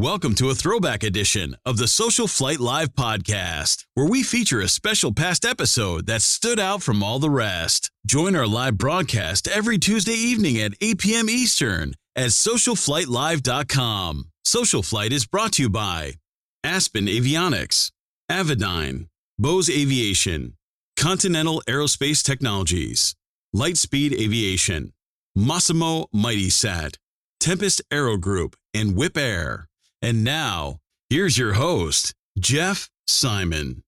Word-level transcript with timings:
Welcome 0.00 0.36
to 0.36 0.48
a 0.48 0.54
throwback 0.54 1.02
edition 1.02 1.56
of 1.66 1.76
the 1.76 1.88
Social 1.88 2.28
Flight 2.28 2.60
Live 2.60 2.94
podcast, 2.94 3.84
where 3.94 4.06
we 4.06 4.22
feature 4.22 4.60
a 4.60 4.68
special 4.68 5.12
past 5.12 5.44
episode 5.44 6.06
that 6.06 6.22
stood 6.22 6.60
out 6.60 6.84
from 6.84 7.02
all 7.02 7.18
the 7.18 7.28
rest. 7.28 7.90
Join 8.06 8.36
our 8.36 8.46
live 8.46 8.78
broadcast 8.78 9.48
every 9.48 9.76
Tuesday 9.76 10.12
evening 10.12 10.56
at 10.60 10.74
8 10.80 10.98
p.m. 10.98 11.28
Eastern 11.28 11.94
at 12.14 12.28
socialflightlive.com. 12.28 14.26
Social 14.44 14.84
Flight 14.84 15.12
is 15.12 15.26
brought 15.26 15.54
to 15.54 15.62
you 15.62 15.68
by 15.68 16.12
Aspen 16.62 17.06
Avionics, 17.06 17.90
Avidyne, 18.30 19.08
Bose 19.36 19.68
Aviation, 19.68 20.54
Continental 20.96 21.60
Aerospace 21.66 22.22
Technologies, 22.22 23.16
Lightspeed 23.52 24.12
Aviation, 24.12 24.92
Masimo 25.36 26.06
Mighty 26.12 26.50
Sat, 26.50 26.98
Tempest 27.40 27.82
Aero 27.90 28.16
Group, 28.16 28.54
and 28.72 28.94
Whip 28.94 29.16
Air. 29.16 29.67
And 30.00 30.22
now, 30.22 30.78
here's 31.10 31.36
your 31.36 31.54
host, 31.54 32.14
Jeff 32.38 32.88
Simon. 33.08 33.82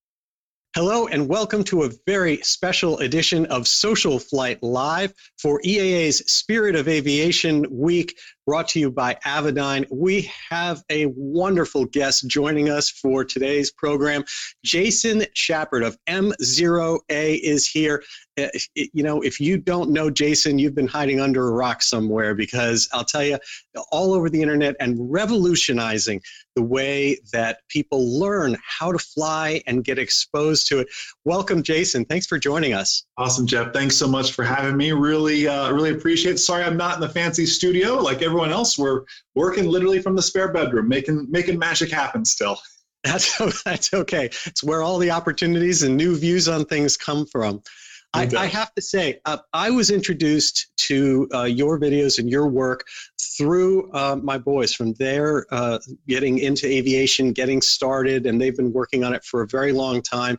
Hello, 0.74 1.06
and 1.06 1.28
welcome 1.28 1.62
to 1.64 1.84
a 1.84 1.90
very 2.04 2.38
special 2.38 2.98
edition 2.98 3.46
of 3.46 3.68
Social 3.68 4.18
Flight 4.18 4.60
Live 4.60 5.14
for 5.40 5.60
EAA's 5.64 6.18
Spirit 6.32 6.74
of 6.74 6.88
Aviation 6.88 7.64
Week, 7.70 8.18
brought 8.46 8.68
to 8.68 8.80
you 8.80 8.90
by 8.90 9.16
Avidyne. 9.26 9.86
We 9.90 10.30
have 10.50 10.82
a 10.90 11.06
wonderful 11.16 11.84
guest 11.84 12.26
joining 12.28 12.68
us 12.68 12.90
for 12.90 13.24
today's 13.24 13.70
program. 13.70 14.24
Jason 14.64 15.20
Schappert 15.36 15.86
of 15.86 15.96
MzeroA 16.08 17.00
is 17.08 17.66
here. 17.66 18.02
Uh, 18.38 18.48
you 18.74 19.02
know, 19.02 19.20
if 19.20 19.40
you 19.40 19.58
don't 19.58 19.90
know 19.90 20.10
Jason, 20.10 20.58
you've 20.58 20.74
been 20.74 20.88
hiding 20.88 21.20
under 21.20 21.48
a 21.48 21.52
rock 21.52 21.82
somewhere 21.82 22.34
because 22.34 22.88
I'll 22.92 23.04
tell 23.04 23.24
you, 23.24 23.38
all 23.92 24.14
over 24.14 24.28
the 24.28 24.42
internet 24.42 24.76
and 24.80 25.10
revolutionizing 25.12 26.20
the 26.56 26.62
way 26.62 27.18
that 27.32 27.58
people 27.68 28.18
learn 28.18 28.56
how 28.66 28.90
to 28.92 28.98
fly 28.98 29.62
and 29.66 29.84
get 29.84 29.98
exposed 29.98 30.66
to 30.68 30.80
it. 30.80 30.88
Welcome, 31.24 31.62
Jason. 31.62 32.04
Thanks 32.04 32.26
for 32.26 32.38
joining 32.38 32.74
us. 32.74 33.04
Awesome, 33.16 33.46
Jeff. 33.46 33.72
Thanks 33.72 33.96
so 33.96 34.08
much 34.08 34.32
for 34.32 34.44
having 34.44 34.76
me. 34.76 34.92
Really, 34.92 35.46
uh, 35.46 35.72
really 35.72 35.90
appreciate 35.90 36.32
it. 36.32 36.38
Sorry 36.38 36.64
I'm 36.64 36.76
not 36.76 36.96
in 36.96 37.00
the 37.00 37.08
fancy 37.08 37.46
studio 37.46 37.94
like 37.94 38.22
everyone 38.30 38.52
else. 38.52 38.78
We're 38.78 39.02
working 39.34 39.66
literally 39.68 40.00
from 40.00 40.16
the 40.16 40.22
spare 40.22 40.52
bedroom, 40.52 40.88
making 40.88 41.26
making 41.30 41.58
magic 41.58 41.90
happen 41.90 42.24
still. 42.24 42.58
That's, 43.02 43.62
that's 43.64 43.94
okay. 43.94 44.26
It's 44.44 44.62
where 44.62 44.82
all 44.82 44.98
the 44.98 45.10
opportunities 45.10 45.82
and 45.84 45.96
new 45.96 46.18
views 46.18 46.48
on 46.48 46.66
things 46.66 46.98
come 46.98 47.24
from. 47.24 47.62
I, 48.12 48.28
I, 48.36 48.44
have 48.46 48.74
to 48.74 48.82
say, 48.82 49.20
uh, 49.24 49.38
I 49.54 49.70
was 49.70 49.90
introduced 49.90 50.70
to 50.88 51.26
uh, 51.32 51.44
your 51.44 51.80
videos 51.80 52.18
and 52.18 52.28
your 52.28 52.48
work 52.48 52.84
through 53.38 53.90
uh, 53.92 54.18
my 54.22 54.36
boys 54.36 54.74
from 54.74 54.92
there 54.94 55.46
uh, 55.50 55.78
getting 56.08 56.40
into 56.40 56.66
aviation, 56.66 57.32
getting 57.32 57.62
started, 57.62 58.26
and 58.26 58.38
they've 58.38 58.56
been 58.56 58.72
working 58.72 59.02
on 59.02 59.14
it 59.14 59.24
for 59.24 59.40
a 59.40 59.46
very 59.46 59.72
long 59.72 60.02
time. 60.02 60.36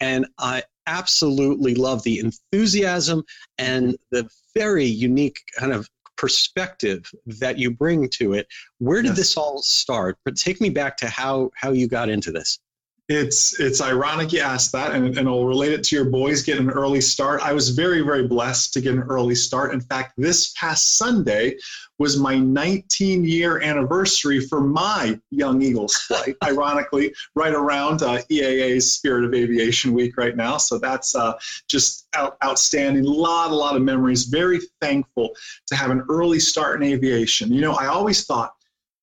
And 0.00 0.26
I 0.38 0.62
absolutely 0.86 1.74
love 1.74 2.02
the 2.04 2.20
enthusiasm 2.20 3.22
and 3.58 3.96
the 4.10 4.28
very 4.54 4.86
unique 4.86 5.40
kind 5.58 5.72
of 5.72 5.88
perspective 6.18 7.10
that 7.26 7.58
you 7.58 7.70
bring 7.70 8.08
to 8.18 8.34
it. 8.34 8.46
Where 8.78 9.00
did 9.00 9.10
yes. 9.10 9.16
this 9.16 9.36
all 9.36 9.62
start? 9.62 10.18
But 10.24 10.36
take 10.36 10.60
me 10.60 10.68
back 10.68 10.96
to 10.98 11.08
how 11.08 11.50
how 11.54 11.70
you 11.72 11.88
got 11.88 12.10
into 12.10 12.30
this. 12.30 12.58
It's 13.08 13.58
it's 13.58 13.80
ironic 13.80 14.34
you 14.34 14.40
asked 14.40 14.72
that, 14.72 14.92
and, 14.92 15.16
and 15.16 15.26
I'll 15.26 15.46
relate 15.46 15.72
it 15.72 15.82
to 15.84 15.96
your 15.96 16.04
boys 16.04 16.42
getting 16.42 16.64
an 16.64 16.70
early 16.70 17.00
start. 17.00 17.40
I 17.40 17.54
was 17.54 17.70
very 17.70 18.02
very 18.02 18.28
blessed 18.28 18.74
to 18.74 18.82
get 18.82 18.92
an 18.92 19.02
early 19.02 19.34
start. 19.34 19.72
In 19.72 19.80
fact, 19.80 20.12
this 20.18 20.52
past 20.52 20.98
Sunday 20.98 21.56
was 21.98 22.18
my 22.18 22.38
19 22.38 23.24
year 23.24 23.60
anniversary 23.62 24.40
for 24.40 24.60
my 24.60 25.18
Young 25.30 25.62
Eagles 25.62 25.96
flight. 25.96 26.36
ironically, 26.44 27.14
right 27.34 27.54
around 27.54 28.02
uh, 28.02 28.18
EAA's 28.30 28.92
Spirit 28.92 29.24
of 29.24 29.32
Aviation 29.32 29.94
Week 29.94 30.18
right 30.18 30.36
now. 30.36 30.58
So 30.58 30.78
that's 30.78 31.14
uh, 31.14 31.32
just 31.66 32.08
out, 32.14 32.36
outstanding. 32.44 33.06
A 33.06 33.10
lot 33.10 33.50
a 33.50 33.54
lot 33.54 33.74
of 33.74 33.80
memories. 33.80 34.24
Very 34.24 34.60
thankful 34.82 35.34
to 35.66 35.76
have 35.76 35.90
an 35.90 36.04
early 36.10 36.40
start 36.40 36.82
in 36.82 36.92
aviation. 36.92 37.52
You 37.52 37.62
know, 37.62 37.72
I 37.72 37.86
always 37.86 38.26
thought 38.26 38.52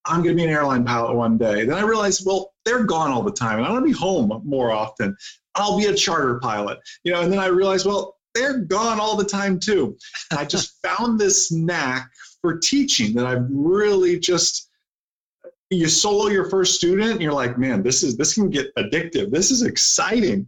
I'm 0.05 0.21
going 0.21 0.35
to 0.35 0.41
be 0.41 0.43
an 0.43 0.53
airline 0.53 0.85
pilot 0.85 1.15
one 1.15 1.37
day. 1.37 1.65
Then 1.65 1.77
I 1.77 1.81
realized, 1.81 2.23
well, 2.25 2.53
they're 2.65 2.83
gone 2.83 3.11
all 3.11 3.23
the 3.23 3.31
time, 3.31 3.59
and 3.59 3.67
I 3.67 3.71
want 3.71 3.83
to 3.85 3.91
be 3.91 3.97
home 3.97 4.41
more 4.43 4.71
often. 4.71 5.15
I'll 5.55 5.77
be 5.77 5.85
a 5.85 5.93
charter 5.93 6.39
pilot, 6.39 6.79
you 7.03 7.13
know. 7.13 7.21
And 7.21 7.31
then 7.31 7.39
I 7.39 7.47
realized, 7.47 7.85
well, 7.85 8.17
they're 8.33 8.59
gone 8.59 8.99
all 8.99 9.15
the 9.15 9.23
time 9.25 9.59
too. 9.59 9.97
And 10.31 10.39
I 10.39 10.45
just 10.45 10.81
found 10.83 11.19
this 11.19 11.51
knack 11.51 12.09
for 12.41 12.57
teaching 12.57 13.15
that 13.15 13.25
I've 13.25 13.45
really 13.49 14.19
just. 14.19 14.69
You 15.71 15.87
solo 15.87 16.27
your 16.27 16.47
first 16.47 16.75
student, 16.75 17.13
and 17.13 17.21
you're 17.21 17.33
like, 17.33 17.57
man, 17.57 17.81
this 17.81 18.03
is 18.03 18.15
this 18.17 18.35
can 18.35 18.51
get 18.51 18.73
addictive. 18.75 19.31
This 19.31 19.49
is 19.49 19.63
exciting. 19.63 20.45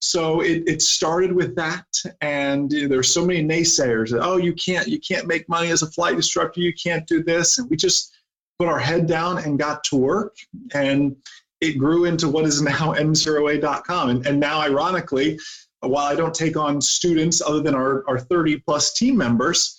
So 0.00 0.40
it, 0.40 0.64
it 0.66 0.82
started 0.82 1.32
with 1.32 1.54
that, 1.54 1.86
and 2.20 2.68
there's 2.68 3.14
so 3.14 3.24
many 3.24 3.44
naysayers 3.44 4.10
that 4.10 4.22
oh, 4.22 4.38
you 4.38 4.52
can't 4.54 4.88
you 4.88 4.98
can't 4.98 5.28
make 5.28 5.48
money 5.48 5.70
as 5.70 5.82
a 5.82 5.90
flight 5.92 6.14
instructor. 6.14 6.60
You 6.60 6.74
can't 6.74 7.06
do 7.06 7.22
this, 7.22 7.58
and 7.58 7.70
we 7.70 7.76
just 7.76 8.12
put 8.60 8.68
our 8.68 8.78
head 8.78 9.06
down 9.06 9.38
and 9.38 9.58
got 9.58 9.82
to 9.84 9.96
work. 9.96 10.36
And 10.74 11.16
it 11.60 11.78
grew 11.78 12.04
into 12.04 12.28
what 12.28 12.46
is 12.46 12.62
now 12.62 12.94
mzeroa.com. 12.98 14.08
And, 14.08 14.26
and 14.26 14.40
now, 14.40 14.60
ironically, 14.60 15.38
while 15.80 16.06
I 16.06 16.14
don't 16.14 16.34
take 16.34 16.56
on 16.56 16.80
students 16.80 17.40
other 17.40 17.60
than 17.60 17.74
our, 17.74 18.04
our 18.08 18.18
30 18.18 18.60
plus 18.60 18.92
team 18.92 19.16
members, 19.16 19.76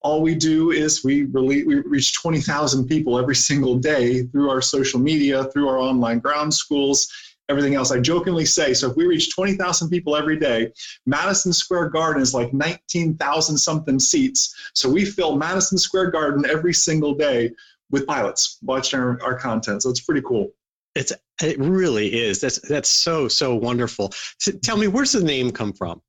all 0.00 0.20
we 0.20 0.34
do 0.34 0.70
is 0.70 1.02
we, 1.02 1.24
really, 1.24 1.64
we 1.64 1.76
reach 1.76 2.14
20,000 2.14 2.86
people 2.86 3.18
every 3.18 3.34
single 3.34 3.76
day 3.76 4.22
through 4.22 4.50
our 4.50 4.60
social 4.60 5.00
media, 5.00 5.44
through 5.44 5.68
our 5.68 5.78
online 5.78 6.18
ground 6.18 6.52
schools, 6.52 7.10
everything 7.48 7.74
else. 7.74 7.90
I 7.90 8.00
jokingly 8.00 8.44
say, 8.44 8.74
so 8.74 8.90
if 8.90 8.96
we 8.96 9.06
reach 9.06 9.34
20,000 9.34 9.88
people 9.88 10.14
every 10.14 10.38
day, 10.38 10.72
Madison 11.06 11.54
Square 11.54 11.88
Garden 11.90 12.22
is 12.22 12.34
like 12.34 12.52
19,000 12.52 13.56
something 13.56 13.98
seats. 13.98 14.54
So 14.74 14.90
we 14.90 15.06
fill 15.06 15.36
Madison 15.36 15.78
Square 15.78 16.10
Garden 16.10 16.44
every 16.48 16.74
single 16.74 17.14
day 17.14 17.52
with 17.90 18.06
pilots 18.06 18.58
watching 18.62 19.00
our, 19.00 19.22
our 19.22 19.38
content. 19.38 19.82
So 19.82 19.90
it's 19.90 20.00
pretty 20.00 20.22
cool. 20.22 20.50
It's 20.94 21.12
it 21.42 21.58
really 21.58 22.14
is. 22.14 22.40
That's 22.40 22.60
that's 22.68 22.90
so 22.90 23.28
so 23.28 23.54
wonderful. 23.54 24.12
So 24.38 24.52
tell 24.52 24.76
me, 24.76 24.88
where's 24.88 25.12
the 25.12 25.22
name 25.22 25.50
come 25.50 25.72
from? 25.72 26.00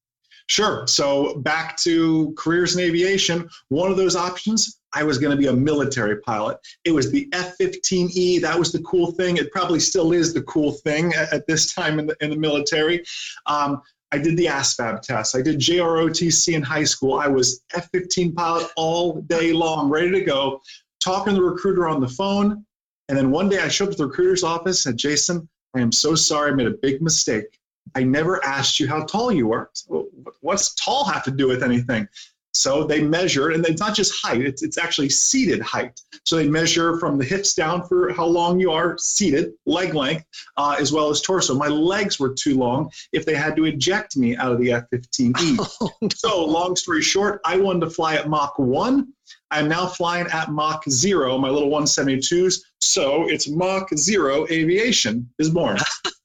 Sure. 0.47 0.85
So 0.85 1.39
back 1.39 1.75
to 1.77 2.33
careers 2.37 2.75
in 2.75 2.81
aviation. 2.81 3.49
One 3.69 3.89
of 3.89 3.97
those 3.97 4.15
options, 4.15 4.79
I 4.93 5.03
was 5.03 5.17
going 5.17 5.31
to 5.31 5.37
be 5.37 5.47
a 5.47 5.53
military 5.53 6.21
pilot. 6.21 6.59
It 6.83 6.91
was 6.91 7.11
the 7.11 7.27
F-15E. 7.33 8.41
That 8.41 8.57
was 8.57 8.71
the 8.71 8.83
cool 8.83 9.11
thing. 9.13 9.37
It 9.37 9.51
probably 9.51 9.79
still 9.79 10.13
is 10.13 10.35
the 10.35 10.43
cool 10.43 10.73
thing 10.73 11.13
at, 11.13 11.33
at 11.33 11.47
this 11.47 11.73
time 11.73 11.97
in 11.97 12.05
the 12.05 12.15
in 12.21 12.29
the 12.29 12.37
military. 12.37 13.03
Um, 13.47 13.81
I 14.11 14.19
did 14.19 14.37
the 14.37 14.45
ASVAB 14.45 15.01
test. 15.01 15.35
I 15.35 15.41
did 15.41 15.59
JROTC 15.59 16.53
in 16.53 16.61
high 16.61 16.83
school. 16.83 17.15
I 17.15 17.27
was 17.27 17.63
F-15 17.73 18.35
pilot 18.35 18.69
all 18.77 19.19
day 19.21 19.51
long, 19.51 19.89
ready 19.89 20.11
to 20.11 20.21
go 20.21 20.61
talking 20.99 21.33
to 21.33 21.41
the 21.41 21.45
recruiter 21.45 21.87
on 21.87 21.99
the 21.99 22.07
phone. 22.07 22.65
And 23.07 23.17
then 23.17 23.31
one 23.31 23.49
day 23.49 23.59
I 23.59 23.67
showed 23.67 23.89
up 23.89 23.91
at 23.91 23.97
the 23.97 24.07
recruiter's 24.07 24.43
office 24.43 24.85
and 24.85 24.93
said, 24.93 24.97
Jason, 24.97 25.47
I 25.75 25.81
am 25.81 25.91
so 25.91 26.15
sorry. 26.15 26.51
I 26.51 26.55
made 26.55 26.67
a 26.67 26.71
big 26.81 27.01
mistake. 27.01 27.59
I 27.93 28.03
never 28.03 28.43
asked 28.43 28.79
you 28.79 28.87
how 28.87 29.03
tall 29.05 29.31
you 29.31 29.47
were. 29.47 29.69
So 29.73 30.09
what's 30.41 30.73
tall 30.75 31.05
have 31.05 31.23
to 31.23 31.31
do 31.31 31.47
with 31.47 31.61
anything? 31.61 32.07
So 32.55 32.85
they 32.85 33.01
measure, 33.01 33.49
and 33.49 33.65
it's 33.65 33.81
not 33.81 33.93
just 33.93 34.13
height, 34.23 34.41
it's, 34.41 34.63
it's 34.63 34.77
actually 34.77 35.09
seated 35.09 35.61
height. 35.61 35.99
So 36.25 36.37
they 36.37 36.47
measure 36.47 36.97
from 36.99 37.17
the 37.17 37.25
hips 37.25 37.53
down 37.53 37.85
for 37.85 38.13
how 38.13 38.25
long 38.25 38.61
you 38.61 38.71
are 38.71 38.97
seated, 38.97 39.51
leg 39.65 39.93
length, 39.93 40.25
uh, 40.55 40.77
as 40.79 40.93
well 40.93 41.09
as 41.09 41.21
torso. 41.21 41.53
My 41.55 41.67
legs 41.67 42.17
were 42.17 42.33
too 42.33 42.55
long 42.55 42.89
if 43.11 43.25
they 43.25 43.35
had 43.35 43.57
to 43.57 43.65
eject 43.65 44.15
me 44.15 44.37
out 44.37 44.53
of 44.53 44.59
the 44.59 44.71
F 44.71 44.85
15E. 44.93 45.59
Oh, 45.81 45.89
no. 46.01 46.07
So, 46.15 46.45
long 46.45 46.75
story 46.75 47.01
short, 47.01 47.41
I 47.43 47.57
wanted 47.57 47.81
to 47.81 47.89
fly 47.89 48.15
at 48.15 48.29
Mach 48.29 48.57
1. 48.57 49.07
I'm 49.51 49.67
now 49.67 49.87
flying 49.87 50.27
at 50.27 50.51
Mach 50.51 50.83
0, 50.89 51.37
my 51.37 51.49
little 51.49 51.69
172s. 51.69 52.59
So 52.79 53.27
it's 53.27 53.49
Mach 53.49 53.89
0 53.97 54.47
aviation 54.49 55.29
is 55.39 55.49
born. 55.49 55.77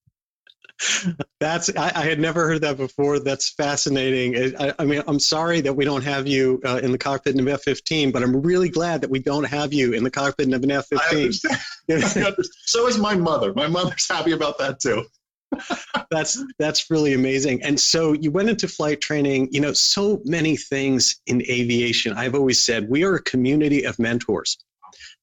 That's 1.40 1.74
I, 1.76 1.92
I, 1.94 2.04
had 2.04 2.20
never 2.20 2.46
heard 2.46 2.60
that 2.62 2.76
before. 2.76 3.18
That's 3.18 3.50
fascinating. 3.50 4.54
I, 4.58 4.74
I 4.78 4.84
mean, 4.84 5.02
I'm 5.06 5.18
sorry 5.18 5.60
that 5.62 5.72
we 5.72 5.84
don't 5.84 6.04
have 6.04 6.26
you 6.26 6.60
uh, 6.64 6.80
in 6.82 6.92
the 6.92 6.98
cockpit 6.98 7.34
of 7.34 7.40
an 7.40 7.48
F-15, 7.48 8.12
but 8.12 8.22
I'm 8.22 8.42
really 8.42 8.68
glad 8.68 9.00
that 9.00 9.10
we 9.10 9.18
don't 9.18 9.44
have 9.44 9.72
you 9.72 9.94
in 9.94 10.04
the 10.04 10.10
cockpit 10.10 10.52
of 10.52 10.62
an 10.62 10.70
F-15. 10.70 11.34
so 12.64 12.86
is 12.86 12.98
my 12.98 13.14
mother. 13.14 13.54
My 13.54 13.68
mother's 13.68 14.06
happy 14.08 14.32
about 14.32 14.58
that 14.58 14.80
too. 14.80 15.06
that's 16.10 16.42
that's 16.58 16.90
really 16.90 17.14
amazing. 17.14 17.62
And 17.62 17.78
so 17.78 18.12
you 18.12 18.30
went 18.30 18.50
into 18.50 18.68
flight 18.68 19.00
training. 19.00 19.48
You 19.52 19.60
know, 19.60 19.72
so 19.72 20.20
many 20.24 20.56
things 20.56 21.20
in 21.26 21.42
aviation. 21.42 22.12
I've 22.14 22.34
always 22.34 22.64
said 22.64 22.88
we 22.88 23.04
are 23.04 23.14
a 23.14 23.22
community 23.22 23.84
of 23.84 23.98
mentors, 23.98 24.58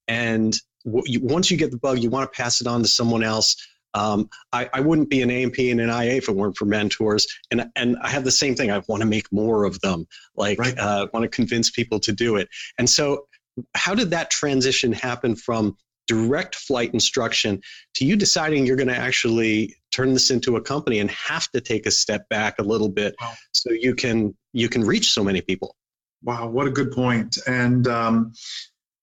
and 0.07 0.55
once 0.85 1.49
you 1.49 1.57
get 1.57 1.71
the 1.71 1.77
bug, 1.77 1.99
you 1.99 2.09
want 2.09 2.31
to 2.31 2.35
pass 2.35 2.61
it 2.61 2.67
on 2.67 2.81
to 2.81 2.87
someone 2.87 3.23
else. 3.23 3.55
Um, 3.93 4.29
I, 4.51 4.69
I, 4.73 4.79
wouldn't 4.79 5.09
be 5.09 5.21
an 5.21 5.29
A&P 5.29 5.69
and 5.69 5.79
an 5.79 5.89
IA 5.89 6.15
if 6.15 6.27
it 6.27 6.35
weren't 6.35 6.57
for 6.57 6.65
mentors. 6.65 7.27
And, 7.51 7.69
and 7.75 7.95
I 8.01 8.09
have 8.09 8.23
the 8.23 8.31
same 8.31 8.55
thing. 8.55 8.71
I 8.71 8.81
want 8.87 9.01
to 9.01 9.07
make 9.07 9.31
more 9.31 9.65
of 9.65 9.79
them. 9.81 10.07
Like, 10.35 10.57
right. 10.57 10.77
uh, 10.77 11.07
want 11.13 11.23
to 11.23 11.29
convince 11.29 11.69
people 11.69 11.99
to 12.01 12.11
do 12.11 12.37
it. 12.37 12.49
And 12.79 12.89
so, 12.89 13.27
how 13.75 13.93
did 13.93 14.09
that 14.09 14.31
transition 14.31 14.93
happen 14.93 15.35
from 15.35 15.77
direct 16.07 16.55
flight 16.55 16.93
instruction 16.93 17.61
to 17.95 18.05
you 18.05 18.15
deciding 18.15 18.65
you're 18.65 18.75
going 18.75 18.87
to 18.89 18.97
actually 18.97 19.75
turn 19.91 20.13
this 20.13 20.31
into 20.31 20.57
a 20.57 20.61
company 20.61 20.99
and 20.99 21.09
have 21.11 21.49
to 21.51 21.61
take 21.61 21.85
a 21.85 21.91
step 21.91 22.27
back 22.29 22.55
a 22.59 22.63
little 22.63 22.89
bit 22.89 23.15
wow. 23.21 23.33
so 23.53 23.71
you 23.71 23.95
can 23.95 24.35
you 24.51 24.67
can 24.67 24.83
reach 24.83 25.11
so 25.11 25.23
many 25.23 25.39
people 25.39 25.75
wow 26.21 26.47
what 26.47 26.67
a 26.67 26.69
good 26.69 26.91
point 26.91 27.37
and 27.47 27.87
um, 27.87 28.33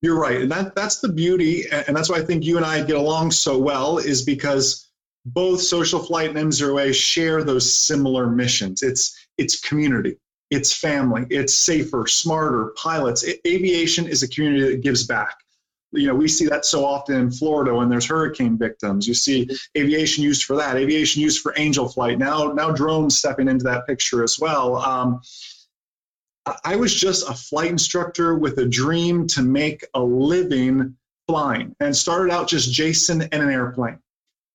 you're 0.02 0.18
right. 0.18 0.40
And 0.40 0.50
that 0.50 0.74
that's 0.74 1.00
the 1.00 1.08
beauty 1.08 1.64
and 1.70 1.96
that's 1.96 2.08
why 2.08 2.16
i 2.16 2.22
think 2.24 2.44
you 2.44 2.56
and 2.56 2.64
i 2.64 2.82
get 2.82 2.96
along 2.96 3.30
so 3.30 3.58
well 3.58 3.98
is 3.98 4.22
because 4.22 4.88
both 5.26 5.60
social 5.60 6.00
flight 6.00 6.34
and 6.34 6.50
mzeroa 6.50 6.94
share 6.94 7.44
those 7.44 7.78
similar 7.78 8.26
missions. 8.26 8.82
It's 8.82 9.26
it's 9.36 9.60
community 9.60 10.16
it's 10.50 10.72
family 10.72 11.26
it's 11.30 11.54
safer 11.54 12.06
smarter 12.06 12.72
pilots. 12.76 13.24
Aviation 13.46 14.06
is 14.06 14.22
a 14.22 14.28
community 14.28 14.70
that 14.70 14.82
gives 14.82 15.06
back. 15.06 15.36
You 15.92 16.06
know 16.06 16.14
we 16.14 16.28
see 16.28 16.46
that 16.46 16.64
so 16.64 16.84
often 16.84 17.16
in 17.16 17.30
florida 17.30 17.74
when 17.74 17.88
there's 17.88 18.06
hurricane 18.06 18.56
victims. 18.56 19.06
You 19.06 19.14
see 19.14 19.48
aviation 19.76 20.24
used 20.24 20.44
for 20.44 20.56
that 20.56 20.76
aviation 20.76 21.20
used 21.20 21.42
for 21.42 21.52
angel 21.56 21.88
flight. 21.88 22.18
Now 22.18 22.52
now 22.52 22.70
drones 22.70 23.18
stepping 23.18 23.48
into 23.48 23.64
that 23.64 23.86
picture 23.86 24.22
as 24.24 24.38
well. 24.40 24.76
Um, 24.76 25.20
i 26.64 26.76
was 26.76 26.94
just 26.94 27.28
a 27.28 27.34
flight 27.34 27.70
instructor 27.70 28.34
with 28.36 28.58
a 28.58 28.66
dream 28.66 29.26
to 29.26 29.42
make 29.42 29.84
a 29.94 30.00
living 30.00 30.96
flying 31.26 31.74
and 31.80 31.96
started 31.96 32.32
out 32.32 32.48
just 32.48 32.72
jason 32.72 33.22
and 33.22 33.42
an 33.42 33.50
airplane 33.50 33.98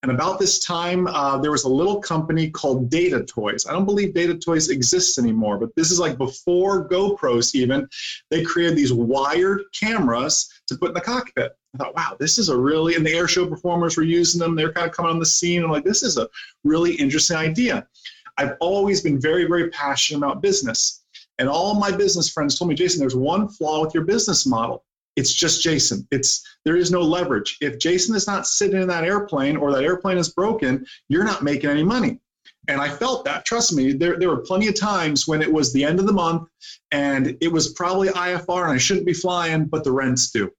and 0.06 0.14
about 0.14 0.38
this 0.38 0.60
time, 0.60 1.08
uh, 1.08 1.40
there 1.40 1.50
was 1.50 1.64
a 1.64 1.68
little 1.68 2.00
company 2.00 2.52
called 2.52 2.92
Data 2.92 3.24
Toys. 3.24 3.66
I 3.66 3.72
don't 3.72 3.86
believe 3.86 4.14
Data 4.14 4.38
Toys 4.38 4.70
exists 4.70 5.18
anymore, 5.18 5.58
but 5.58 5.76
this 5.76 5.90
is 5.90 6.00
like 6.00 6.16
before 6.20 6.88
GoPros 6.88 7.56
even. 7.56 7.90
They 8.30 8.44
created 8.44 8.78
these 8.78 8.94
wired 8.94 9.64
cameras 9.74 10.48
to 10.68 10.78
put 10.78 10.90
in 10.90 10.94
the 10.94 11.02
cockpit. 11.02 11.54
I 11.74 11.78
thought, 11.80 11.96
wow, 11.96 12.16
this 12.20 12.38
is 12.38 12.50
a 12.50 12.56
really, 12.56 12.94
and 12.94 13.04
the 13.04 13.16
air 13.16 13.28
show 13.28 13.48
performers 13.48 13.98
were 13.98 14.04
using 14.04 14.38
them. 14.38 14.56
They're 14.56 14.72
kind 14.72 14.88
of 14.88 14.96
coming 14.96 15.12
on 15.12 15.18
the 15.18 15.26
scene. 15.26 15.64
I'm 15.64 15.72
like, 15.72 15.84
this 15.84 16.04
is 16.04 16.20
a 16.20 16.30
really 16.64 16.94
interesting 16.94 17.38
idea. 17.38 17.88
I've 18.38 18.58
always 18.60 19.02
been 19.02 19.20
very, 19.20 19.46
very 19.46 19.72
passionate 19.72 20.20
about 20.20 20.40
business. 20.40 21.02
And 21.38 21.50
all 21.50 21.76
my 21.76 21.92
business 21.92 22.30
friends 22.30 22.58
told 22.58 22.70
me, 22.70 22.76
Jason, 22.76 23.00
there's 23.00 23.16
one 23.16 23.50
flaw 23.50 23.82
with 23.82 23.94
your 23.94 24.06
business 24.06 24.46
model 24.46 24.86
it's 25.16 25.34
just 25.34 25.62
Jason. 25.62 26.08
It's 26.12 26.44
there 26.66 26.76
is 26.76 26.92
no 26.92 27.02
leverage. 27.02 27.58
If 27.62 27.80
Jason 27.80 28.16
is 28.16 28.28
not 28.28 28.48
sitting 28.48 28.82
in 28.82 28.88
that 28.90 29.06
airplane 29.06 29.56
or 29.56 29.72
that 29.72 29.84
airplane 29.84 30.18
is 30.18 30.30
broken, 30.30 30.86
you're 31.08 31.24
not 31.24 31.44
making 31.44 31.70
any 31.70 31.84
money. 31.84 32.20
And 32.68 32.82
I 32.82 32.90
felt 32.90 33.26
that. 33.26 33.46
Trust 33.46 33.74
me, 33.74 33.94
there, 33.94 34.18
there 34.18 34.30
were 34.30 34.42
plenty 34.42 34.68
of 34.68 34.80
times 34.80 35.28
when 35.28 35.42
it 35.42 35.52
was 35.52 35.72
the 35.72 35.84
end 35.84 36.00
of 36.00 36.08
the 36.08 36.14
month 36.14 36.50
and 36.92 37.38
it 37.40 37.52
was 37.52 37.74
probably 37.74 38.10
IFR 38.10 38.64
and 38.64 38.74
I 38.74 38.78
shouldn't 38.78 39.06
be 39.06 39.14
flying, 39.14 39.66
but 39.66 39.84
the 39.84 39.92
rents 39.92 40.32
due. 40.32 40.52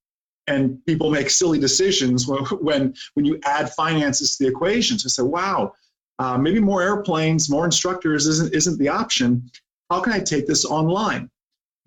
And 0.46 0.84
people 0.86 1.10
make 1.10 1.28
silly 1.28 1.58
decisions 1.58 2.26
when 2.26 2.44
when, 2.60 2.94
when 3.14 3.24
you 3.24 3.40
add 3.44 3.72
finances 3.74 4.36
to 4.36 4.44
the 4.44 4.50
equation. 4.50 4.98
So 4.98 5.06
I 5.06 5.10
said, 5.10 5.30
wow, 5.30 5.72
uh, 6.18 6.38
maybe 6.38 6.60
more 6.60 6.82
airplanes, 6.82 7.50
more 7.50 7.66
instructors 7.66 8.26
isn't 8.26 8.54
isn't 8.54 8.78
the 8.78 8.88
option. 8.88 9.50
How 9.90 10.00
can 10.00 10.12
I 10.12 10.20
take 10.20 10.46
this 10.46 10.64
online? 10.64 11.30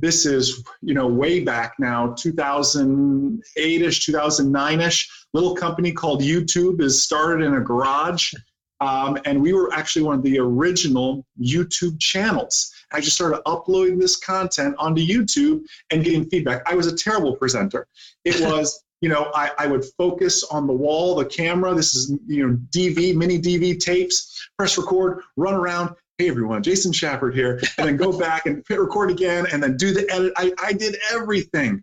this 0.02 0.26
is 0.26 0.64
you 0.82 0.94
know 0.94 1.08
way 1.08 1.42
back 1.42 1.74
now 1.78 2.08
2008ish 2.14 3.42
2009ish 3.58 5.10
little 5.34 5.54
company 5.54 5.92
called 5.92 6.22
youtube 6.22 6.82
is 6.82 7.04
started 7.04 7.46
in 7.46 7.56
a 7.56 7.60
garage 7.60 8.34
um, 8.82 9.18
and 9.26 9.42
we 9.42 9.54
were 9.54 9.74
actually 9.74 10.04
one 10.04 10.16
of 10.16 10.24
the 10.24 10.40
original 10.40 11.26
youtube 11.42 12.00
channels. 12.00 12.72
I 12.92 13.02
just 13.02 13.16
started 13.16 13.42
uploading 13.46 14.00
this 14.00 14.16
content 14.16 14.76
onto 14.78 15.06
youtube 15.06 15.64
and 15.92 16.04
getting 16.04 16.30
feedback. 16.30 16.64
I 16.66 16.76
was 16.76 16.88
a 16.88 16.96
terrible 16.96 17.36
presenter. 17.36 17.88
It 18.24 18.40
was 18.46 18.84
you 19.02 19.10
know 19.10 19.32
I, 19.34 19.52
I 19.58 19.68
would 19.68 19.86
focus 19.98 20.44
on 20.46 20.66
the 20.66 20.74
wall 20.74 21.16
the 21.16 21.26
camera. 21.26 21.74
This 21.76 21.96
is 21.96 22.18
you 22.26 22.48
know 22.48 22.58
dv 22.70 23.16
mini 23.16 23.40
dv 23.40 23.80
tapes 23.80 24.50
press 24.58 24.78
record 24.78 25.22
run 25.36 25.56
around 25.56 25.94
hey 26.20 26.28
everyone, 26.28 26.62
Jason 26.62 26.92
Schappert 26.92 27.34
here, 27.34 27.62
and 27.78 27.88
then 27.88 27.98
go 27.98 28.16
back 28.20 28.46
and 28.46 28.62
hit 28.68 28.78
record 28.80 29.10
again 29.10 29.48
and 29.52 29.64
then 29.64 29.78
do 29.78 29.94
the 29.94 30.08
edit. 30.14 30.34
I, 30.36 30.52
I 30.62 30.74
did 30.74 30.98
everything. 31.12 31.82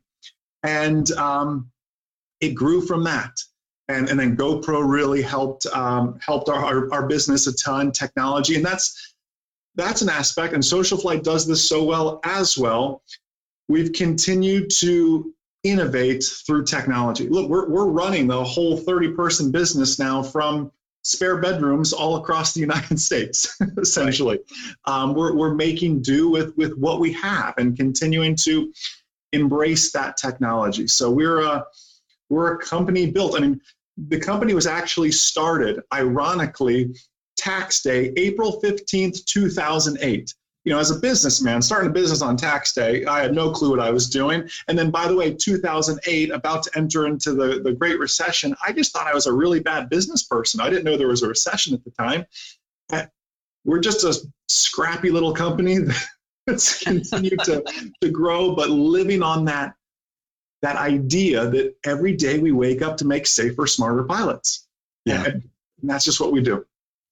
And 0.62 1.10
um, 1.12 1.70
it 2.40 2.50
grew 2.50 2.82
from 2.82 3.02
that. 3.04 3.32
And, 3.88 4.10
and 4.10 4.20
then 4.20 4.36
GoPro 4.36 4.86
really 4.86 5.22
helped 5.22 5.64
um, 5.66 6.18
helped 6.20 6.48
our, 6.48 6.62
our, 6.62 6.92
our 6.92 7.06
business 7.06 7.46
a 7.46 7.56
ton, 7.56 7.92
technology. 7.92 8.56
And 8.56 8.64
that's 8.64 9.14
that's 9.74 10.02
an 10.02 10.08
aspect, 10.08 10.54
and 10.54 10.64
Social 10.64 10.96
Flight 10.96 11.22
does 11.22 11.46
this 11.46 11.68
so 11.68 11.84
well 11.84 12.20
as 12.24 12.56
well. 12.56 13.02
We've 13.68 13.92
continued 13.92 14.70
to 14.78 15.34
innovate 15.64 16.24
through 16.46 16.64
technology. 16.64 17.28
Look, 17.28 17.50
we're, 17.50 17.68
we're 17.68 17.86
running 17.86 18.26
the 18.26 18.42
whole 18.42 18.78
30 18.78 19.12
person 19.12 19.50
business 19.50 19.98
now 19.98 20.22
from 20.22 20.72
spare 21.06 21.36
bedrooms 21.36 21.92
all 21.92 22.16
across 22.16 22.52
the 22.52 22.60
United 22.60 22.98
States, 23.08 23.56
essentially. 23.78 24.40
Right. 24.86 25.02
Um, 25.02 25.14
we're, 25.14 25.34
we're 25.34 25.54
making 25.54 26.02
do 26.02 26.28
with, 26.28 26.56
with 26.56 26.76
what 26.76 26.98
we 26.98 27.12
have 27.12 27.54
and 27.58 27.76
continuing 27.76 28.34
to 28.42 28.72
embrace 29.32 29.92
that 29.92 30.16
technology. 30.16 30.88
So 30.88 31.10
we're 31.10 31.42
a, 31.42 31.64
we're 32.28 32.54
a 32.54 32.58
company 32.58 33.10
built. 33.10 33.36
I 33.36 33.40
mean, 33.40 33.60
the 33.96 34.18
company 34.18 34.52
was 34.52 34.66
actually 34.66 35.12
started, 35.12 35.80
ironically, 35.94 36.94
tax 37.36 37.82
day, 37.82 38.12
April 38.16 38.60
15th, 38.60 39.24
2008 39.26 40.34
you 40.66 40.72
know, 40.72 40.80
as 40.80 40.90
a 40.90 40.98
businessman, 40.98 41.62
starting 41.62 41.90
a 41.90 41.92
business 41.92 42.22
on 42.22 42.36
tax 42.36 42.74
day, 42.74 43.04
I 43.04 43.22
had 43.22 43.32
no 43.32 43.52
clue 43.52 43.70
what 43.70 43.78
I 43.78 43.90
was 43.90 44.10
doing. 44.10 44.50
And 44.66 44.76
then, 44.76 44.90
by 44.90 45.06
the 45.06 45.14
way, 45.14 45.32
2008, 45.32 46.32
about 46.32 46.64
to 46.64 46.70
enter 46.76 47.06
into 47.06 47.34
the, 47.34 47.60
the 47.62 47.72
Great 47.72 48.00
Recession, 48.00 48.52
I 48.66 48.72
just 48.72 48.92
thought 48.92 49.06
I 49.06 49.14
was 49.14 49.28
a 49.28 49.32
really 49.32 49.60
bad 49.60 49.88
business 49.88 50.24
person. 50.24 50.60
I 50.60 50.68
didn't 50.68 50.82
know 50.82 50.96
there 50.96 51.06
was 51.06 51.22
a 51.22 51.28
recession 51.28 51.72
at 51.72 51.84
the 51.84 51.92
time. 51.92 52.26
We're 53.64 53.78
just 53.78 54.02
a 54.02 54.20
scrappy 54.48 55.10
little 55.10 55.32
company 55.32 55.78
that's 56.48 56.82
continued 56.82 57.38
to, 57.44 57.62
to 58.00 58.10
grow, 58.10 58.56
but 58.56 58.68
living 58.68 59.22
on 59.22 59.44
that, 59.44 59.74
that 60.62 60.74
idea 60.74 61.48
that 61.48 61.76
every 61.84 62.16
day 62.16 62.40
we 62.40 62.50
wake 62.50 62.82
up 62.82 62.96
to 62.96 63.04
make 63.04 63.28
safer, 63.28 63.68
smarter 63.68 64.02
pilots. 64.02 64.66
Yeah. 65.04 65.26
And, 65.26 65.34
and 65.80 65.90
that's 65.90 66.04
just 66.04 66.20
what 66.20 66.32
we 66.32 66.42
do 66.42 66.66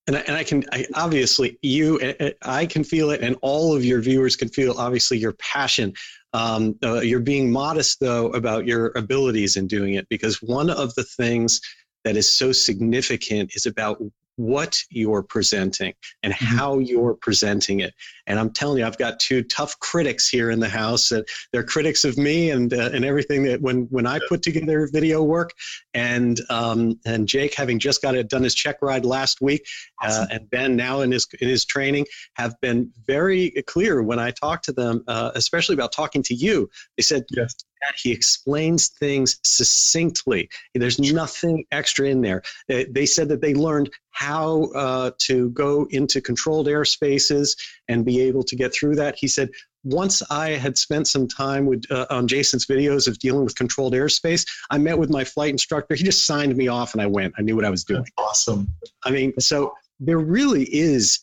and 0.06 0.16
I, 0.16 0.20
and 0.20 0.36
I 0.36 0.44
can 0.44 0.64
I, 0.72 0.86
obviously 0.94 1.58
you 1.62 2.00
I 2.42 2.66
can 2.66 2.84
feel 2.84 3.10
it, 3.10 3.20
and 3.22 3.36
all 3.42 3.74
of 3.74 3.84
your 3.84 4.00
viewers 4.00 4.36
can 4.36 4.48
feel 4.48 4.74
obviously 4.78 5.18
your 5.18 5.32
passion. 5.34 5.94
Um, 6.32 6.76
uh, 6.82 7.00
you're 7.00 7.20
being 7.20 7.50
modest 7.50 8.00
though 8.00 8.28
about 8.30 8.66
your 8.66 8.92
abilities 8.96 9.56
in 9.56 9.66
doing 9.66 9.94
it 9.94 10.08
because 10.08 10.42
one 10.42 10.68
of 10.68 10.94
the 10.94 11.04
things 11.04 11.60
that 12.04 12.16
is 12.16 12.30
so 12.30 12.52
significant 12.52 13.52
is 13.54 13.66
about 13.66 13.98
what 14.36 14.82
you're 14.90 15.22
presenting 15.22 15.94
and 16.22 16.32
mm-hmm. 16.32 16.56
how 16.56 16.78
you're 16.78 17.14
presenting 17.14 17.80
it. 17.80 17.94
And 18.26 18.38
I'm 18.38 18.50
telling 18.50 18.78
you, 18.78 18.86
I've 18.86 18.98
got 18.98 19.20
two 19.20 19.42
tough 19.42 19.78
critics 19.80 20.28
here 20.28 20.50
in 20.50 20.60
the 20.60 20.68
house. 20.68 21.10
That 21.10 21.26
they're 21.52 21.64
critics 21.64 22.04
of 22.04 22.16
me 22.16 22.50
and 22.50 22.72
uh, 22.72 22.90
and 22.92 23.04
everything 23.04 23.44
that 23.44 23.60
when 23.60 23.82
when 23.90 24.06
I 24.06 24.20
put 24.28 24.42
together 24.42 24.88
video 24.92 25.22
work. 25.22 25.50
And 25.92 26.40
um, 26.50 26.98
and 27.04 27.28
Jake, 27.28 27.54
having 27.54 27.78
just 27.78 28.02
got 28.02 28.14
it 28.14 28.28
done 28.28 28.42
his 28.42 28.54
check 28.54 28.76
ride 28.82 29.04
last 29.04 29.40
week, 29.40 29.66
uh, 30.02 30.06
awesome. 30.06 30.22
uh, 30.22 30.26
and 30.30 30.50
Ben 30.50 30.76
now 30.76 31.00
in 31.00 31.12
his 31.12 31.26
in 31.40 31.48
his 31.48 31.64
training, 31.64 32.06
have 32.34 32.58
been 32.60 32.90
very 33.06 33.50
clear 33.66 34.02
when 34.02 34.18
I 34.18 34.30
talk 34.30 34.62
to 34.62 34.72
them, 34.72 35.04
uh, 35.06 35.32
especially 35.34 35.74
about 35.74 35.92
talking 35.92 36.22
to 36.24 36.34
you. 36.34 36.68
They 36.96 37.02
said, 37.02 37.24
yes 37.30 37.54
he 37.96 38.12
explains 38.12 38.88
things 38.88 39.38
succinctly. 39.42 40.48
There's 40.74 40.98
nothing 40.98 41.64
extra 41.70 42.08
in 42.08 42.22
there. 42.22 42.42
They 42.68 43.06
said 43.06 43.28
that 43.28 43.40
they 43.40 43.54
learned 43.54 43.90
how 44.10 44.64
uh, 44.74 45.10
to 45.18 45.50
go 45.50 45.86
into 45.90 46.20
controlled 46.20 46.66
airspaces 46.66 47.56
and 47.88 48.04
be 48.04 48.20
able 48.20 48.42
to 48.44 48.56
get 48.56 48.72
through 48.72 48.96
that. 48.96 49.16
He 49.16 49.28
said, 49.28 49.50
once 49.82 50.22
I 50.30 50.50
had 50.50 50.78
spent 50.78 51.08
some 51.08 51.28
time 51.28 51.66
with, 51.66 51.84
uh, 51.90 52.06
on 52.08 52.26
Jason's 52.26 52.66
videos 52.66 53.06
of 53.06 53.18
dealing 53.18 53.44
with 53.44 53.54
controlled 53.54 53.92
airspace, 53.92 54.46
I 54.70 54.78
met 54.78 54.98
with 54.98 55.10
my 55.10 55.24
flight 55.24 55.50
instructor. 55.50 55.94
He 55.94 56.04
just 56.04 56.26
signed 56.26 56.56
me 56.56 56.68
off 56.68 56.94
and 56.94 57.02
I 57.02 57.06
went. 57.06 57.34
I 57.36 57.42
knew 57.42 57.54
what 57.54 57.66
I 57.66 57.70
was 57.70 57.84
doing. 57.84 58.06
Awesome. 58.16 58.68
I 59.04 59.10
mean, 59.10 59.38
so 59.38 59.74
there 60.00 60.18
really 60.18 60.64
is 60.64 61.20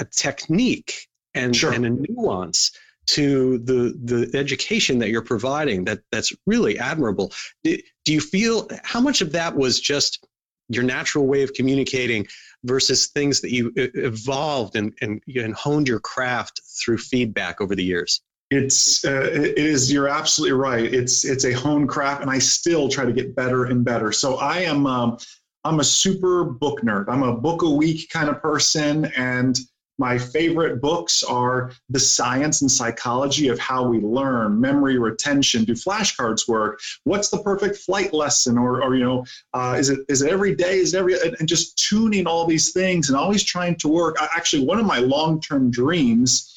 a 0.00 0.04
technique 0.04 1.06
and, 1.34 1.54
sure. 1.54 1.72
and 1.72 1.86
a 1.86 1.90
nuance 1.90 2.72
to 3.06 3.58
the 3.58 3.98
the 4.04 4.38
education 4.38 4.98
that 4.98 5.10
you're 5.10 5.22
providing 5.22 5.84
that 5.84 6.00
that's 6.10 6.32
really 6.46 6.78
admirable. 6.78 7.32
Do, 7.64 7.76
do 8.04 8.12
you 8.12 8.20
feel 8.20 8.68
how 8.84 9.00
much 9.00 9.20
of 9.20 9.32
that 9.32 9.56
was 9.56 9.80
just 9.80 10.26
your 10.68 10.84
natural 10.84 11.26
way 11.26 11.42
of 11.42 11.52
communicating 11.54 12.26
versus 12.64 13.08
things 13.08 13.40
that 13.40 13.52
you 13.52 13.72
evolved 13.76 14.76
and, 14.76 14.94
and, 15.00 15.20
and 15.34 15.54
honed 15.54 15.88
your 15.88 16.00
craft 16.00 16.60
through 16.82 16.98
feedback 16.98 17.60
over 17.60 17.74
the 17.74 17.84
years? 17.84 18.22
It's 18.50 19.04
uh, 19.04 19.30
it 19.32 19.56
is 19.58 19.90
you're 19.90 20.08
absolutely 20.08 20.52
right. 20.52 20.92
It's 20.92 21.24
it's 21.24 21.44
a 21.44 21.52
honed 21.52 21.88
craft 21.88 22.20
and 22.20 22.30
i 22.30 22.38
still 22.38 22.88
try 22.88 23.04
to 23.04 23.12
get 23.12 23.34
better 23.34 23.64
and 23.64 23.84
better. 23.84 24.12
So 24.12 24.36
i 24.36 24.58
am 24.58 24.86
um, 24.86 25.18
i'm 25.64 25.80
a 25.80 25.84
super 25.84 26.44
book 26.44 26.82
nerd. 26.82 27.06
I'm 27.08 27.22
a 27.22 27.34
book 27.34 27.62
a 27.62 27.70
week 27.70 28.10
kind 28.10 28.28
of 28.28 28.42
person 28.42 29.06
and 29.16 29.58
My 30.02 30.18
favorite 30.18 30.80
books 30.80 31.22
are 31.22 31.70
The 31.88 32.00
Science 32.00 32.60
and 32.60 32.68
Psychology 32.68 33.46
of 33.46 33.60
How 33.60 33.86
We 33.86 34.00
Learn, 34.00 34.60
Memory 34.60 34.98
Retention, 34.98 35.62
Do 35.62 35.74
Flashcards 35.74 36.48
Work? 36.48 36.80
What's 37.04 37.28
the 37.28 37.38
perfect 37.38 37.76
flight 37.76 38.12
lesson? 38.12 38.58
Or, 38.58 38.82
or 38.82 38.96
you 38.96 39.04
know, 39.04 39.24
uh, 39.54 39.76
is, 39.78 39.90
it, 39.90 40.00
is 40.08 40.22
it 40.22 40.32
every 40.32 40.56
day? 40.56 40.80
Is 40.80 40.92
it 40.92 40.98
every, 40.98 41.14
and 41.38 41.46
just 41.46 41.78
tuning 41.78 42.26
all 42.26 42.48
these 42.48 42.72
things 42.72 43.10
and 43.10 43.16
always 43.16 43.44
trying 43.44 43.76
to 43.76 43.86
work. 43.86 44.16
Actually, 44.20 44.64
one 44.64 44.80
of 44.80 44.86
my 44.86 44.98
long 44.98 45.40
term 45.40 45.70
dreams 45.70 46.52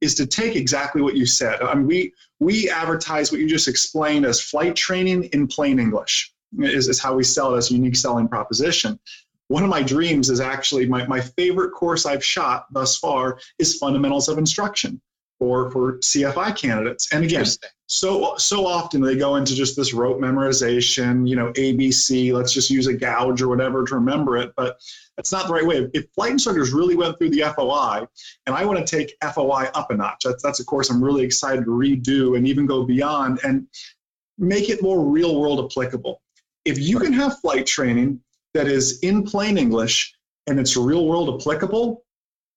is 0.00 0.16
to 0.16 0.26
take 0.26 0.56
exactly 0.56 1.00
what 1.00 1.14
you 1.14 1.26
said. 1.26 1.62
I 1.62 1.76
mean, 1.76 1.86
we, 1.86 2.12
we 2.40 2.68
advertise 2.70 3.30
what 3.30 3.40
you 3.40 3.48
just 3.48 3.68
explained 3.68 4.26
as 4.26 4.40
flight 4.40 4.74
training 4.74 5.28
in 5.32 5.46
plain 5.46 5.78
English, 5.78 6.34
is, 6.58 6.88
is 6.88 6.98
how 6.98 7.14
we 7.14 7.22
sell 7.22 7.54
it 7.54 7.58
as 7.58 7.70
a 7.70 7.74
unique 7.74 7.94
selling 7.94 8.26
proposition 8.26 8.98
one 9.50 9.64
of 9.64 9.68
my 9.68 9.82
dreams 9.82 10.30
is 10.30 10.38
actually 10.38 10.86
my, 10.86 11.04
my 11.08 11.20
favorite 11.20 11.72
course 11.72 12.06
I've 12.06 12.24
shot 12.24 12.66
thus 12.70 12.98
far 12.98 13.40
is 13.58 13.78
fundamentals 13.78 14.28
of 14.28 14.38
instruction 14.38 15.00
for, 15.40 15.72
for 15.72 15.98
CFI 15.98 16.56
candidates. 16.56 17.12
And 17.12 17.24
again, 17.24 17.44
so 17.86 18.36
so 18.36 18.64
often 18.64 19.00
they 19.00 19.16
go 19.16 19.34
into 19.34 19.56
just 19.56 19.74
this 19.74 19.92
rote 19.92 20.20
memorization, 20.20 21.28
you 21.28 21.34
know, 21.34 21.50
ABC, 21.54 22.32
let's 22.32 22.52
just 22.52 22.70
use 22.70 22.86
a 22.86 22.94
gouge 22.94 23.42
or 23.42 23.48
whatever 23.48 23.84
to 23.86 23.96
remember 23.96 24.36
it. 24.36 24.52
But 24.56 24.78
that's 25.16 25.32
not 25.32 25.48
the 25.48 25.52
right 25.52 25.66
way. 25.66 25.90
If 25.94 26.04
flight 26.14 26.30
instructors 26.30 26.72
really 26.72 26.94
went 26.94 27.18
through 27.18 27.30
the 27.30 27.52
FOI, 27.56 28.06
and 28.46 28.54
I 28.54 28.64
want 28.64 28.86
to 28.86 28.96
take 28.96 29.16
FOI 29.34 29.68
up 29.74 29.90
a 29.90 29.96
notch, 29.96 30.22
that's, 30.24 30.44
that's 30.44 30.60
a 30.60 30.64
course 30.64 30.90
I'm 30.90 31.02
really 31.02 31.24
excited 31.24 31.64
to 31.64 31.70
redo 31.72 32.36
and 32.36 32.46
even 32.46 32.66
go 32.66 32.84
beyond 32.84 33.40
and 33.42 33.66
make 34.38 34.70
it 34.70 34.80
more 34.80 35.04
real 35.04 35.40
world 35.40 35.58
applicable. 35.58 36.22
If 36.64 36.78
you 36.78 37.00
can 37.00 37.12
have 37.14 37.40
flight 37.40 37.66
training 37.66 38.20
that 38.54 38.66
is 38.66 39.00
in 39.00 39.22
plain 39.22 39.58
English 39.58 40.14
and 40.46 40.58
it's 40.58 40.76
real 40.76 41.06
world 41.06 41.40
applicable, 41.40 42.04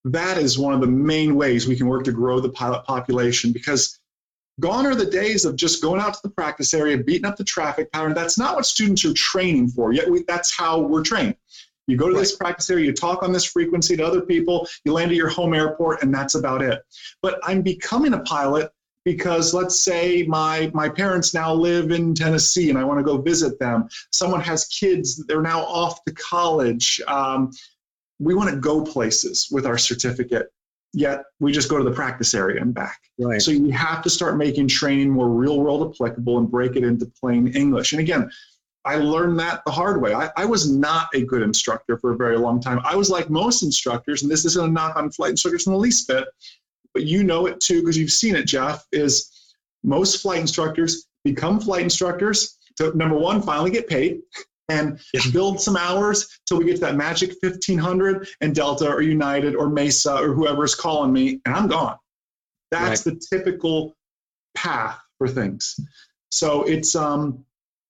that 0.05 0.37
is 0.37 0.59
one 0.59 0.73
of 0.73 0.81
the 0.81 0.87
main 0.87 1.35
ways 1.35 1.67
we 1.67 1.75
can 1.75 1.87
work 1.87 2.03
to 2.03 2.11
grow 2.11 2.39
the 2.39 2.49
pilot 2.49 2.83
population 2.85 3.51
because 3.51 3.99
gone 4.59 4.85
are 4.85 4.95
the 4.95 5.05
days 5.05 5.45
of 5.45 5.55
just 5.55 5.81
going 5.81 6.01
out 6.01 6.13
to 6.13 6.19
the 6.23 6.29
practice 6.29 6.73
area, 6.73 6.97
beating 6.97 7.25
up 7.25 7.37
the 7.37 7.43
traffic 7.43 7.91
pattern. 7.91 8.13
That's 8.13 8.37
not 8.37 8.55
what 8.55 8.65
students 8.65 9.05
are 9.05 9.13
training 9.13 9.69
for, 9.69 9.93
yet 9.93 10.09
we, 10.09 10.23
that's 10.27 10.55
how 10.55 10.79
we're 10.79 11.03
trained. 11.03 11.35
You 11.87 11.97
go 11.97 12.07
to 12.07 12.13
right. 12.13 12.21
this 12.21 12.35
practice 12.35 12.69
area, 12.69 12.85
you 12.85 12.93
talk 12.93 13.23
on 13.23 13.33
this 13.33 13.45
frequency 13.45 13.97
to 13.97 14.05
other 14.05 14.21
people, 14.21 14.67
you 14.85 14.93
land 14.93 15.11
at 15.11 15.17
your 15.17 15.29
home 15.29 15.53
airport, 15.53 16.01
and 16.01 16.13
that's 16.13 16.35
about 16.35 16.61
it. 16.61 16.81
But 17.21 17.39
I'm 17.43 17.61
becoming 17.61 18.13
a 18.13 18.19
pilot 18.19 18.71
because 19.05 19.53
let's 19.53 19.83
say 19.83 20.23
my 20.23 20.71
my 20.73 20.89
parents 20.89 21.33
now 21.33 21.53
live 21.53 21.91
in 21.91 22.13
Tennessee 22.13 22.69
and 22.69 22.77
I 22.77 22.83
want 22.83 22.99
to 22.99 23.03
go 23.03 23.17
visit 23.17 23.59
them. 23.59 23.87
Someone 24.11 24.41
has 24.41 24.65
kids; 24.65 25.25
they're 25.25 25.41
now 25.41 25.61
off 25.61 26.03
to 26.05 26.13
college. 26.13 27.01
Um, 27.07 27.51
we 28.19 28.35
want 28.35 28.49
to 28.49 28.55
go 28.55 28.83
places 28.83 29.49
with 29.51 29.65
our 29.65 29.77
certificate. 29.77 30.47
Yet 30.95 31.23
we 31.39 31.51
just 31.51 31.69
go 31.69 31.79
to 31.79 31.83
the 31.83 31.91
practice 31.91 32.35
area 32.35 32.61
and 32.61 32.71
back. 32.71 32.99
Right. 33.17 33.41
So 33.41 33.49
you 33.49 33.71
have 33.71 34.03
to 34.03 34.11
start 34.11 34.37
making 34.37 34.67
training 34.67 35.09
more 35.09 35.27
real 35.27 35.59
world 35.59 35.91
applicable 35.91 36.37
and 36.37 36.49
break 36.49 36.75
it 36.75 36.83
into 36.83 37.07
plain 37.19 37.47
English. 37.47 37.93
And 37.93 37.99
again, 37.99 38.29
I 38.85 38.97
learned 38.97 39.39
that 39.39 39.63
the 39.65 39.71
hard 39.71 40.01
way. 40.01 40.13
I, 40.13 40.29
I, 40.37 40.45
was 40.45 40.71
not 40.71 41.07
a 41.15 41.23
good 41.23 41.41
instructor 41.41 41.97
for 41.97 42.11
a 42.11 42.17
very 42.17 42.37
long 42.37 42.59
time. 42.59 42.79
I 42.83 42.95
was 42.95 43.09
like 43.09 43.29
most 43.29 43.63
instructors, 43.63 44.21
and 44.21 44.31
this 44.31 44.45
isn't 44.45 44.63
a 44.63 44.67
knock 44.67 44.95
on 44.97 45.09
flight 45.09 45.31
instructors 45.31 45.65
in 45.65 45.73
the 45.73 45.79
least 45.79 46.07
bit 46.07 46.25
but 46.93 47.03
you 47.03 47.23
know 47.23 47.45
it 47.47 47.59
too 47.59 47.81
because 47.81 47.97
you've 47.97 48.11
seen 48.11 48.35
it, 48.35 48.45
Jeff, 48.45 48.85
is 48.91 49.31
most 49.83 50.21
flight 50.21 50.39
instructors 50.39 51.07
become 51.23 51.59
flight 51.59 51.83
instructors 51.83 52.57
to 52.77 52.95
number 52.97 53.17
one, 53.17 53.41
finally 53.41 53.71
get 53.71 53.87
paid 53.87 54.21
and 54.69 54.99
build 55.31 55.59
some 55.59 55.75
hours 55.75 56.39
till 56.45 56.57
we 56.57 56.65
get 56.65 56.75
to 56.75 56.81
that 56.81 56.95
magic 56.95 57.29
1500 57.41 58.27
and 58.41 58.55
Delta 58.55 58.89
or 58.89 59.01
United 59.01 59.55
or 59.55 59.69
Mesa 59.69 60.15
or 60.15 60.33
whoever 60.33 60.63
is 60.63 60.73
calling 60.73 61.11
me 61.11 61.41
and 61.45 61.53
I'm 61.55 61.67
gone. 61.67 61.97
That's 62.71 63.05
right. 63.05 63.15
the 63.15 63.37
typical 63.37 63.95
path 64.55 64.99
for 65.17 65.27
things. 65.27 65.79
So 66.31 66.63
it's 66.63 66.95
um 66.95 67.45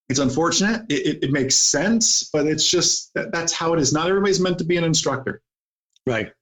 it's 0.10 0.19
unfortunate. 0.19 0.83
It, 0.89 1.07
it, 1.07 1.24
it 1.25 1.31
makes 1.31 1.55
sense, 1.55 2.29
but 2.33 2.45
it's 2.45 2.69
just 2.69 3.13
that, 3.15 3.31
that's 3.31 3.53
how 3.53 3.74
it 3.74 3.79
is. 3.79 3.93
Not 3.93 4.10
everybody's 4.10 4.39
meant 4.39 4.57
to 4.57 4.65
be 4.65 4.77
an 4.77 4.83
instructor. 4.83 5.41
Right 6.05 6.33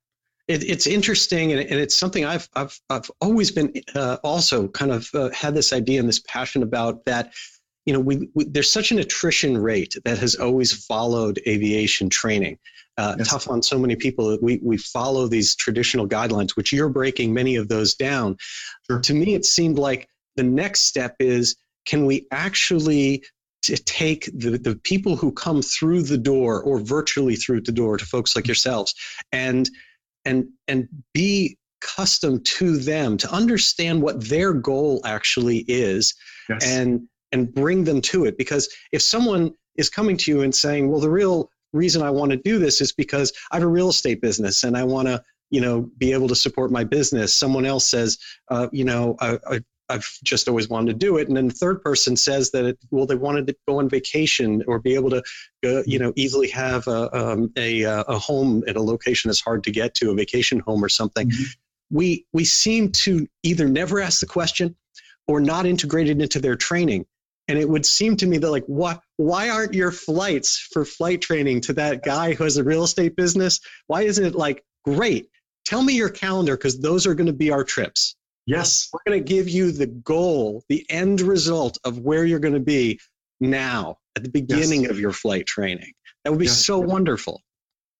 it, 0.52 0.64
it's 0.64 0.88
interesting, 0.88 1.52
and, 1.52 1.62
and, 1.62 1.80
it's 1.80 1.96
something 1.96 2.26
I've 2.26 2.48
I've 2.56 2.80
I've 2.90 3.10
always 3.22 3.52
been 3.52 3.74
uh, 3.96 4.18
also 4.24 4.68
kind 4.68 4.92
of 4.92 5.10
uh, 5.14 5.30
had 5.32 5.56
this 5.56 5.74
idea 5.74 6.00
and 6.00 6.08
this 6.08 6.20
passion 6.20 6.64
about 6.64 7.06
that. 7.06 7.34
You 7.86 7.94
know, 7.94 8.00
we, 8.00 8.30
we, 8.36 8.46
there's 8.46 8.72
such 8.72 8.92
an 8.92 9.00
attrition 9.00 9.58
rate 9.58 9.96
that 10.06 10.20
has 10.20 10.36
always 10.36 10.86
followed 10.86 11.42
aviation 11.48 12.10
training. 12.10 12.60
Uh, 12.98 13.16
yes. 13.18 13.30
Tough 13.30 13.50
on 13.50 13.64
so 13.64 13.80
many 13.80 13.96
people 13.96 14.28
that 14.30 14.44
we 14.44 14.60
we 14.62 14.78
follow 14.78 15.28
these 15.28 15.56
traditional 15.56 16.08
guidelines, 16.08 16.52
which 16.52 16.72
you're 16.72 16.90
breaking 16.90 17.34
many 17.34 17.56
of 17.56 17.68
those 17.70 17.96
down. 17.96 18.38
Sure. 18.90 19.00
To 19.00 19.14
me, 19.14 19.34
it 19.34 19.46
seemed 19.46 19.80
like 19.80 20.08
the 20.36 20.44
next 20.44 20.82
step 20.82 21.16
is 21.20 21.56
can 21.86 22.06
we 22.06 22.28
actually 22.32 23.24
to 23.64 23.78
take 23.78 24.26
the, 24.34 24.58
the 24.58 24.76
people 24.76 25.16
who 25.16 25.32
come 25.32 25.62
through 25.62 26.02
the 26.02 26.18
door 26.18 26.64
or 26.64 26.80
virtually 26.80 27.36
through 27.36 27.62
the 27.62 27.72
door 27.72 27.98
to 27.98 28.06
folks 28.06 28.36
like 28.36 28.48
yourselves 28.48 28.96
and 29.32 29.70
and 30.26 30.48
and 30.68 30.88
be 31.14 31.58
custom 31.82 32.42
to 32.44 32.78
them 32.78 33.18
to 33.18 33.32
understand 33.32 34.02
what 34.02 34.24
their 34.30 34.54
goal 34.54 35.02
actually 35.04 35.66
is 35.68 36.14
yes. 36.48 36.64
and 36.66 37.02
and 37.32 37.54
bring 37.54 37.84
them 37.84 38.02
to 38.02 38.26
it 38.26 38.38
because 38.38 38.70
if 38.92 39.02
someone 39.02 39.52
is 39.76 39.90
coming 39.90 40.16
to 40.16 40.32
you 40.32 40.42
and 40.42 40.54
saying 40.54 40.90
well 40.90 41.00
the 41.00 41.10
real 41.10 41.50
reason 41.74 42.04
i 42.04 42.10
want 42.10 42.32
to 42.32 42.38
do 42.38 42.60
this 42.60 42.82
is 42.82 42.92
because 42.92 43.34
i 43.52 43.56
have 43.56 43.64
a 43.64 43.68
real 43.68 43.90
estate 43.90 44.22
business 44.22 44.64
and 44.64 44.78
i 44.78 44.84
want 44.84 45.08
to 45.08 45.22
you 45.50 45.60
know 45.60 45.90
be 45.98 46.14
able 46.14 46.28
to 46.28 46.36
support 46.36 46.72
my 46.72 46.84
business 46.84 47.34
someone 47.34 47.66
else 47.66 47.90
says 47.90 48.18
uh, 48.50 48.68
you 48.72 48.86
know 48.86 49.16
I, 49.20 49.40
I, 49.50 49.62
I've 49.92 50.10
just 50.24 50.48
always 50.48 50.70
wanted 50.70 50.94
to 50.94 50.98
do 50.98 51.18
it. 51.18 51.28
And 51.28 51.36
then 51.36 51.50
the 51.50 51.54
third 51.54 51.82
person 51.82 52.16
says 52.16 52.52
that, 52.52 52.66
it, 52.66 52.80
well, 52.90 53.06
they 53.06 53.16
wanted 53.16 53.48
to 53.48 53.56
go 53.68 53.80
on 53.80 53.90
vacation 53.90 54.64
or 54.68 54.80
be 54.80 54.96
able 54.96 55.10
to, 55.10 55.24
you 55.86 56.00
know, 56.00 56.14
easily 56.16 56.50
have 56.50 56.88
a, 56.88 57.16
um, 57.16 57.52
a, 57.56 57.84
a, 57.84 58.18
home 58.18 58.64
at 58.68 58.78
a 58.78 58.82
location 58.82 59.30
that's 59.30 59.42
hard 59.42 59.64
to 59.66 59.72
get 59.72 59.94
to, 59.96 60.12
a 60.12 60.16
vacation 60.16 60.60
home 60.60 60.84
or 60.84 60.90
something. 60.90 61.30
Mm-hmm. 61.30 61.98
We, 61.98 62.26
we 62.32 62.46
seem 62.46 62.92
to 62.92 63.28
either 63.44 63.68
never 63.68 64.00
ask 64.00 64.22
the 64.22 64.26
question 64.26 64.76
or 65.28 65.42
not 65.42 65.66
integrate 65.66 66.10
it 66.10 66.22
into 66.22 66.40
their 66.40 66.56
training. 66.56 67.06
And 67.48 67.60
it 67.60 67.68
would 67.68 67.86
seem 67.86 68.16
to 68.18 68.28
me 68.28 68.38
that 68.38 68.50
like, 68.50 68.66
what, 68.66 69.02
why 69.18 69.50
aren't 69.50 69.74
your 69.74 69.92
flights 69.92 70.58
for 70.72 70.86
flight 70.86 71.22
training 71.22 71.62
to 71.62 71.74
that 71.74 72.04
guy 72.04 72.34
who 72.34 72.46
has 72.46 72.56
a 72.56 72.64
real 72.64 72.84
estate 72.84 73.16
business? 73.16 73.60
Why 73.88 74.04
isn't 74.04 74.24
it 74.24 74.36
like, 74.36 74.64
great, 74.86 75.30
tell 75.66 75.84
me 75.84 75.94
your 75.94 76.10
calendar 76.10 76.56
because 76.56 76.80
those 76.80 77.06
are 77.06 77.14
going 77.14 77.28
to 77.28 77.34
be 77.34 77.52
our 77.52 77.66
trips 77.66 78.16
Yes. 78.46 78.90
We're 78.92 79.12
going 79.12 79.24
to 79.24 79.28
give 79.28 79.48
you 79.48 79.72
the 79.72 79.88
goal, 79.88 80.64
the 80.68 80.86
end 80.90 81.22
result 81.22 81.78
of 81.84 82.00
where 82.00 82.26
you're 82.26 82.40
going 82.40 82.54
to 82.54 82.60
be 82.60 83.00
now 83.40 83.98
at 84.16 84.24
the 84.24 84.30
beginning 84.30 84.84
yes. 84.84 84.92
of 84.92 85.00
your 85.00 85.12
flight 85.12 85.46
training. 85.46 85.94
That 86.24 86.32
would 86.32 86.40
be 86.40 86.46
yes. 86.46 86.66
so 86.66 86.80
wonderful. 86.80 87.42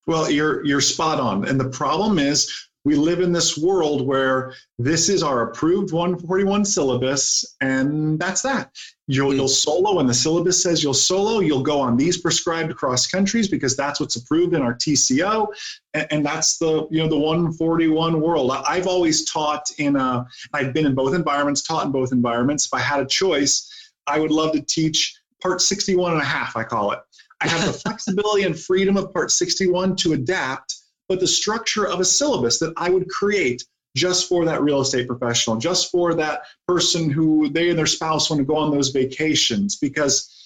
Well, 0.06 0.30
you're 0.30 0.64
you're 0.64 0.80
spot 0.80 1.20
on. 1.20 1.46
And 1.46 1.60
the 1.60 1.68
problem 1.68 2.18
is 2.18 2.52
we 2.84 2.96
live 2.96 3.20
in 3.20 3.32
this 3.32 3.56
world 3.56 4.06
where 4.06 4.54
this 4.78 5.08
is 5.08 5.22
our 5.22 5.42
approved 5.42 5.92
141 5.92 6.64
syllabus 6.64 7.56
and 7.60 8.18
that's 8.18 8.42
that. 8.42 8.72
You'll, 9.06 9.30
hmm. 9.30 9.36
you'll 9.36 9.48
solo 9.48 10.00
and 10.00 10.08
the 10.08 10.14
syllabus 10.14 10.60
says 10.60 10.82
you'll 10.82 10.94
solo. 10.94 11.40
You'll 11.40 11.62
go 11.62 11.80
on 11.80 11.96
these 11.96 12.18
prescribed 12.18 12.74
cross 12.76 13.06
countries 13.06 13.48
because 13.48 13.76
that's 13.76 14.00
what's 14.00 14.16
approved 14.16 14.54
in 14.54 14.62
our 14.62 14.74
tco 14.74 15.48
and, 15.94 16.06
and 16.10 16.26
that's 16.26 16.58
the 16.58 16.88
you 16.90 17.02
know 17.02 17.08
the 17.08 17.18
141 17.18 18.20
world. 18.20 18.50
I've 18.50 18.86
always 18.86 19.30
taught 19.30 19.70
in 19.78 19.96
a 19.96 20.26
i've 20.52 20.72
been 20.72 20.86
in 20.86 20.94
both 20.94 21.14
environments 21.14 21.62
taught 21.62 21.86
in 21.86 21.92
both 21.92 22.12
environments. 22.12 22.66
If 22.66 22.74
i 22.74 22.80
had 22.80 23.00
a 23.00 23.06
choice 23.06 23.68
i 24.06 24.18
would 24.18 24.32
love 24.32 24.52
to 24.52 24.62
teach 24.62 25.16
part 25.40 25.60
61 25.60 26.12
and 26.12 26.20
a 26.20 26.24
half 26.24 26.56
i 26.56 26.64
call 26.64 26.92
it. 26.92 26.98
I 27.40 27.48
have 27.48 27.64
the 27.66 27.72
flexibility 27.84 28.44
and 28.44 28.58
freedom 28.58 28.96
of 28.96 29.12
part 29.12 29.30
61 29.30 29.96
to 29.96 30.14
adapt 30.14 30.81
but 31.08 31.20
the 31.20 31.26
structure 31.26 31.86
of 31.86 32.00
a 32.00 32.04
syllabus 32.04 32.58
that 32.58 32.72
I 32.76 32.90
would 32.90 33.08
create 33.08 33.64
just 33.94 34.28
for 34.28 34.44
that 34.46 34.62
real 34.62 34.80
estate 34.80 35.06
professional, 35.06 35.56
just 35.56 35.90
for 35.90 36.14
that 36.14 36.42
person 36.66 37.10
who 37.10 37.48
they 37.50 37.68
and 37.70 37.78
their 37.78 37.86
spouse 37.86 38.30
want 38.30 38.40
to 38.40 38.44
go 38.44 38.56
on 38.56 38.70
those 38.70 38.88
vacations, 38.88 39.76
because 39.76 40.42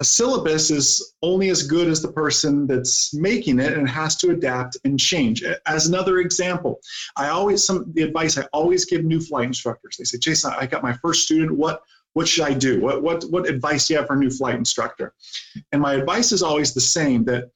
a 0.00 0.04
syllabus 0.04 0.70
is 0.70 1.14
only 1.22 1.50
as 1.50 1.62
good 1.62 1.88
as 1.88 2.02
the 2.02 2.12
person 2.12 2.66
that's 2.66 3.14
making 3.14 3.60
it 3.60 3.72
and 3.74 3.88
has 3.88 4.16
to 4.16 4.30
adapt 4.30 4.76
and 4.84 4.98
change. 4.98 5.44
As 5.66 5.86
another 5.86 6.18
example, 6.18 6.80
I 7.16 7.28
always 7.28 7.64
some 7.64 7.92
the 7.94 8.02
advice 8.02 8.36
I 8.36 8.46
always 8.52 8.84
give 8.84 9.04
new 9.04 9.20
flight 9.20 9.46
instructors. 9.46 9.96
They 9.96 10.04
say, 10.04 10.18
Jason, 10.18 10.52
I 10.56 10.66
got 10.66 10.82
my 10.82 10.94
first 10.94 11.22
student. 11.22 11.56
What 11.56 11.82
what 12.14 12.28
should 12.28 12.44
I 12.44 12.54
do? 12.54 12.80
What 12.80 13.02
what 13.02 13.24
what 13.30 13.48
advice 13.48 13.86
do 13.86 13.94
you 13.94 13.98
have 13.98 14.08
for 14.08 14.14
a 14.14 14.18
new 14.18 14.30
flight 14.30 14.56
instructor? 14.56 15.14
And 15.72 15.80
my 15.80 15.94
advice 15.94 16.32
is 16.32 16.42
always 16.42 16.74
the 16.74 16.80
same 16.80 17.24
that 17.24 17.50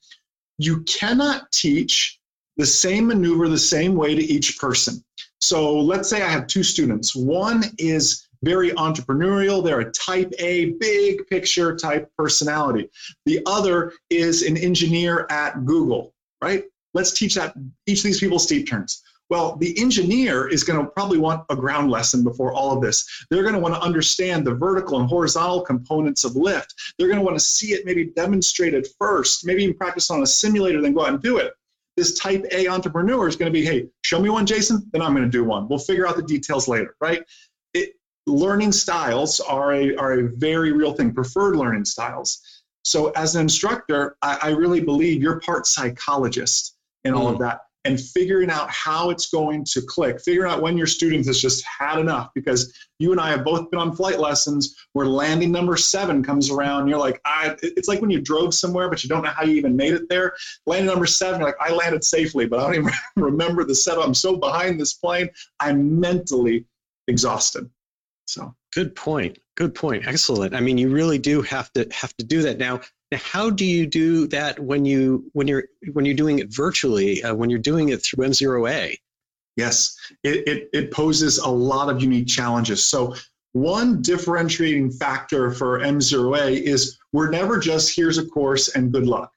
you 0.59 0.83
cannot 0.83 1.51
teach 1.53 2.21
the 2.57 2.67
same 2.67 3.07
maneuver 3.07 3.49
the 3.49 3.59
same 3.59 3.95
way 3.95 4.15
to 4.15 4.23
each 4.23 4.59
person. 4.59 5.03
So 5.41 5.79
let's 5.79 6.09
say 6.09 6.23
I 6.23 6.29
have 6.29 6.49
two 6.49 6.65
students. 6.65 7.15
One 7.15 7.65
is 7.79 8.29
very 8.43 8.71
entrepreneurial, 8.73 9.65
they're 9.65 9.81
a 9.81 9.93
type 9.93 10.33
A, 10.39 10.73
big 10.73 11.27
picture 11.29 11.77
type 11.77 12.11
personality. 12.17 12.89
The 13.27 13.41
other 13.47 13.93
is 14.11 14.43
an 14.43 14.57
engineer 14.57 15.27
at 15.31 15.65
Google, 15.65 16.15
right? 16.43 16.65
let's 16.95 17.13
teach 17.13 17.35
that 17.35 17.55
each 17.87 17.99
of 17.99 18.05
these 18.05 18.21
people 18.21 18.39
steep 18.39 18.69
turns. 18.69 19.03
Well, 19.31 19.57
the 19.57 19.79
engineer 19.79 20.49
is 20.49 20.65
going 20.65 20.83
to 20.83 20.91
probably 20.91 21.19
want 21.19 21.45
a 21.51 21.57
ground 21.57 21.91
lesson 21.91 22.25
before 22.25 22.53
all 22.53 22.75
of 22.75 22.83
this. 22.83 23.27
They're 23.31 23.43
going 23.43 23.55
to 23.55 23.61
want 23.61 23.75
to 23.75 23.81
understand 23.81 24.47
the 24.47 24.55
vertical 24.55 24.99
and 25.01 25.09
horizontal 25.09 25.61
components 25.61 26.25
of 26.25 26.35
lift. 26.35 26.75
They're 26.99 27.09
going 27.09 27.19
to 27.19 27.25
want 27.25 27.37
to 27.37 27.45
see 27.45 27.73
it 27.73 27.85
maybe 27.85 28.07
demonstrated 28.07 28.89
first, 28.99 29.45
maybe 29.45 29.65
even 29.65 29.77
practice 29.77 30.11
on 30.11 30.23
a 30.23 30.27
simulator, 30.27 30.81
then 30.81 30.95
go 30.95 31.03
out 31.03 31.11
and 31.11 31.23
do 31.23 31.37
it. 31.37 31.53
This 31.97 32.19
type 32.19 32.45
A 32.53 32.69
entrepreneur 32.69 33.29
is 33.29 33.37
going 33.37 33.53
to 33.53 33.59
be, 33.59 33.65
hey, 33.65 33.89
show 34.03 34.21
me 34.21 34.31
one, 34.31 34.47
Jason, 34.47 34.89
then 34.93 35.03
I'm 35.03 35.15
going 35.15 35.25
to 35.25 35.31
do 35.31 35.45
one. 35.45 35.69
We'll 35.69 35.79
figure 35.79 36.07
out 36.07 36.17
the 36.17 36.23
details 36.23 36.69
later, 36.69 36.95
right? 37.01 37.23
It, 37.75 37.95
learning 38.27 38.73
styles 38.73 39.41
are 39.41 39.75
a, 39.75 39.95
are 39.97 40.21
a 40.21 40.29
very 40.37 40.73
real 40.73 40.93
thing, 40.93 41.13
preferred 41.13 41.57
learning 41.57 41.85
styles. 41.85 42.63
So 42.85 43.11
as 43.11 43.35
an 43.35 43.43
instructor, 43.43 44.17
I, 44.23 44.39
I 44.43 44.49
really 44.51 44.81
believe 44.81 45.21
you're 45.21 45.41
part 45.41 45.67
psychologist 45.67 46.77
in 47.05 47.15
all 47.15 47.27
mm. 47.27 47.33
of 47.33 47.39
that 47.41 47.63
and 47.89 47.99
figuring 47.99 48.51
out 48.51 48.71
how 48.71 49.09
it's 49.09 49.31
going 49.31 49.65
to 49.65 49.81
click, 49.81 50.21
figuring 50.21 50.53
out 50.53 50.61
when 50.61 50.77
your 50.77 50.87
student 50.87 51.25
has 51.27 51.41
just 51.41 51.65
had 51.65 51.99
enough. 51.99 52.29
Because 52.35 52.71
you 52.99 53.13
and 53.13 53.21
I 53.21 53.31
have 53.31 53.45
both 53.45 53.71
been 53.71 53.81
on 53.81 53.97
flight 53.97 54.21
lessons 54.21 54.77
where 54.93 55.07
landing 55.07 55.51
number 55.51 55.75
seven 55.75 56.23
comes 56.23 56.51
around. 56.51 56.87
you're 56.89 56.99
like, 56.99 57.19
I, 57.25 57.57
it's 57.63 57.89
like 57.89 58.03
when 58.03 58.11
you 58.11 58.21
drove 58.21 58.53
somewhere, 58.53 58.91
but 58.91 59.03
you 59.03 59.09
don't 59.09 59.23
know 59.23 59.31
how 59.31 59.45
you 59.45 59.55
even 59.55 59.75
made 59.75 59.95
it 59.95 60.07
there. 60.11 60.35
Landing 60.67 60.87
number 60.87 61.07
seven, 61.07 61.41
you're 61.41 61.49
like, 61.49 61.57
I 61.61 61.73
landed 61.73 62.05
safely, 62.05 62.45
but 62.45 62.61
I 62.61 62.65
don't 62.65 62.75
even 62.75 62.93
remember 63.17 63.65
the 63.65 63.75
setup. 63.75 64.05
I'm 64.05 64.15
so 64.15 64.37
behind 64.37 64.79
this 64.79 64.93
plane, 64.93 65.31
I'm 65.59 65.99
mentally 65.99 66.67
exhausted. 67.07 67.71
So 68.27 68.55
good 68.75 68.95
point. 68.95 69.39
Good 69.57 69.75
point. 69.75 70.07
Excellent. 70.07 70.55
I 70.55 70.61
mean, 70.61 70.77
you 70.77 70.91
really 70.91 71.19
do 71.19 71.41
have 71.43 71.73
to 71.73 71.89
have 71.91 72.15
to 72.19 72.25
do 72.25 72.43
that 72.43 72.59
now. 72.59 72.81
How 73.13 73.49
do 73.49 73.65
you 73.65 73.87
do 73.87 74.27
that 74.29 74.59
when 74.59 74.85
you 74.85 75.31
when 75.33 75.49
you're 75.49 75.65
when 75.93 76.05
you're 76.05 76.15
doing 76.15 76.41
it 76.41 76.55
virtually? 76.55 77.23
Uh, 77.23 77.35
when 77.35 77.49
you're 77.49 77.59
doing 77.59 77.89
it 77.89 77.99
through 77.99 78.27
MzeroA? 78.27 78.97
Yes, 79.57 79.97
it, 80.23 80.47
it, 80.47 80.71
it 80.73 80.91
poses 80.93 81.39
a 81.39 81.49
lot 81.49 81.89
of 81.89 82.01
unique 82.01 82.29
challenges. 82.29 82.85
So 82.87 83.15
one 83.53 84.03
differentiating 84.03 84.93
factor 84.93 85.51
for 85.51 85.81
MzeroA 85.81 86.61
is 86.61 86.99
we're 87.13 87.31
never 87.31 87.59
just 87.59 87.97
here's 87.97 88.19
a 88.19 88.27
course 88.27 88.69
and 88.69 88.93
good 88.93 89.07
luck. 89.07 89.33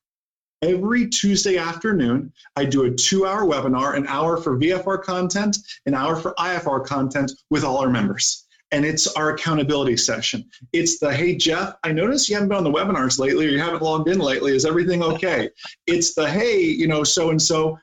Every 0.62 1.08
Tuesday 1.08 1.58
afternoon, 1.58 2.32
I 2.56 2.66
do 2.66 2.84
a 2.84 2.92
two 2.92 3.25
hour 3.25 3.46
webinar, 3.46 3.96
an 3.96 4.06
hour 4.08 4.38
for 4.38 4.60
VFR 4.60 5.01
content, 5.01 5.58
an 5.88 5.96
hour 5.96 6.16
for 6.16 6.36
IFR 6.38 6.86
content 6.86 7.32
with 7.50 7.63
all 7.63 7.78
our 7.78 7.90
members 7.90 8.41
and 8.72 8.86
it's 8.86 9.08
our 9.13 9.32
accountability 9.32 9.98
session. 9.98 10.50
It's 10.74 11.00
the 11.00 11.13
hey 11.13 11.36
Jeff, 11.36 11.75
I 11.84 11.92
noticed 11.92 12.30
you 12.30 12.36
haven't 12.36 12.50
been 12.50 12.58
on 12.58 12.63
the 12.63 12.72
webinars 12.72 13.20
lately, 13.20 13.48
or 13.48 13.50
you 13.50 13.60
haven't 13.60 13.82
logged 13.82 14.10
in 14.10 14.20
lately. 14.20 14.56
Is 14.56 14.66
everything 14.66 15.04
okay? 15.04 15.50
it's 15.88 16.13
the 16.13 16.30
hey, 16.30 16.62
you 16.62 16.88
know, 16.88 17.04
so 17.04 17.30
and 17.30 17.42
so. 17.42 17.78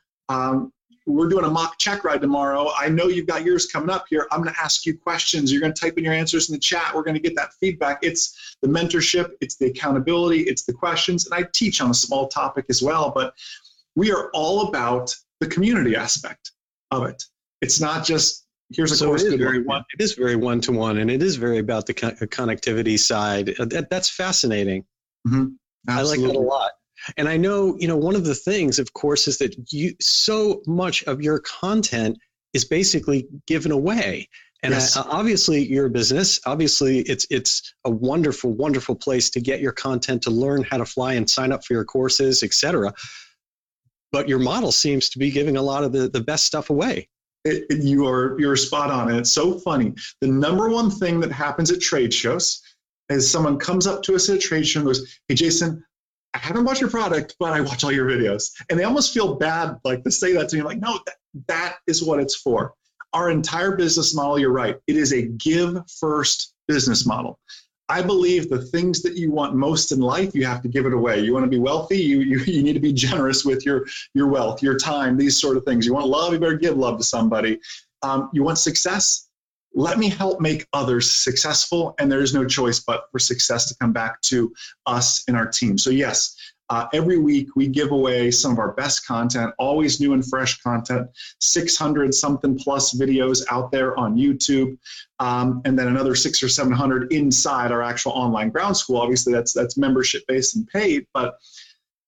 we're 1.06 1.28
doing 1.28 1.46
a 1.46 1.50
mock 1.50 1.78
check 1.78 2.04
ride 2.04 2.20
tomorrow. 2.20 2.70
I 2.76 2.90
know 2.90 3.08
you've 3.08 3.26
got 3.26 3.42
yours 3.42 3.64
coming 3.66 3.88
up 3.88 4.04
here. 4.10 4.26
I'm 4.30 4.42
going 4.42 4.52
to 4.52 4.60
ask 4.60 4.84
you 4.84 4.94
questions. 4.96 5.50
You're 5.50 5.62
going 5.62 5.72
to 5.72 5.80
type 5.80 5.96
in 5.96 6.04
your 6.04 6.12
answers 6.12 6.50
in 6.50 6.54
the 6.54 6.60
chat. 6.60 6.94
We're 6.94 7.02
going 7.02 7.14
to 7.14 7.20
get 7.20 7.34
that 7.36 7.54
feedback. 7.54 8.00
It's 8.02 8.56
the 8.60 8.68
mentorship, 8.68 9.30
it's 9.40 9.56
the 9.56 9.66
accountability, 9.66 10.40
it's 10.40 10.64
the 10.64 10.74
questions, 10.74 11.26
and 11.26 11.34
I 11.34 11.48
teach 11.54 11.80
on 11.80 11.90
a 11.90 11.94
small 11.94 12.28
topic 12.28 12.66
as 12.68 12.82
well. 12.82 13.10
But 13.14 13.32
we 13.96 14.12
are 14.12 14.30
all 14.34 14.68
about 14.68 15.14
the 15.40 15.46
community 15.46 15.96
aspect 15.96 16.52
of 16.90 17.04
it. 17.04 17.24
It's 17.60 17.80
not 17.80 18.04
just 18.04 18.46
here's 18.70 18.92
a 18.92 18.96
so 18.96 19.06
course. 19.06 19.22
It 19.22 19.34
is, 19.34 19.40
very 19.40 19.62
one, 19.62 19.84
it 19.94 20.02
is 20.02 20.12
very 20.14 20.36
one 20.36 20.60
to 20.62 20.72
one, 20.72 20.98
and 20.98 21.10
it 21.10 21.22
is 21.22 21.36
very 21.36 21.58
about 21.58 21.86
the 21.86 21.94
co- 21.94 22.10
connectivity 22.10 22.98
side. 22.98 23.54
Uh, 23.58 23.64
that, 23.66 23.90
that's 23.90 24.08
fascinating. 24.08 24.84
Mm-hmm. 25.26 25.46
I 25.88 26.02
like 26.02 26.20
that 26.20 26.36
a 26.36 26.38
lot. 26.38 26.72
And 27.16 27.28
I 27.28 27.36
know, 27.36 27.76
you 27.78 27.88
know, 27.88 27.96
one 27.96 28.16
of 28.16 28.24
the 28.24 28.34
things, 28.34 28.78
of 28.78 28.92
course, 28.92 29.28
is 29.28 29.38
that 29.38 29.54
you 29.72 29.94
so 30.00 30.62
much 30.66 31.04
of 31.04 31.22
your 31.22 31.38
content 31.38 32.18
is 32.52 32.64
basically 32.64 33.28
given 33.46 33.72
away. 33.72 34.28
And 34.62 34.74
yes. 34.74 34.96
I, 34.96 35.02
obviously, 35.02 35.64
you're 35.64 35.86
a 35.86 35.90
business. 35.90 36.40
Obviously, 36.44 36.98
it's 36.98 37.26
it's 37.30 37.74
a 37.84 37.90
wonderful, 37.90 38.52
wonderful 38.52 38.96
place 38.96 39.30
to 39.30 39.40
get 39.40 39.60
your 39.60 39.72
content, 39.72 40.22
to 40.22 40.30
learn 40.30 40.64
how 40.64 40.78
to 40.78 40.84
fly 40.84 41.14
and 41.14 41.30
sign 41.30 41.52
up 41.52 41.64
for 41.64 41.74
your 41.74 41.84
courses, 41.84 42.42
etc. 42.42 42.92
But 44.10 44.28
your 44.28 44.40
model 44.40 44.72
seems 44.72 45.10
to 45.10 45.18
be 45.18 45.30
giving 45.30 45.56
a 45.56 45.62
lot 45.62 45.84
of 45.84 45.92
the, 45.92 46.08
the 46.08 46.20
best 46.20 46.44
stuff 46.44 46.70
away. 46.70 47.08
It, 47.44 47.66
it, 47.70 47.82
you 47.82 48.06
are 48.06 48.38
you're 48.38 48.56
spot 48.56 48.90
on, 48.90 49.10
and 49.10 49.18
it's 49.18 49.32
so 49.32 49.58
funny. 49.58 49.94
The 50.20 50.28
number 50.28 50.68
one 50.68 50.90
thing 50.90 51.20
that 51.20 51.32
happens 51.32 51.70
at 51.70 51.80
trade 51.80 52.12
shows 52.12 52.60
is 53.08 53.30
someone 53.30 53.58
comes 53.58 53.86
up 53.86 54.02
to 54.04 54.14
us 54.14 54.28
at 54.28 54.36
a 54.36 54.38
trade 54.38 54.66
show 54.66 54.80
and 54.80 54.86
goes, 54.86 55.18
"Hey, 55.28 55.34
Jason." 55.34 55.84
I 56.34 56.38
haven't 56.38 56.64
bought 56.64 56.80
your 56.80 56.90
product, 56.90 57.36
but 57.40 57.52
I 57.52 57.60
watch 57.62 57.84
all 57.84 57.90
your 57.90 58.08
videos. 58.08 58.50
And 58.68 58.78
they 58.78 58.84
almost 58.84 59.14
feel 59.14 59.36
bad 59.36 59.78
like 59.82 60.04
to 60.04 60.10
say 60.10 60.34
that 60.34 60.50
to 60.50 60.56
me. 60.56 60.62
like, 60.62 60.78
no, 60.78 61.00
that, 61.06 61.16
that 61.48 61.76
is 61.86 62.04
what 62.04 62.20
it's 62.20 62.36
for. 62.36 62.74
Our 63.14 63.30
entire 63.30 63.76
business 63.76 64.14
model, 64.14 64.38
you're 64.38 64.52
right. 64.52 64.76
It 64.86 64.96
is 64.96 65.12
a 65.14 65.22
give 65.22 65.78
first 65.98 66.54
business 66.68 67.06
model. 67.06 67.40
I 67.88 68.02
believe 68.02 68.50
the 68.50 68.60
things 68.60 69.02
that 69.02 69.16
you 69.16 69.30
want 69.30 69.54
most 69.54 69.92
in 69.92 70.00
life, 70.00 70.34
you 70.34 70.44
have 70.44 70.62
to 70.62 70.68
give 70.68 70.84
it 70.84 70.92
away. 70.92 71.20
You 71.20 71.32
want 71.32 71.44
to 71.44 71.50
be 71.50 71.58
wealthy, 71.58 71.98
you, 71.98 72.20
you, 72.20 72.38
you 72.46 72.62
need 72.62 72.74
to 72.74 72.80
be 72.80 72.92
generous 72.92 73.44
with 73.44 73.64
your, 73.64 73.86
your 74.14 74.28
wealth, 74.28 74.62
your 74.62 74.76
time, 74.76 75.16
these 75.16 75.40
sort 75.40 75.56
of 75.56 75.64
things. 75.64 75.86
You 75.86 75.94
want 75.94 76.06
love, 76.06 76.32
you 76.32 76.38
better 76.38 76.54
give 76.54 76.76
love 76.76 76.98
to 76.98 77.04
somebody. 77.04 77.60
Um, 78.02 78.30
you 78.32 78.42
want 78.42 78.58
success, 78.58 79.28
let 79.74 79.98
me 79.98 80.08
help 80.08 80.40
make 80.40 80.66
others 80.72 81.10
successful. 81.10 81.94
And 81.98 82.10
there 82.10 82.20
is 82.20 82.34
no 82.34 82.44
choice 82.44 82.80
but 82.80 83.04
for 83.10 83.18
success 83.18 83.68
to 83.68 83.76
come 83.80 83.92
back 83.92 84.20
to 84.22 84.52
us 84.86 85.24
and 85.28 85.36
our 85.36 85.46
team. 85.46 85.78
So, 85.78 85.90
yes, 85.90 86.36
uh, 86.70 86.86
every 86.92 87.18
week, 87.18 87.56
we 87.56 87.66
give 87.66 87.92
away 87.92 88.30
some 88.30 88.52
of 88.52 88.58
our 88.58 88.72
best 88.72 89.06
content, 89.06 89.52
always 89.58 90.00
new 90.00 90.12
and 90.12 90.26
fresh 90.26 90.60
content, 90.60 91.08
600 91.40 92.14
something 92.14 92.58
plus 92.58 92.94
videos 92.94 93.42
out 93.50 93.70
there 93.70 93.98
on 93.98 94.16
YouTube, 94.16 94.76
um, 95.18 95.62
and 95.64 95.78
then 95.78 95.88
another 95.88 96.14
six 96.14 96.42
or 96.42 96.48
700 96.48 97.12
inside 97.12 97.72
our 97.72 97.82
actual 97.82 98.12
online 98.12 98.50
ground 98.50 98.76
school. 98.76 98.98
Obviously, 98.98 99.32
that's 99.32 99.52
that's 99.52 99.76
membership 99.78 100.22
based 100.28 100.56
and 100.56 100.66
paid, 100.68 101.06
but 101.14 101.38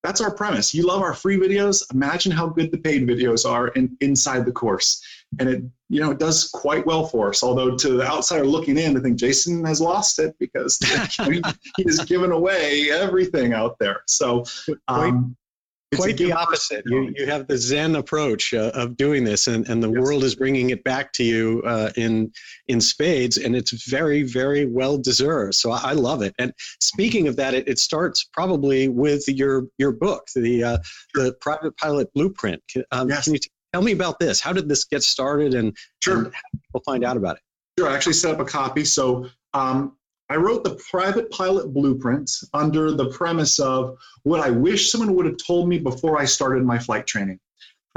that's 0.03 0.21
our 0.21 0.35
premise. 0.35 0.75
You 0.75 0.87
love 0.87 1.03
our 1.03 1.15
free 1.15 1.39
videos. 1.39 1.83
Imagine 1.93 2.33
how 2.33 2.49
good 2.49 2.71
the 2.71 2.79
paid 2.79 3.07
videos 3.07 3.49
are 3.49 3.69
in, 3.69 3.97
inside 4.01 4.47
the 4.47 4.53
course. 4.53 5.03
And 5.39 5.49
it, 5.49 5.63
you 5.89 6.01
know, 6.01 6.11
it 6.11 6.19
does 6.19 6.49
quite 6.49 6.85
well 6.87 7.07
for 7.07 7.29
us. 7.31 7.43
Although 7.43 7.77
to 7.77 7.97
the 7.97 8.07
outsider 8.07 8.45
looking 8.45 8.77
in, 8.79 8.97
I 8.97 9.01
think 9.01 9.17
Jason 9.17 9.65
has 9.65 9.81
lost 9.81 10.19
it 10.19 10.35
because 10.39 10.79
he 11.27 11.85
has 11.87 12.01
given 12.05 12.33
away 12.33 12.91
everything 12.91 13.53
out 13.53 13.77
there. 13.79 14.03
So 14.07 14.45
um, 14.89 15.37
quite 15.95 16.17
the 16.17 16.33
opposite. 16.33 16.85
You, 16.87 17.13
you 17.17 17.27
have 17.27 17.47
the 17.47 17.59
Zen 17.59 17.97
approach 17.97 18.55
uh, 18.55 18.71
of 18.75 18.97
doing 18.97 19.25
this, 19.25 19.47
and, 19.47 19.69
and 19.69 19.83
the 19.83 19.91
yes. 19.91 20.01
world 20.01 20.25
is 20.25 20.35
bringing 20.35 20.71
it 20.71 20.85
back 20.85 21.13
to 21.15 21.25
you 21.25 21.63
uh, 21.67 21.91
in 21.97 22.33
in 22.69 22.81
spades, 22.81 23.37
and 23.37 23.57
it's 23.57 23.89
very, 23.89 24.23
very 24.23 24.67
well 24.67 24.99
deserved. 24.99 25.55
So 25.55 25.71
I, 25.71 25.91
I 25.91 25.93
love 25.93 26.23
it. 26.23 26.35
And 26.39 26.53
speaking 26.81 27.29
of 27.29 27.37
that, 27.37 27.55
it, 27.55 27.69
it 27.69 27.79
starts 27.79 28.29
probably 28.33 28.89
with 28.89 29.25
your 29.29 29.67
your 29.79 29.93
book, 29.93 30.29
the 30.35 30.65
uh, 30.65 30.79
the 31.15 31.35
Private 31.41 31.77
Pilot 31.77 32.13
Blueprint. 32.15 32.63
Um, 32.93 33.09
yes. 33.09 33.25
Can 33.25 33.35
you 33.35 33.41
t- 33.41 33.51
tell 33.73 33.83
me 33.83 33.93
about 33.93 34.19
this? 34.19 34.41
How 34.41 34.53
did 34.53 34.69
this 34.69 34.85
get 34.85 35.03
started, 35.03 35.55
and, 35.55 35.77
sure. 36.03 36.25
and 36.25 36.33
people 36.53 36.83
find 36.85 37.05
out 37.05 37.17
about 37.17 37.37
it? 37.37 37.43
Sure. 37.79 37.89
I 37.89 37.95
actually 37.95 38.15
set 38.15 38.35
up 38.35 38.41
a 38.41 38.45
copy. 38.45 38.85
So 38.85 39.29
um, 39.55 39.97
I 40.31 40.37
wrote 40.37 40.63
the 40.63 40.79
private 40.89 41.31
pilot 41.31 41.73
blueprint 41.73 42.31
under 42.55 42.93
the 42.93 43.11
premise 43.11 43.59
of 43.59 43.97
what 44.23 44.41
I 44.41 44.51
wish 44.51 44.93
someone 44.93 45.15
would 45.17 45.27
have 45.27 45.39
told 45.45 45.69
me 45.69 45.79
before 45.79 46.21
I 46.21 46.25
started 46.25 46.65
my 46.65 46.79
flight 46.79 47.07
training. 47.07 47.41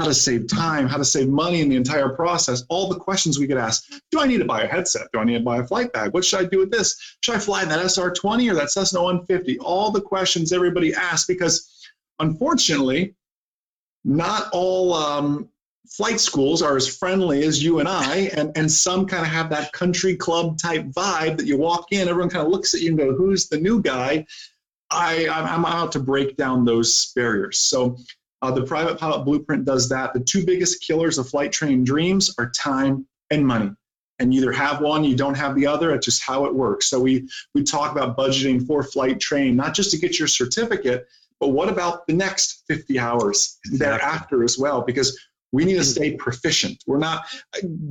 How 0.00 0.06
to 0.06 0.14
save 0.14 0.48
time, 0.48 0.88
how 0.88 0.96
to 0.96 1.04
save 1.04 1.28
money 1.28 1.60
in 1.60 1.68
the 1.68 1.76
entire 1.76 2.08
process, 2.08 2.64
all 2.68 2.88
the 2.88 2.98
questions 2.98 3.38
we 3.38 3.46
could 3.46 3.56
ask. 3.56 3.84
Do 4.10 4.20
I 4.20 4.26
need 4.26 4.38
to 4.38 4.44
buy 4.44 4.62
a 4.62 4.66
headset? 4.66 5.06
Do 5.12 5.20
I 5.20 5.24
need 5.24 5.38
to 5.38 5.44
buy 5.44 5.58
a 5.58 5.64
flight 5.64 5.92
bag? 5.92 6.12
What 6.12 6.24
should 6.24 6.40
I 6.40 6.44
do 6.46 6.58
with 6.58 6.72
this? 6.72 7.16
Should 7.22 7.36
I 7.36 7.38
fly 7.38 7.62
in 7.62 7.68
that 7.68 7.78
SR 7.88 8.10
20 8.10 8.50
or 8.50 8.54
that 8.54 8.72
Cessna 8.72 9.00
150? 9.00 9.60
All 9.60 9.92
the 9.92 10.00
questions 10.00 10.52
everybody 10.52 10.92
asks 10.92 11.28
because 11.28 11.86
unfortunately, 12.18 13.14
not 14.04 14.48
all 14.52 14.94
um, 14.94 15.48
flight 15.88 16.20
schools 16.20 16.62
are 16.62 16.76
as 16.76 16.96
friendly 16.96 17.44
as 17.44 17.62
you 17.62 17.78
and 17.78 17.88
I, 17.88 18.30
and, 18.36 18.56
and 18.56 18.70
some 18.70 19.06
kind 19.06 19.22
of 19.22 19.32
have 19.32 19.50
that 19.50 19.72
country 19.72 20.16
club 20.16 20.58
type 20.58 20.86
vibe 20.86 21.36
that 21.36 21.46
you 21.46 21.56
walk 21.56 21.92
in, 21.92 22.08
everyone 22.08 22.30
kind 22.30 22.44
of 22.44 22.52
looks 22.52 22.74
at 22.74 22.80
you 22.80 22.88
and 22.88 22.98
go, 22.98 23.14
who's 23.14 23.48
the 23.48 23.58
new 23.58 23.82
guy? 23.82 24.26
I, 24.90 25.28
I'm 25.28 25.64
out 25.64 25.92
to 25.92 26.00
break 26.00 26.36
down 26.36 26.64
those 26.64 27.12
barriers. 27.14 27.58
So 27.58 27.96
uh, 28.42 28.50
the 28.50 28.62
private 28.62 28.98
pilot 28.98 29.24
blueprint 29.24 29.64
does 29.64 29.88
that. 29.88 30.12
The 30.14 30.20
two 30.20 30.44
biggest 30.44 30.82
killers 30.82 31.18
of 31.18 31.28
flight 31.28 31.52
training 31.52 31.84
dreams 31.84 32.34
are 32.38 32.50
time 32.50 33.06
and 33.30 33.46
money. 33.46 33.72
And 34.18 34.32
you 34.32 34.42
either 34.42 34.52
have 34.52 34.80
one, 34.80 35.02
you 35.02 35.16
don't 35.16 35.36
have 35.36 35.56
the 35.56 35.66
other. 35.66 35.92
It's 35.92 36.04
just 36.04 36.22
how 36.22 36.44
it 36.44 36.54
works. 36.54 36.86
So 36.86 37.00
we 37.00 37.28
we 37.54 37.64
talk 37.64 37.90
about 37.90 38.16
budgeting 38.16 38.64
for 38.64 38.84
flight 38.84 39.18
training, 39.18 39.56
not 39.56 39.74
just 39.74 39.90
to 39.90 39.98
get 39.98 40.18
your 40.18 40.28
certificate, 40.28 41.08
but 41.40 41.48
what 41.48 41.68
about 41.68 42.06
the 42.06 42.12
next 42.12 42.62
50 42.68 42.98
hours 42.98 43.58
exactly. 43.64 43.78
thereafter 43.78 44.44
as 44.44 44.56
well? 44.56 44.82
Because 44.82 45.18
we 45.54 45.64
need 45.64 45.76
to 45.76 45.84
stay 45.96 46.16
proficient. 46.16 46.82
We're 46.86 46.98
not 46.98 47.24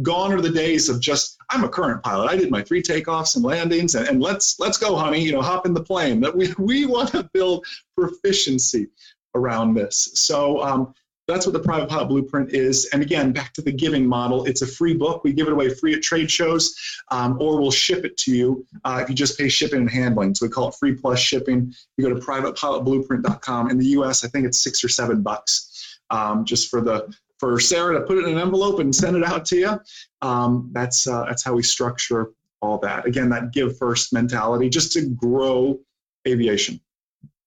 gone 0.01 0.33
are 0.33 0.41
the 0.41 0.51
days 0.51 0.89
of 0.89 0.99
just 0.99 1.37
I'm 1.49 1.63
a 1.63 1.69
current 1.69 2.03
pilot. 2.03 2.29
I 2.29 2.35
did 2.35 2.51
my 2.51 2.61
three 2.61 2.83
takeoffs 2.83 3.35
and 3.35 3.43
landings, 3.43 3.95
and, 3.95 4.07
and 4.07 4.21
let's 4.21 4.59
let's 4.59 4.77
go, 4.77 4.95
honey. 4.95 5.21
You 5.21 5.31
know, 5.31 5.41
hop 5.41 5.65
in 5.65 5.73
the 5.73 5.83
plane. 5.83 6.19
That 6.21 6.35
we 6.35 6.53
we 6.59 6.85
want 6.85 7.11
to 7.11 7.29
build 7.33 7.65
proficiency 7.97 8.89
around 9.35 9.73
this. 9.73 10.11
So 10.13 10.61
um, 10.61 10.93
that's 11.27 11.45
what 11.45 11.53
the 11.53 11.59
private 11.59 11.89
pilot 11.89 12.09
blueprint 12.09 12.53
is. 12.53 12.89
And 12.91 13.01
again, 13.01 13.31
back 13.31 13.53
to 13.53 13.61
the 13.61 13.71
giving 13.71 14.05
model, 14.05 14.45
it's 14.45 14.61
a 14.61 14.67
free 14.67 14.93
book. 14.93 15.23
We 15.23 15.31
give 15.31 15.47
it 15.47 15.53
away 15.53 15.69
free 15.69 15.93
at 15.93 16.03
trade 16.03 16.29
shows, 16.29 16.75
um, 17.11 17.41
or 17.41 17.59
we'll 17.61 17.71
ship 17.71 18.03
it 18.03 18.17
to 18.17 18.35
you 18.35 18.65
uh, 18.83 18.99
if 19.01 19.09
you 19.09 19.15
just 19.15 19.37
pay 19.37 19.47
shipping 19.47 19.79
and 19.79 19.89
handling. 19.89 20.35
So 20.35 20.45
we 20.45 20.51
call 20.51 20.69
it 20.69 20.75
free 20.75 20.93
plus 20.93 21.19
shipping. 21.19 21.73
You 21.97 22.09
go 22.09 22.13
to 22.13 22.19
privatepilotblueprint.com. 22.19 23.71
In 23.71 23.77
the 23.77 23.87
U.S., 23.87 24.25
I 24.25 24.27
think 24.27 24.45
it's 24.45 24.61
six 24.61 24.83
or 24.83 24.89
seven 24.89 25.21
bucks 25.21 25.99
um, 26.09 26.45
just 26.45 26.69
for 26.69 26.81
the 26.81 27.13
for 27.43 27.59
Sarah 27.59 27.99
to 27.99 28.05
put 28.05 28.17
it 28.17 28.25
in 28.25 28.37
an 28.37 28.39
envelope 28.39 28.79
and 28.79 28.95
send 28.95 29.17
it 29.17 29.23
out 29.25 29.43
to 29.47 29.57
you. 29.57 29.79
Um, 30.21 30.69
that's 30.71 31.05
uh, 31.05 31.25
that's 31.25 31.43
how 31.43 31.53
we 31.53 31.61
structure 31.61 32.31
all 32.61 32.77
that. 32.77 33.05
Again, 33.05 33.27
that 33.31 33.51
give 33.51 33.77
first 33.77 34.13
mentality, 34.13 34.69
just 34.69 34.93
to 34.93 35.09
grow 35.09 35.77
aviation. 36.25 36.79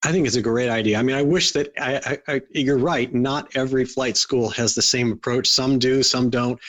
I 0.05 0.13
think 0.13 0.27
it's 0.27 0.37
a 0.37 0.43
great 0.43 0.69
idea. 0.69 0.99
I 0.99 1.03
mean, 1.03 1.17
I 1.17 1.23
wish 1.23 1.53
that 1.53 1.73
I, 1.81 2.19
I, 2.29 2.35
I, 2.35 2.43
you're 2.51 2.77
right. 2.77 3.13
Not 3.15 3.57
every 3.57 3.87
flight 3.87 4.19
school 4.19 4.51
has 4.51 4.75
the 4.75 4.83
same 4.83 5.13
approach. 5.13 5.49
Some 5.49 5.79
do, 5.79 6.03
some 6.03 6.29
don't. 6.29 6.61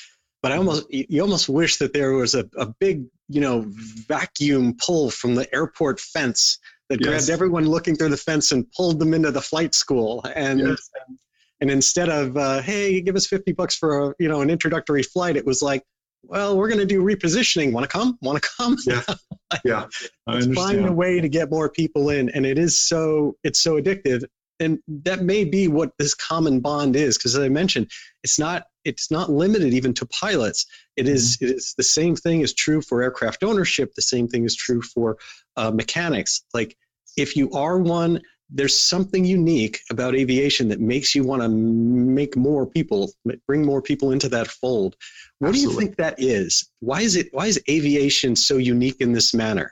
But 0.41 0.53
I 0.53 0.57
almost, 0.57 0.85
you 0.89 1.21
almost 1.21 1.49
wish 1.49 1.75
that 1.77 1.91
there 1.91 2.13
was 2.13 2.33
a, 2.33 2.49
a 2.57 2.67
big, 2.79 3.03
you 3.27 3.41
know, 3.41 3.65
vacuum 3.67 4.77
pull 4.83 5.11
from 5.11 5.35
the 5.35 5.53
airport 5.53 5.99
fence 5.99 6.59
that 6.87 7.01
yes. 7.01 7.09
grabbed 7.09 7.29
everyone 7.29 7.67
looking 7.67 7.97
through 7.97 8.09
the 8.09 8.17
fence 8.17 8.53
and 8.53 8.71
pulled 8.71 8.99
them 8.99 9.13
into 9.13 9.31
the 9.31 9.41
flight 9.41 9.75
school. 9.75 10.23
And 10.33 10.59
yes. 10.61 10.89
and 11.09 11.17
instead 11.61 12.09
of, 12.09 12.37
uh, 12.37 12.61
hey, 12.61 13.01
give 13.01 13.15
us 13.15 13.27
fifty 13.27 13.51
bucks 13.51 13.75
for 13.75 14.09
a, 14.09 14.13
you 14.19 14.27
know, 14.27 14.41
an 14.41 14.49
introductory 14.49 15.03
flight, 15.03 15.37
it 15.37 15.45
was 15.45 15.61
like, 15.61 15.83
well, 16.23 16.57
we're 16.57 16.67
going 16.67 16.79
to 16.79 16.85
do 16.85 17.01
repositioning. 17.01 17.71
Want 17.71 17.83
to 17.83 17.87
come? 17.87 18.17
Want 18.21 18.41
to 18.41 18.49
come? 18.57 18.77
Yeah, 18.85 19.03
yeah. 19.65 19.85
Let's 20.25 20.47
find 20.47 20.85
a 20.85 20.91
way 20.91 21.21
to 21.21 21.29
get 21.29 21.49
more 21.49 21.69
people 21.69 22.09
in, 22.09 22.29
and 22.29 22.45
it 22.45 22.57
is 22.57 22.79
so 22.79 23.37
it's 23.43 23.59
so 23.59 23.81
addictive, 23.81 24.23
and 24.59 24.79
that 24.87 25.23
may 25.23 25.45
be 25.45 25.67
what 25.67 25.91
this 25.97 26.13
common 26.13 26.59
bond 26.59 26.95
is. 26.95 27.17
Because 27.17 27.35
as 27.35 27.43
I 27.43 27.49
mentioned, 27.49 27.89
it's 28.23 28.37
not 28.37 28.63
it's 28.87 29.11
not 29.11 29.29
limited 29.29 29.73
even 29.73 29.93
to 29.95 30.05
pilots. 30.05 30.65
It 30.95 31.07
is, 31.07 31.37
mm-hmm. 31.37 31.45
it 31.45 31.55
is 31.57 31.73
the 31.77 31.83
same 31.83 32.15
thing 32.15 32.41
is 32.41 32.53
true 32.53 32.81
for 32.81 33.03
aircraft 33.03 33.43
ownership. 33.43 33.93
The 33.95 34.01
same 34.01 34.27
thing 34.27 34.45
is 34.45 34.55
true 34.55 34.81
for 34.81 35.17
uh, 35.57 35.71
mechanics. 35.71 36.43
Like 36.53 36.77
if 37.17 37.35
you 37.35 37.51
are 37.51 37.77
one 37.77 38.21
there's 38.49 38.79
something 38.79 39.25
unique 39.25 39.81
about 39.89 40.15
aviation 40.15 40.69
that 40.69 40.79
makes 40.79 41.13
you 41.13 41.23
want 41.23 41.41
to 41.41 41.49
make 41.49 42.37
more 42.37 42.65
people 42.65 43.11
bring 43.45 43.65
more 43.65 43.81
people 43.81 44.11
into 44.11 44.29
that 44.29 44.47
fold 44.47 44.95
what 45.39 45.49
Absolutely. 45.49 45.75
do 45.75 45.81
you 45.81 45.85
think 45.85 45.97
that 45.97 46.15
is 46.17 46.69
why 46.79 47.01
is 47.01 47.15
it 47.15 47.27
why 47.31 47.47
is 47.47 47.61
aviation 47.69 48.35
so 48.35 48.57
unique 48.57 48.97
in 48.99 49.11
this 49.11 49.33
manner 49.33 49.71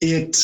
it 0.00 0.36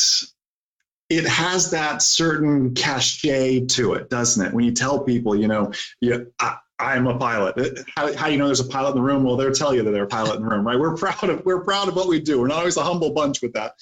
it 1.11 1.27
has 1.27 1.71
that 1.71 2.03
certain 2.03 2.75
cachet 2.75 3.67
to 3.67 3.95
it 3.95 4.09
doesn't 4.09 4.47
it 4.47 4.55
when 4.55 4.64
you 4.64 4.73
tell 4.73 5.01
people 5.01 5.35
you 5.35 5.49
know 5.49 5.73
you, 6.01 6.33
I, 6.38 6.57
I'm 6.77 7.07
a 7.07 7.17
pilot. 7.17 7.57
Uh, 7.57 7.83
how, 7.95 8.14
how 8.17 8.27
you 8.27 8.37
know 8.37 8.47
there's 8.47 8.59
a 8.59 8.64
pilot 8.64 8.90
in 8.90 8.97
the 8.97 9.03
room? 9.03 9.23
Well, 9.23 9.37
they'll 9.37 9.53
tell 9.53 9.73
you 9.73 9.85
that 9.85 9.93
they're 9.93 10.05
a 10.05 10.09
pilot 10.09 10.37
in 10.37 10.43
the 10.43 10.49
room, 10.49 10.67
right? 10.67 10.79
We're 10.79 10.97
proud 10.97 11.31
of 11.31 11.45
we're 11.45 11.62
proud 11.62 11.87
of 11.87 11.95
what 11.95 12.09
we 12.09 12.21
do. 12.21 12.40
We're 12.40 12.49
not 12.49 12.59
always 12.59 12.77
a 12.77 12.83
humble 12.83 13.12
bunch 13.12 13.43
with 13.43 13.53
that, 13.53 13.75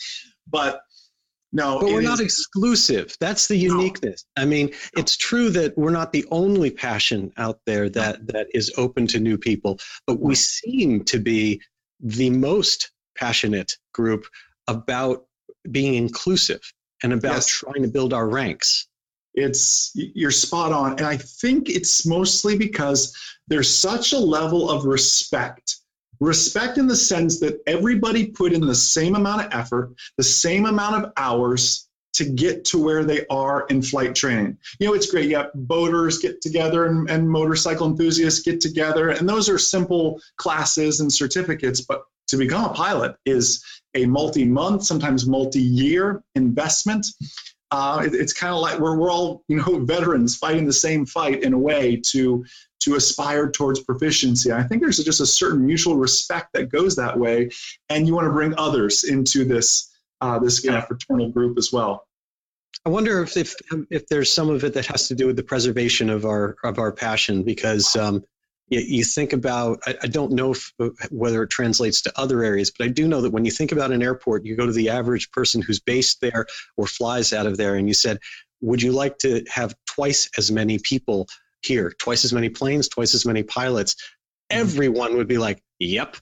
but 0.47 0.83
no, 1.53 1.81
but 1.81 1.91
we're 1.91 2.01
is, 2.01 2.09
not 2.09 2.21
exclusive. 2.21 3.15
That's 3.21 3.47
the 3.47 3.57
uniqueness. 3.57 4.25
No. 4.37 4.43
I 4.43 4.47
mean, 4.47 4.73
it's 4.97 5.17
true 5.17 5.51
that 5.51 5.77
we're 5.77 5.91
not 5.91 6.13
the 6.13 6.25
only 6.31 6.71
passion 6.71 7.33
out 7.37 7.61
there 7.67 7.91
that 7.91 8.27
that 8.29 8.47
is 8.55 8.73
open 8.79 9.07
to 9.09 9.21
new 9.21 9.37
people, 9.37 9.79
but 10.07 10.19
we 10.19 10.35
seem 10.35 11.05
to 11.05 11.19
be 11.19 11.61
the 12.01 12.31
most 12.31 12.91
passionate 13.19 13.73
group 13.93 14.25
about 14.67 15.27
being 15.71 15.95
inclusive 15.95 16.61
and 17.03 17.13
about 17.13 17.35
yes. 17.35 17.47
trying 17.47 17.83
to 17.83 17.89
build 17.89 18.15
our 18.15 18.29
ranks. 18.29 18.89
It's 19.35 19.93
you're 19.95 20.31
spot 20.31 20.73
on, 20.73 20.93
and 20.93 21.07
I 21.07 21.17
think 21.17 21.69
it's 21.69 22.07
mostly 22.07 22.57
because 22.57 23.17
there's 23.49 23.73
such 23.75 24.13
a 24.13 24.19
level 24.19 24.71
of 24.71 24.85
respect 24.85 25.77
Respect 26.23 26.79
in 26.79 26.87
the 26.87 26.95
sense 26.95 27.41
that 27.41 27.61
everybody 27.67 28.29
put 28.29 28.53
in 28.53 28.61
the 28.61 28.77
same 28.77 29.17
amount 29.17 29.45
of 29.45 29.49
effort, 29.53 29.93
the 30.17 30.23
same 30.23 30.67
amount 30.67 31.05
of 31.05 31.13
hours 31.17 31.89
to 32.13 32.25
get 32.25 32.65
to 32.67 32.79
where 32.81 33.03
they 33.03 33.27
are 33.27 33.67
in 33.71 33.83
flight 33.83 34.15
training. 34.15 34.57
You 34.79 34.87
know, 34.87 34.95
it's 34.95 35.11
great. 35.11 35.29
Yeah, 35.29 35.47
boaters 35.53 36.19
get 36.19 36.41
together 36.41 36.87
and, 36.87 37.11
and 37.11 37.29
motorcycle 37.29 37.89
enthusiasts 37.89 38.43
get 38.43 38.61
together, 38.61 39.09
and 39.09 39.29
those 39.29 39.49
are 39.49 39.59
simple 39.59 40.21
classes 40.37 41.01
and 41.01 41.13
certificates. 41.13 41.81
But 41.81 42.05
to 42.29 42.37
become 42.37 42.71
a 42.71 42.73
pilot 42.73 43.17
is 43.27 43.65
a 43.95 44.07
multi 44.07 44.45
month, 44.45 44.85
sometimes 44.85 45.27
multi 45.27 45.61
year 45.61 46.23
investment. 46.37 47.05
Uh, 47.73 48.03
it, 48.07 48.15
it's 48.15 48.35
kind 48.35 48.55
of 48.55 48.61
like 48.61 48.79
we're, 48.79 48.97
we're 48.97 49.11
all 49.11 49.43
you 49.49 49.57
know 49.57 49.81
veterans 49.85 50.37
fighting 50.37 50.67
the 50.67 50.73
same 50.73 51.05
fight 51.05 51.43
in 51.43 51.53
a 51.53 51.59
way 51.59 51.97
to 51.97 52.45
to 52.85 52.97
aspire 52.97 53.51
towards 53.51 53.81
proficiency. 53.81 54.53
I 54.53 54.63
think 54.63 54.83
there's 54.83 54.99
just 54.99 55.21
a 55.21 55.27
certain 55.27 55.65
mutual 55.65 55.97
respect 55.97 56.53
that 56.55 56.71
goes 56.71 56.97
that 56.97 57.19
way, 57.19 57.51
and 57.89 58.07
you 58.07 58.15
want 58.15 58.27
to 58.27 58.33
bring 58.33 58.55
others 58.59 59.05
into 59.05 59.45
this 59.45 59.91
uh, 60.21 60.39
this 60.39 60.61
kind 60.61 60.77
of 60.77 60.87
fraternal 60.87 61.31
group 61.31 61.59
as 61.59 61.73
well. 61.73 62.07
I 62.85 62.89
wonder 62.89 63.23
if, 63.23 63.37
if 63.37 63.55
if 63.91 64.07
there's 64.09 64.33
some 64.33 64.51
of 64.51 64.65
it 64.65 64.75
that 64.75 64.87
has 64.87 65.09
to 65.09 65.15
do 65.15 65.27
with 65.27 65.37
the 65.37 65.43
preservation 65.43 66.11
of 66.11 66.25
our 66.25 66.57
of 66.65 66.79
our 66.79 66.93
passion 66.93 67.45
because 67.45 67.95
um, 67.97 68.25
you, 68.69 68.81
you, 68.81 69.05
think 69.05 69.33
about 69.33 69.81
I, 69.87 69.95
I 70.03 70.07
don't 70.09 70.33
know 70.33 70.53
if, 70.53 70.73
whether 71.11 71.43
it 71.45 71.51
translates 71.51 72.03
to 72.03 72.13
other 72.19 72.43
areas, 72.43 72.73
but 72.77 72.87
I 72.87 72.89
do 72.89 73.07
know 73.07 73.21
that 73.21 73.31
when 73.31 73.45
you 73.45 73.53
think 73.53 73.71
about 73.71 73.93
an 73.93 74.03
airport, 74.03 74.45
you 74.45 74.57
go 74.57 74.67
to 74.67 74.73
the 74.73 74.89
average 74.89 75.31
person 75.31 75.63
who's 75.63 75.79
based 75.79 76.21
there 76.21 76.47
or 76.77 76.87
flies 76.87 77.33
out 77.33 77.47
of 77.47 77.57
there, 77.57 77.77
and 77.77 77.87
you 77.87 77.95
said, 77.95 78.19
"Would 78.63 78.83
you 78.83 78.91
like 78.91 79.19
to 79.19 79.45
have 79.49 79.77
twice 79.87 80.29
as 80.37 80.51
many 80.51 80.79
people 80.79 81.29
here, 81.63 81.93
twice 81.99 82.25
as 82.25 82.33
many 82.33 82.49
planes, 82.49 82.89
twice 82.89 83.15
as 83.15 83.27
many 83.27 83.43
pilots, 83.43 83.95
mm-hmm. 83.95 84.61
everyone 84.61 85.17
would 85.17 85.29
be 85.29 85.39
like, 85.39 85.63
"Yep, 85.79 86.17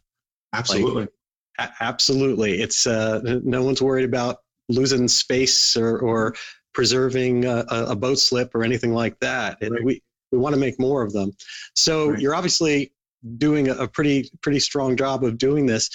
absolutely, 0.52 1.02
like, 1.02 1.10
a- 1.58 1.82
absolutely." 1.82 2.60
It's 2.60 2.86
uh, 2.86 3.20
no 3.44 3.62
one's 3.62 3.82
worried 3.82 4.04
about 4.04 4.38
losing 4.68 5.08
space 5.08 5.76
or, 5.76 5.98
or 5.98 6.34
preserving 6.72 7.44
a, 7.44 7.64
a, 7.68 7.96
boat 7.96 8.18
slip 8.18 8.54
or 8.54 8.62
anything 8.62 8.94
like 8.94 9.18
that. 9.20 9.58
And 9.60 9.72
right. 9.72 9.84
we 9.84 10.02
we 10.30 10.38
want 10.38 10.54
to 10.54 10.60
make 10.60 10.78
more 10.78 11.02
of 11.02 11.12
them. 11.12 11.32
So 11.74 12.10
right. 12.10 12.20
you're 12.20 12.34
obviously 12.34 12.92
doing 13.36 13.68
a, 13.68 13.74
a, 13.74 13.88
pretty 13.88 14.30
pretty 14.42 14.60
strong 14.60 14.96
job 14.96 15.24
of 15.24 15.38
doing 15.38 15.66
this. 15.66 15.90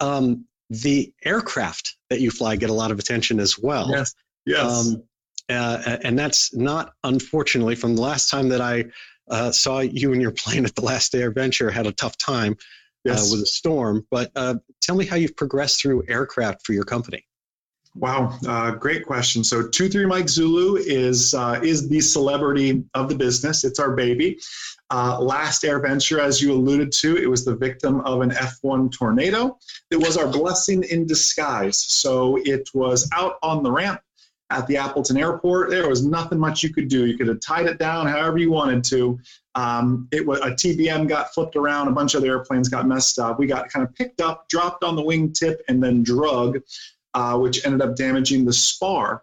Um, 0.00 0.44
the 0.68 1.12
aircraft 1.24 1.96
that 2.10 2.20
you 2.20 2.30
fly 2.30 2.56
get 2.56 2.70
a 2.70 2.74
lot 2.74 2.90
of 2.90 2.98
attention 2.98 3.38
as 3.38 3.58
well. 3.58 3.88
Yes. 3.90 4.14
Yes. 4.44 4.64
Um, 4.64 5.02
uh, 5.48 5.98
and 6.02 6.18
that's 6.18 6.54
not, 6.54 6.92
unfortunately, 7.04 7.74
from 7.74 7.94
the 7.94 8.02
last 8.02 8.30
time 8.30 8.48
that 8.48 8.60
I 8.60 8.86
uh, 9.28 9.50
saw 9.52 9.80
you 9.80 10.12
and 10.12 10.20
your 10.20 10.30
plane 10.32 10.64
at 10.64 10.74
the 10.74 10.82
last 10.82 11.12
AirVenture, 11.12 11.72
had 11.72 11.86
a 11.86 11.92
tough 11.92 12.16
time 12.16 12.52
uh, 12.52 13.12
yes. 13.12 13.30
with 13.30 13.42
a 13.42 13.46
storm. 13.46 14.06
But 14.10 14.30
uh, 14.36 14.56
tell 14.80 14.96
me 14.96 15.06
how 15.06 15.16
you've 15.16 15.36
progressed 15.36 15.80
through 15.80 16.04
aircraft 16.08 16.66
for 16.66 16.72
your 16.72 16.84
company. 16.84 17.26
Wow, 17.94 18.38
uh, 18.46 18.72
great 18.72 19.06
question. 19.06 19.42
So, 19.42 19.66
two 19.68 19.88
three 19.88 20.04
Mike 20.04 20.28
Zulu 20.28 20.76
is 20.76 21.32
uh, 21.32 21.60
is 21.62 21.88
the 21.88 22.00
celebrity 22.00 22.84
of 22.92 23.08
the 23.08 23.14
business. 23.14 23.64
It's 23.64 23.78
our 23.78 23.96
baby. 23.96 24.38
Uh, 24.90 25.18
last 25.18 25.62
AirVenture, 25.62 26.18
as 26.18 26.42
you 26.42 26.52
alluded 26.52 26.92
to, 26.92 27.16
it 27.16 27.26
was 27.26 27.44
the 27.44 27.56
victim 27.56 28.00
of 28.02 28.20
an 28.20 28.30
F1 28.30 28.92
tornado. 28.92 29.58
It 29.90 29.96
was 29.96 30.18
our 30.18 30.28
blessing 30.28 30.84
in 30.84 31.06
disguise. 31.06 31.78
So 31.78 32.36
it 32.44 32.68
was 32.74 33.08
out 33.14 33.38
on 33.42 33.62
the 33.62 33.72
ramp 33.72 34.00
at 34.50 34.66
the 34.66 34.76
Appleton 34.76 35.16
airport. 35.16 35.70
There 35.70 35.88
was 35.88 36.04
nothing 36.04 36.38
much 36.38 36.62
you 36.62 36.72
could 36.72 36.88
do. 36.88 37.06
You 37.06 37.16
could 37.16 37.28
have 37.28 37.40
tied 37.40 37.66
it 37.66 37.78
down 37.78 38.06
however 38.06 38.38
you 38.38 38.50
wanted 38.50 38.84
to. 38.84 39.18
Um, 39.54 40.08
it 40.12 40.26
was 40.26 40.40
a 40.40 40.50
TBM 40.50 41.08
got 41.08 41.34
flipped 41.34 41.56
around. 41.56 41.88
A 41.88 41.92
bunch 41.92 42.14
of 42.14 42.22
the 42.22 42.28
airplanes 42.28 42.68
got 42.68 42.86
messed 42.86 43.18
up. 43.18 43.38
We 43.38 43.46
got 43.46 43.68
kind 43.70 43.86
of 43.86 43.94
picked 43.94 44.20
up, 44.20 44.48
dropped 44.48 44.84
on 44.84 44.94
the 44.96 45.02
wingtip, 45.02 45.56
and 45.68 45.82
then 45.82 46.02
drug, 46.02 46.60
uh, 47.14 47.38
which 47.38 47.64
ended 47.66 47.82
up 47.82 47.96
damaging 47.96 48.44
the 48.44 48.52
spar. 48.52 49.22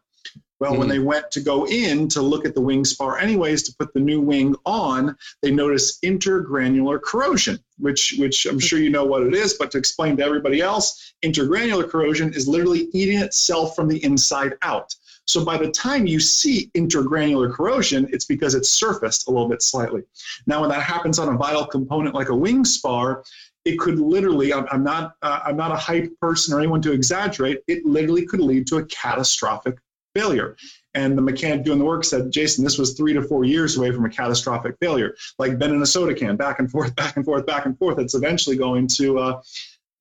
Well, 0.60 0.78
when 0.78 0.84
hmm. 0.84 0.94
they 0.94 1.00
went 1.00 1.30
to 1.32 1.42
go 1.42 1.68
in 1.68 2.08
to 2.10 2.22
look 2.22 2.46
at 2.46 2.56
the 2.56 2.62
wing 2.62 2.86
spar, 2.86 3.18
anyways, 3.18 3.64
to 3.64 3.76
put 3.78 3.94
the 3.94 4.00
new 4.00 4.22
wing 4.22 4.56
on, 4.66 5.18
they 5.42 5.52
noticed 5.52 6.02
intergranular 6.04 7.02
corrosion, 7.02 7.60
which 7.80 8.16
which 8.18 8.46
I'm 8.46 8.60
sure 8.60 8.80
you 8.80 8.90
know 8.90 9.04
what 9.04 9.24
it 9.24 9.34
is. 9.34 9.56
But 9.56 9.72
to 9.72 9.78
explain 9.78 10.16
to 10.18 10.24
everybody 10.24 10.62
else, 10.62 11.16
intergranular 11.22 11.90
corrosion 11.90 12.34
is 12.34 12.48
literally 12.48 12.88
eating 12.94 13.20
itself 13.20 13.76
from 13.76 13.90
the 13.90 14.02
inside 14.06 14.54
out. 14.62 14.96
So 15.26 15.46
by 15.46 15.58
the 15.58 15.72
time 15.72 16.06
you 16.06 16.20
see 16.20 16.70
intergranular 16.76 17.52
corrosion, 17.52 18.08
it's 18.12 18.26
because 18.26 18.56
it's 18.56 18.70
surfaced 18.70 19.28
a 19.28 19.32
little 19.32 19.48
bit 19.48 19.62
slightly. 19.62 20.04
Now, 20.48 20.62
when 20.62 20.70
that 20.70 20.84
happens 20.84 21.18
on 21.18 21.34
a 21.34 21.38
vital 21.38 21.66
component 21.66 22.14
like 22.14 22.30
a 22.30 22.36
wing 22.36 22.66
spar, 22.66 23.24
it 23.66 23.80
could 23.80 24.00
literally, 24.00 24.54
I'm, 24.54 24.68
I'm 24.72 24.84
not, 24.84 25.14
uh, 25.22 25.40
I'm 25.46 25.56
not 25.56 25.72
a 25.72 25.78
hype 25.78 26.12
person 26.20 26.54
or 26.54 26.60
anyone 26.60 26.82
to 26.82 26.92
exaggerate, 26.92 27.60
it 27.68 27.86
literally 27.86 28.26
could 28.26 28.42
lead 28.42 28.68
to 28.68 28.78
a 28.78 28.86
catastrophic 28.86 29.78
failure. 30.14 30.58
And 30.94 31.18
the 31.18 31.22
mechanic 31.22 31.64
doing 31.64 31.80
the 31.80 31.86
work 31.86 32.04
said, 32.04 32.32
Jason, 32.32 32.64
this 32.64 32.78
was 32.78 32.94
three 32.94 33.14
to 33.14 33.22
four 33.22 33.46
years 33.46 33.78
away 33.78 33.92
from 33.92 34.06
a 34.06 34.10
catastrophic 34.10 34.76
failure, 34.80 35.16
like 35.40 35.58
bending 35.58 35.82
a 35.82 35.86
soda 35.86 36.14
can 36.14 36.36
back 36.36 36.60
and 36.60 36.70
forth, 36.70 36.96
back 36.98 37.16
and 37.16 37.26
forth, 37.26 37.46
back 37.46 37.66
and 37.66 37.78
forth. 37.78 37.98
It's 37.98 38.14
eventually 38.14 38.58
going 38.58 38.88
to 38.96 39.20
uh, 39.20 39.42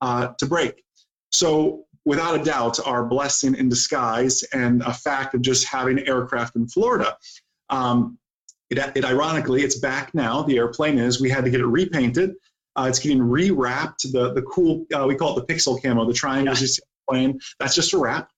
uh, 0.01 0.29
to 0.39 0.47
break. 0.47 0.83
So 1.31 1.87
without 2.05 2.41
a 2.41 2.43
doubt, 2.43 2.79
our 2.87 3.05
blessing 3.05 3.55
in 3.55 3.69
disguise 3.69 4.43
and 4.53 4.83
a 4.83 4.93
fact 4.93 5.35
of 5.35 5.43
just 5.43 5.67
having 5.67 6.07
aircraft 6.07 6.57
in 6.57 6.67
Florida. 6.67 7.17
Um, 7.71 8.19
It, 8.71 8.79
it 8.97 9.05
ironically, 9.05 9.63
it's 9.63 9.79
back 9.79 10.15
now. 10.15 10.43
The 10.43 10.57
airplane 10.57 10.99
is. 10.99 11.21
We 11.21 11.31
had 11.31 11.45
to 11.45 11.51
get 11.51 11.61
it 11.61 11.67
repainted. 11.67 12.35
Uh, 12.75 12.87
it's 12.89 12.99
getting 12.99 13.21
rewrapped. 13.21 14.11
The 14.13 14.33
the 14.33 14.43
cool 14.43 14.87
uh, 14.95 15.05
we 15.07 15.15
call 15.15 15.37
it 15.37 15.47
the 15.47 15.55
pixel 15.55 15.81
camo. 15.83 16.07
The 16.07 16.15
triangles 16.15 16.59
yeah. 16.59 16.63
you 16.63 16.69
see 16.69 16.83
plane. 17.09 17.41
That's 17.59 17.75
just 17.75 17.93
a 17.93 17.99
wrap. 17.99 18.31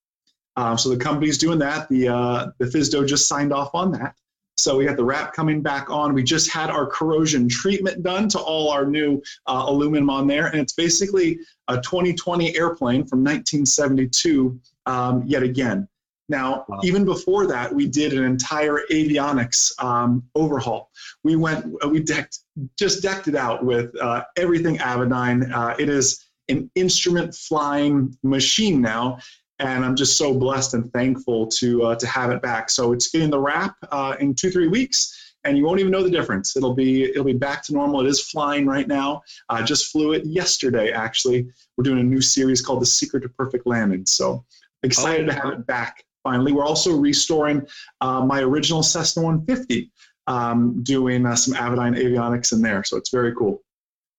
Um, 0.57 0.77
so 0.79 0.89
the 0.89 0.97
company's 0.97 1.39
doing 1.39 1.59
that. 1.61 1.89
The 1.89 2.09
uh, 2.09 2.47
the 2.59 2.67
FSDO 2.67 3.07
just 3.07 3.29
signed 3.29 3.53
off 3.53 3.71
on 3.75 3.93
that. 3.93 4.15
So 4.57 4.77
we 4.77 4.85
got 4.85 4.97
the 4.97 5.05
wrap 5.05 5.33
coming 5.33 5.63
back 5.63 5.91
on. 5.91 6.15
We 6.15 6.23
just 6.23 6.51
had 6.51 6.71
our 6.71 6.87
corrosion 6.87 7.49
treatment 7.49 8.03
done 8.03 8.29
to 8.31 8.39
all 8.39 8.71
our 8.71 8.87
new 8.87 9.23
uh, 9.47 9.65
aluminum 9.67 10.11
on 10.11 10.27
there, 10.27 10.47
and 10.47 10.61
it's 10.61 10.73
basically 10.73 11.39
a 11.69 11.81
2020 11.81 12.57
airplane 12.57 13.05
from 13.05 13.25
1972 13.25 14.59
um, 14.87 15.25
yet 15.27 15.43
again. 15.43 15.89
Now, 16.29 16.65
wow. 16.69 16.81
even 16.83 17.05
before 17.05 17.47
that, 17.49 17.75
we 17.75 17.87
did 17.87 18.15
an 18.15 18.25
entire 18.25 18.81
avionics 18.91 19.71
um, 19.83 20.23
overhaul. 20.35 20.91
We 21.23 21.37
went, 21.37 21.67
uh, 21.85 21.89
we 21.89 22.01
decked, 22.01 22.39
just 22.79 23.03
decked 23.03 23.29
it 23.29 23.35
out 23.35 23.65
with 23.65 23.95
uh, 24.01 24.25
everything 24.37 24.79
Avidyne. 24.79 25.53
Uh, 25.53 25.75
it 25.79 25.89
is 25.89 26.25
an 26.49 26.71
instrument 26.75 27.35
flying 27.35 28.17
machine 28.23 28.81
now, 28.81 29.19
and 29.59 29.85
I'm 29.85 29.95
just 29.95 30.19
so 30.19 30.35
blessed 30.35 30.75
and 30.75 30.93
thankful 30.93 31.47
to 31.59 31.85
uh, 31.85 31.97
to 31.97 32.07
have 32.07 32.31
it 32.31 32.43
back. 32.43 32.71
So 32.71 32.93
it's 32.93 33.11
getting 33.11 33.31
the 33.31 33.39
wrap 33.39 33.77
uh, 33.91 34.17
in 34.19 34.35
two 34.35 34.51
three 34.51 34.69
weeks, 34.69 35.35
and 35.45 35.57
you 35.57 35.65
won't 35.65 35.81
even 35.81 35.93
know 35.93 36.03
the 36.03 36.11
difference. 36.11 36.57
It'll 36.57 36.75
be 36.75 37.05
it'll 37.05 37.25
be 37.25 37.35
back 37.35 37.63
to 37.65 37.73
normal. 37.73 38.01
It 38.01 38.07
is 38.07 38.21
flying 38.21 38.67
right 38.67 38.89
now. 38.89 39.23
I 39.49 39.61
uh, 39.61 39.63
just 39.65 39.93
flew 39.93 40.13
it 40.13 40.25
yesterday. 40.25 40.93
Actually, 40.93 41.47
we're 41.77 41.85
doing 41.85 42.01
a 42.01 42.05
new 42.05 42.21
series 42.21 42.61
called 42.61 42.83
The 42.83 42.87
Secret 42.87 43.21
to 43.21 43.29
Perfect 43.29 43.67
Landing. 43.67 44.07
So 44.07 44.45
excited 44.83 45.29
oh. 45.29 45.33
to 45.33 45.41
have 45.41 45.53
it 45.53 45.67
back. 45.67 46.05
Finally, 46.25 46.53
we're 46.53 46.65
also 46.65 46.97
restoring 46.97 47.67
uh, 48.01 48.25
my 48.25 48.41
original 48.41 48.83
Cessna 48.83 49.23
150, 49.23 49.93
um, 50.27 50.83
doing 50.83 51.27
uh, 51.27 51.37
some 51.37 51.55
Avidyne 51.55 51.97
avionics 52.03 52.53
in 52.53 52.63
there. 52.63 52.83
So 52.83 52.97
it's 52.97 53.11
very 53.11 53.35
cool. 53.35 53.63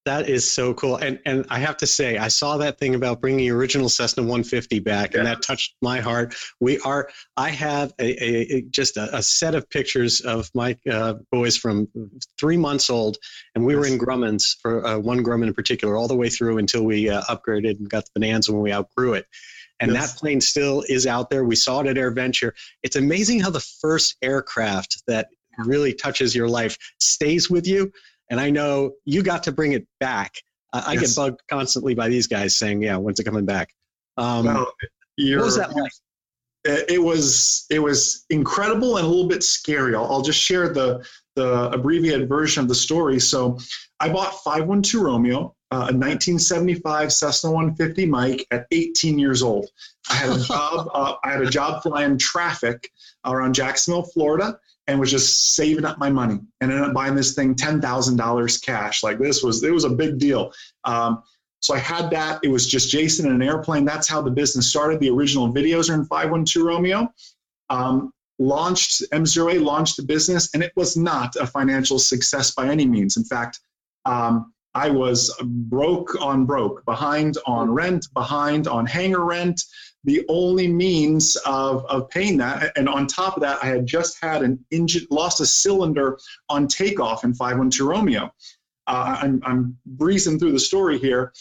That 0.05 0.29
is 0.29 0.49
so 0.49 0.75
cool. 0.75 0.97
And 0.97 1.19
and 1.25 1.47
I 1.49 1.57
have 1.57 1.77
to 1.77 1.87
say, 1.87 2.17
I 2.17 2.27
saw 2.27 2.57
that 2.57 2.77
thing 2.77 2.93
about 2.93 3.21
bringing 3.21 3.39
the 3.39 3.51
original 3.51 3.89
Cessna 3.89 4.21
150 4.21 4.79
back, 4.79 5.13
yeah. 5.13 5.19
and 5.19 5.27
that 5.27 5.41
touched 5.41 5.75
my 5.81 5.99
heart. 5.99 6.35
We 6.59 6.79
are, 6.81 7.09
I 7.35 7.49
have 7.49 7.91
a, 7.97 8.55
a 8.55 8.61
just 8.69 8.97
a, 8.97 9.17
a, 9.17 9.23
set 9.23 9.55
of 9.55 9.67
pictures 9.67 10.21
of 10.21 10.51
my 10.53 10.77
uh, 10.89 11.15
boys 11.31 11.57
from 11.57 11.87
three 12.39 12.57
months 12.57 12.91
old, 12.91 13.17
and 13.55 13.65
we 13.65 13.73
yes. 13.73 13.79
were 13.79 13.87
in 13.87 13.97
Grumman's 13.97 14.57
for 14.61 14.85
uh, 14.85 14.99
one 14.99 15.23
Grumman 15.23 15.47
in 15.47 15.55
particular, 15.55 15.97
all 15.97 16.07
the 16.07 16.15
way 16.15 16.29
through 16.29 16.59
until 16.59 16.83
we 16.83 17.09
uh, 17.09 17.23
upgraded 17.23 17.79
and 17.79 17.89
got 17.89 18.05
the 18.05 18.11
Bonanza 18.13 18.53
when 18.53 18.61
we 18.61 18.71
outgrew 18.71 19.13
it. 19.13 19.25
And 19.79 19.91
yes. 19.91 20.13
that 20.13 20.19
plane 20.19 20.39
still 20.39 20.83
is 20.87 21.07
out 21.07 21.31
there. 21.31 21.43
We 21.43 21.55
saw 21.55 21.81
it 21.81 21.87
at 21.87 21.95
AirVenture. 21.95 22.51
It's 22.83 22.95
amazing 22.95 23.39
how 23.39 23.49
the 23.49 23.59
first 23.59 24.17
aircraft 24.21 25.03
that 25.07 25.29
really 25.57 25.93
touches 25.93 26.35
your 26.35 26.47
life 26.47 26.77
stays 26.99 27.49
with 27.49 27.65
you 27.65 27.91
and 28.29 28.39
I 28.39 28.49
know 28.49 28.91
you 29.05 29.23
got 29.23 29.43
to 29.43 29.51
bring 29.51 29.73
it 29.73 29.87
back. 29.99 30.33
Uh, 30.73 30.83
I 30.85 30.95
get 30.95 31.15
bugged 31.15 31.41
constantly 31.49 31.93
by 31.93 32.09
these 32.09 32.27
guys 32.27 32.57
saying, 32.57 32.81
"Yeah, 32.81 32.97
when's 32.97 33.19
it 33.19 33.23
coming 33.23 33.45
back?" 33.45 33.73
Um, 34.17 34.45
well, 34.45 34.71
what 35.17 35.45
was 35.45 35.57
that 35.57 35.75
like? 35.75 35.91
It 36.63 37.01
was 37.01 37.65
it 37.69 37.79
was 37.79 38.25
incredible 38.29 38.97
and 38.97 39.05
a 39.05 39.09
little 39.09 39.27
bit 39.27 39.43
scary. 39.43 39.93
I'll, 39.95 40.05
I'll 40.05 40.21
just 40.21 40.39
share 40.39 40.69
the 40.69 41.05
the 41.35 41.69
abbreviated 41.71 42.27
version 42.27 42.63
of 42.63 42.69
the 42.69 42.75
story. 42.75 43.19
So, 43.19 43.59
I 43.99 44.09
bought 44.09 44.41
512 44.43 45.05
Romeo, 45.05 45.55
uh, 45.71 45.75
a 45.75 45.93
1975 45.93 47.11
Cessna 47.11 47.51
150 47.51 48.05
Mike 48.05 48.47
at 48.51 48.65
18 48.71 49.19
years 49.19 49.43
old. 49.43 49.69
I 50.09 50.15
had 50.15 50.29
a 50.31 50.39
job. 50.43 50.89
Uh, 50.93 51.15
I 51.23 51.31
had 51.31 51.41
a 51.41 51.49
job 51.49 51.83
flying 51.83 52.17
traffic 52.17 52.89
around 53.25 53.53
Jacksonville, 53.53 54.03
Florida, 54.03 54.57
and 54.87 54.99
was 54.99 55.11
just 55.11 55.55
saving 55.55 55.85
up 55.85 55.97
my 55.97 56.09
money 56.09 56.39
and 56.61 56.71
ended 56.71 56.87
up 56.87 56.93
buying 56.93 57.15
this 57.15 57.33
thing 57.33 57.55
$10,000 57.55 58.61
cash. 58.61 59.03
Like 59.03 59.19
this 59.19 59.43
was, 59.43 59.63
it 59.63 59.71
was 59.71 59.83
a 59.83 59.89
big 59.89 60.19
deal. 60.19 60.51
Um, 60.83 61.23
so 61.61 61.73
I 61.73 61.79
had 61.79 62.11
that. 62.11 62.39
It 62.43 62.49
was 62.49 62.67
just 62.67 62.91
Jason 62.91 63.25
in 63.25 63.33
an 63.33 63.41
airplane. 63.41 63.85
That's 63.85 64.07
how 64.07 64.21
the 64.21 64.29
business 64.29 64.67
started. 64.67 64.99
The 64.99 65.09
original 65.09 65.51
videos 65.51 65.89
are 65.89 65.95
in 65.95 66.05
512 66.05 66.65
Romeo. 66.65 67.11
Um, 67.71 68.11
launched 68.37 69.01
MzeroA, 69.11 69.63
launched 69.63 69.97
the 69.97 70.03
business, 70.03 70.53
and 70.53 70.61
it 70.61 70.73
was 70.75 70.95
not 70.95 71.35
a 71.37 71.47
financial 71.47 71.97
success 71.97 72.51
by 72.51 72.67
any 72.67 72.85
means. 72.85 73.17
In 73.17 73.23
fact, 73.23 73.61
um, 74.05 74.53
I 74.75 74.89
was 74.89 75.33
broke 75.41 76.21
on 76.21 76.45
broke, 76.45 76.85
behind 76.85 77.37
on 77.47 77.71
rent, 77.71 78.07
behind 78.13 78.67
on 78.67 78.85
hangar 78.85 79.23
rent, 79.23 79.63
the 80.05 80.23
only 80.29 80.67
means 80.67 81.35
of, 81.45 81.83
of 81.85 82.09
paying 82.09 82.37
that. 82.37 82.71
And 82.77 82.87
on 82.87 83.07
top 83.07 83.35
of 83.35 83.41
that, 83.41 83.59
I 83.61 83.67
had 83.67 83.85
just 83.85 84.23
had 84.23 84.43
an 84.43 84.63
engine, 84.71 85.07
lost 85.09 85.41
a 85.41 85.45
cylinder 85.45 86.19
on 86.47 86.67
takeoff 86.67 87.23
in 87.23 87.33
512 87.33 87.89
Romeo. 87.89 88.31
Uh, 88.87 89.17
I'm, 89.21 89.41
I'm 89.43 89.77
breezing 89.85 90.37
through 90.37 90.51
the 90.51 90.59
story 90.59 90.99
here. 90.99 91.33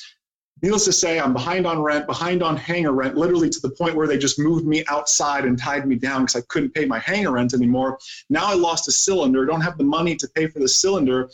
Needless 0.62 0.86
to 0.86 0.92
say, 0.94 1.20
I'm 1.20 1.34
behind 1.34 1.66
on 1.66 1.82
rent, 1.82 2.06
behind 2.06 2.42
on 2.42 2.56
hangar 2.56 2.92
rent, 2.92 3.18
literally 3.18 3.50
to 3.50 3.60
the 3.60 3.68
point 3.68 3.96
where 3.96 4.06
they 4.06 4.16
just 4.16 4.38
moved 4.38 4.64
me 4.64 4.82
outside 4.88 5.44
and 5.44 5.58
tied 5.58 5.86
me 5.86 5.96
down 5.96 6.22
because 6.22 6.36
I 6.36 6.44
couldn't 6.48 6.72
pay 6.72 6.86
my 6.86 7.00
hangar 7.00 7.32
rent 7.32 7.52
anymore. 7.52 7.98
Now 8.30 8.46
I 8.46 8.54
lost 8.54 8.88
a 8.88 8.92
cylinder, 8.92 9.44
don't 9.44 9.60
have 9.60 9.76
the 9.76 9.84
money 9.84 10.16
to 10.16 10.28
pay 10.34 10.46
for 10.46 10.60
the 10.60 10.68
cylinder. 10.68 11.28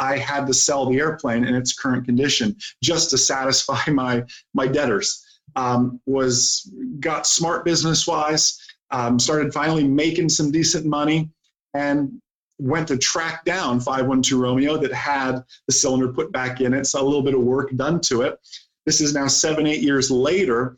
I 0.00 0.16
had 0.16 0.48
to 0.48 0.54
sell 0.54 0.86
the 0.86 0.98
airplane 0.98 1.44
in 1.44 1.54
its 1.54 1.72
current 1.72 2.06
condition 2.06 2.56
just 2.82 3.10
to 3.10 3.18
satisfy 3.18 3.78
my, 3.92 4.24
my 4.52 4.66
debtors 4.66 5.24
um, 5.56 6.00
was 6.06 6.70
got 7.00 7.26
smart 7.26 7.64
business 7.64 8.06
wise, 8.06 8.58
um, 8.90 9.18
started 9.18 9.52
finally 9.52 9.86
making 9.86 10.28
some 10.28 10.50
decent 10.50 10.86
money, 10.86 11.30
and 11.74 12.20
went 12.58 12.88
to 12.88 12.96
track 12.96 13.44
down 13.44 13.80
512 13.80 14.40
Romeo 14.40 14.76
that 14.76 14.92
had 14.92 15.42
the 15.66 15.72
cylinder 15.72 16.12
put 16.12 16.32
back 16.32 16.60
in 16.60 16.74
it. 16.74 16.86
So 16.86 17.02
a 17.02 17.04
little 17.04 17.22
bit 17.22 17.34
of 17.34 17.40
work 17.40 17.74
done 17.76 18.00
to 18.02 18.22
it. 18.22 18.38
This 18.86 19.00
is 19.00 19.14
now 19.14 19.26
seven, 19.26 19.66
eight 19.66 19.82
years 19.82 20.10
later, 20.10 20.76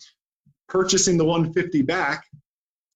purchasing 0.69 1.17
the 1.17 1.25
150 1.25 1.83
back. 1.83 2.25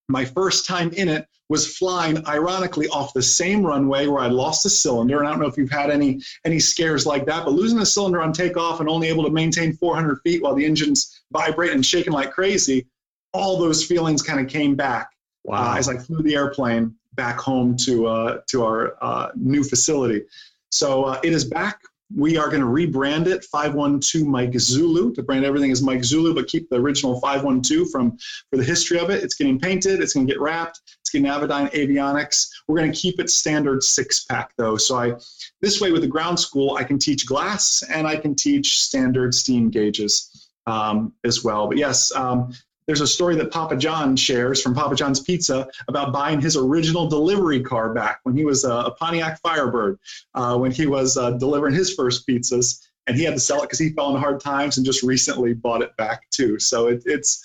My 0.09 0.25
first 0.25 0.67
time 0.67 0.91
in 0.93 1.09
it 1.09 1.27
was 1.49 1.77
flying 1.77 2.27
ironically 2.27 2.89
off 2.89 3.15
the 3.15 3.23
same 3.23 3.65
runway 3.65 4.07
where 4.07 4.23
I 4.23 4.27
lost 4.27 4.67
a 4.67 4.71
cylinder. 4.71 5.19
And 5.19 5.27
I 5.27 5.31
don't 5.31 5.41
know 5.41 5.47
if 5.47 5.57
you've 5.57 5.71
had 5.71 5.91
any 5.91 6.21
any 6.45 6.59
scares 6.59 7.07
like 7.07 7.27
that, 7.27 7.45
but 7.45 7.53
losing 7.53 7.79
a 7.79 7.87
cylinder 7.87 8.21
on 8.21 8.33
takeoff 8.33 8.81
and 8.81 8.89
only 8.89 9.09
able 9.09 9.25
to 9.25 9.31
maintain 9.31 9.73
400 9.73 10.21
feet 10.23 10.43
while 10.43 10.55
the 10.55 10.65
engine's 10.65 11.23
vibrating 11.33 11.77
and 11.77 11.87
shaking 11.87 12.13
like 12.13 12.33
crazy, 12.33 12.87
all 13.33 13.59
those 13.59 13.85
feelings 13.85 14.23
kind 14.23 14.41
of 14.41 14.49
came 14.49 14.75
back 14.75 15.09
uh, 15.49 15.53
wow. 15.53 15.73
uh, 15.73 15.79
as 15.79 15.89
I 15.89 15.97
flew 15.97 16.23
the 16.23 16.35
airplane 16.35 16.95
back 17.15 17.39
home 17.39 17.77
to 17.77 18.07
uh, 18.07 18.41
to 18.49 18.65
our 18.65 18.97
uh, 19.01 19.31
new 19.35 19.65
facility. 19.65 20.25
So 20.71 21.05
uh, 21.05 21.21
it 21.25 21.33
is 21.33 21.45
back 21.45 21.81
we 22.15 22.37
are 22.39 22.49
going 22.49 22.63
to 22.63 22.67
rebrand 22.67 23.27
it 23.27 23.45
512 23.45 24.27
Mike 24.27 24.59
Zulu 24.59 25.13
to 25.15 25.23
brand 25.23 25.45
everything 25.45 25.71
as 25.71 25.83
Mike 25.83 26.05
Zulu, 26.05 26.35
but 26.35 26.49
keep 26.49 26.69
the 26.71 26.77
original 26.77 27.21
512 27.21 27.91
from 27.91 28.17
for 28.51 28.57
the 28.57 28.65
history 28.65 28.99
of 28.99 29.11
it. 29.11 29.23
It's 29.23 29.35
getting 29.35 29.59
painted, 29.59 30.01
it's 30.01 30.15
going 30.15 30.27
to 30.27 30.33
get 30.33 30.41
wrapped, 30.41 30.81
it's 31.01 31.11
getting 31.11 31.27
Avidyne 31.27 31.71
avionics. 31.73 32.49
We're 32.67 32.79
going 32.79 32.93
to 32.93 32.99
keep 32.99 33.21
it 33.21 33.31
standard 33.31 33.83
six 33.83 34.25
pack 34.25 34.53
though. 34.57 34.77
So 34.77 34.97
I 34.97 35.15
this 35.61 35.81
way 35.81 35.93
with 35.93 36.03
the 36.03 36.09
ground 36.09 36.41
school, 36.41 36.77
I 36.77 36.85
can 36.85 36.99
teach 36.99 37.27
glass 37.27 37.83
and 37.91 38.07
I 38.07 38.17
can 38.17 38.35
teach 38.35 38.81
standard 38.81 39.35
steam 39.35 39.71
gauges 39.71 40.51
um, 40.67 41.13
as 41.25 41.45
well. 41.45 41.69
But 41.69 41.77
yes, 41.77 42.13
um, 42.15 42.53
there's 42.89 43.03
a 43.03 43.07
story 43.07 43.37
that 43.37 43.53
Papa 43.53 43.77
John 43.77 44.17
shares 44.17 44.63
from 44.63 44.75
Papa 44.75 44.97
John's 44.97 45.21
Pizza 45.21 45.69
about 45.89 46.11
buying 46.11 46.41
his 46.41 46.57
original 46.57 47.07
delivery 47.07 47.61
car 47.61 47.93
back 47.93 48.21
when 48.23 48.35
he 48.35 48.47
was 48.47 48.65
a, 48.65 48.73
a 48.73 48.91
Pontiac 48.93 49.39
Firebird, 49.43 49.99
uh, 50.35 50.57
when 50.57 50.73
he 50.73 50.87
was 50.87 51.19
uh, 51.19 51.33
delivering 51.33 51.75
his 51.75 51.93
first 51.93 52.27
pizzas, 52.27 52.81
and 53.07 53.15
he 53.15 53.25
had 53.25 53.35
to 53.35 53.41
sell 53.41 53.59
it 53.59 53.67
because 53.67 53.79
he 53.79 53.91
fell 53.91 54.17
in 54.17 54.21
hard 54.21 54.41
times 54.41 54.79
and 54.79 54.87
just 54.87 55.03
recently 55.03 55.53
bought 55.53 55.83
it 55.83 55.95
back 55.99 56.29
too. 56.31 56.59
So 56.59 56.89
it, 56.89 57.03
it's 57.05 57.45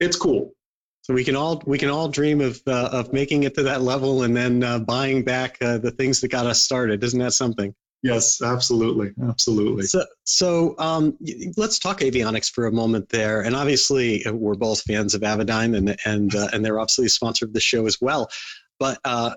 it's 0.00 0.16
cool. 0.16 0.54
So 1.02 1.12
we 1.12 1.22
can 1.22 1.36
all 1.36 1.62
we 1.66 1.76
can 1.76 1.90
all 1.90 2.08
dream 2.08 2.40
of 2.40 2.60
uh, 2.66 2.88
of 2.90 3.12
making 3.12 3.42
it 3.42 3.54
to 3.56 3.64
that 3.64 3.82
level 3.82 4.22
and 4.22 4.34
then 4.34 4.64
uh, 4.64 4.78
buying 4.78 5.22
back 5.22 5.58
uh, 5.60 5.76
the 5.76 5.90
things 5.90 6.22
that 6.22 6.28
got 6.28 6.46
us 6.46 6.62
started. 6.62 7.04
Isn't 7.04 7.20
that 7.20 7.32
something? 7.32 7.74
Yes, 8.02 8.40
absolutely, 8.40 9.12
absolutely. 9.28 9.84
So, 9.84 10.04
so 10.22 10.74
um, 10.78 11.16
let's 11.56 11.80
talk 11.80 11.98
avionics 12.00 12.50
for 12.50 12.66
a 12.66 12.72
moment 12.72 13.08
there. 13.08 13.40
And 13.40 13.56
obviously, 13.56 14.24
uh, 14.24 14.32
we're 14.32 14.54
both 14.54 14.82
fans 14.82 15.14
of 15.14 15.22
Avidyne, 15.22 15.76
and 15.76 15.96
and 16.04 16.34
uh, 16.34 16.48
and 16.52 16.64
they're 16.64 16.78
obviously 16.78 17.06
a 17.06 17.10
sponsor 17.10 17.44
of 17.44 17.52
the 17.52 17.60
show 17.60 17.86
as 17.86 18.00
well. 18.00 18.30
But 18.78 19.00
uh, 19.04 19.34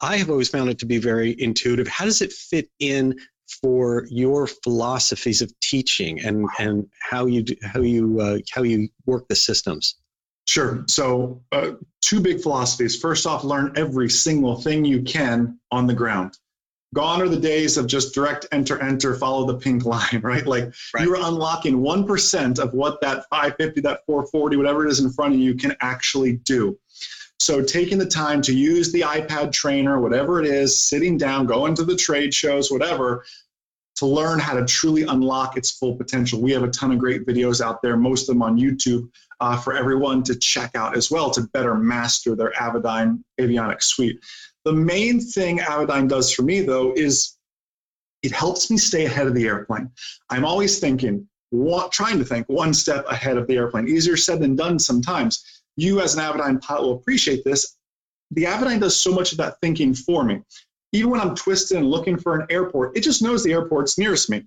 I 0.00 0.16
have 0.18 0.30
always 0.30 0.48
found 0.48 0.70
it 0.70 0.78
to 0.78 0.86
be 0.86 0.98
very 0.98 1.34
intuitive. 1.36 1.88
How 1.88 2.04
does 2.04 2.22
it 2.22 2.32
fit 2.32 2.68
in 2.78 3.18
for 3.60 4.06
your 4.08 4.46
philosophies 4.46 5.42
of 5.42 5.52
teaching 5.58 6.20
and 6.20 6.46
and 6.60 6.86
how 7.00 7.26
you 7.26 7.42
do, 7.42 7.56
how 7.62 7.80
you 7.80 8.20
uh, 8.20 8.38
how 8.52 8.62
you 8.62 8.90
work 9.06 9.26
the 9.26 9.34
systems? 9.34 9.96
Sure. 10.46 10.84
So, 10.88 11.42
uh, 11.50 11.72
two 12.00 12.20
big 12.20 12.40
philosophies. 12.42 12.96
First 13.00 13.26
off, 13.26 13.42
learn 13.42 13.72
every 13.76 14.08
single 14.08 14.60
thing 14.60 14.84
you 14.84 15.02
can 15.02 15.58
on 15.72 15.88
the 15.88 15.94
ground 15.94 16.36
gone 16.94 17.22
are 17.22 17.28
the 17.28 17.38
days 17.38 17.76
of 17.76 17.86
just 17.86 18.14
direct 18.14 18.46
enter 18.52 18.80
enter 18.82 19.14
follow 19.14 19.46
the 19.46 19.56
pink 19.56 19.84
line 19.84 20.20
right 20.22 20.46
like 20.46 20.72
right. 20.94 21.04
you're 21.04 21.16
unlocking 21.16 21.78
1% 21.78 22.58
of 22.58 22.74
what 22.74 23.00
that 23.00 23.24
550 23.30 23.80
that 23.82 24.00
440 24.06 24.56
whatever 24.56 24.86
it 24.86 24.90
is 24.90 25.00
in 25.00 25.10
front 25.10 25.34
of 25.34 25.40
you 25.40 25.54
can 25.54 25.74
actually 25.80 26.34
do 26.34 26.78
So 27.38 27.60
taking 27.60 27.98
the 27.98 28.06
time 28.06 28.40
to 28.42 28.54
use 28.54 28.92
the 28.92 29.00
iPad 29.00 29.50
trainer, 29.50 30.00
whatever 30.00 30.40
it 30.40 30.46
is, 30.46 30.80
sitting 30.88 31.18
down, 31.18 31.44
going 31.44 31.74
to 31.74 31.84
the 31.84 31.96
trade 31.96 32.32
shows, 32.32 32.70
whatever, 32.70 33.24
to 33.96 34.06
learn 34.06 34.38
how 34.38 34.54
to 34.54 34.64
truly 34.64 35.02
unlock 35.02 35.56
its 35.56 35.72
full 35.72 35.96
potential. 35.96 36.40
We 36.40 36.52
have 36.52 36.62
a 36.62 36.70
ton 36.70 36.92
of 36.92 36.98
great 36.98 37.26
videos 37.26 37.60
out 37.60 37.82
there, 37.82 37.96
most 37.96 38.28
of 38.28 38.34
them 38.34 38.42
on 38.42 38.58
YouTube, 38.58 39.08
uh, 39.42 39.56
for 39.56 39.74
everyone 39.74 40.22
to 40.22 40.36
check 40.36 40.70
out 40.76 40.96
as 40.96 41.10
well 41.10 41.28
to 41.28 41.42
better 41.52 41.74
master 41.74 42.36
their 42.36 42.52
Avidyne 42.52 43.20
avionics 43.40 43.82
suite. 43.82 44.20
The 44.64 44.72
main 44.72 45.20
thing 45.20 45.58
Avidyne 45.58 46.08
does 46.08 46.32
for 46.32 46.42
me, 46.42 46.60
though, 46.60 46.92
is 46.94 47.36
it 48.22 48.30
helps 48.30 48.70
me 48.70 48.76
stay 48.76 49.04
ahead 49.04 49.26
of 49.26 49.34
the 49.34 49.48
airplane. 49.48 49.90
I'm 50.30 50.44
always 50.44 50.78
thinking, 50.78 51.26
trying 51.90 52.20
to 52.20 52.24
think 52.24 52.48
one 52.48 52.72
step 52.72 53.04
ahead 53.08 53.36
of 53.36 53.48
the 53.48 53.56
airplane. 53.56 53.88
Easier 53.88 54.16
said 54.16 54.40
than 54.40 54.54
done 54.54 54.78
sometimes 54.78 55.44
you 55.76 56.00
as 56.00 56.14
an 56.14 56.22
Avidyne 56.22 56.62
pilot 56.62 56.82
will 56.82 56.94
appreciate 56.94 57.42
this. 57.44 57.78
The 58.30 58.44
Avidyne 58.44 58.78
does 58.78 58.96
so 58.96 59.12
much 59.12 59.32
of 59.32 59.38
that 59.38 59.56
thinking 59.60 59.92
for 59.92 60.22
me. 60.22 60.40
Even 60.92 61.10
when 61.10 61.20
I'm 61.20 61.34
twisted 61.34 61.78
and 61.78 61.90
looking 61.90 62.16
for 62.16 62.38
an 62.38 62.46
airport, 62.48 62.96
it 62.96 63.00
just 63.00 63.22
knows 63.22 63.42
the 63.42 63.52
airport's 63.52 63.98
nearest 63.98 64.30
me. 64.30 64.46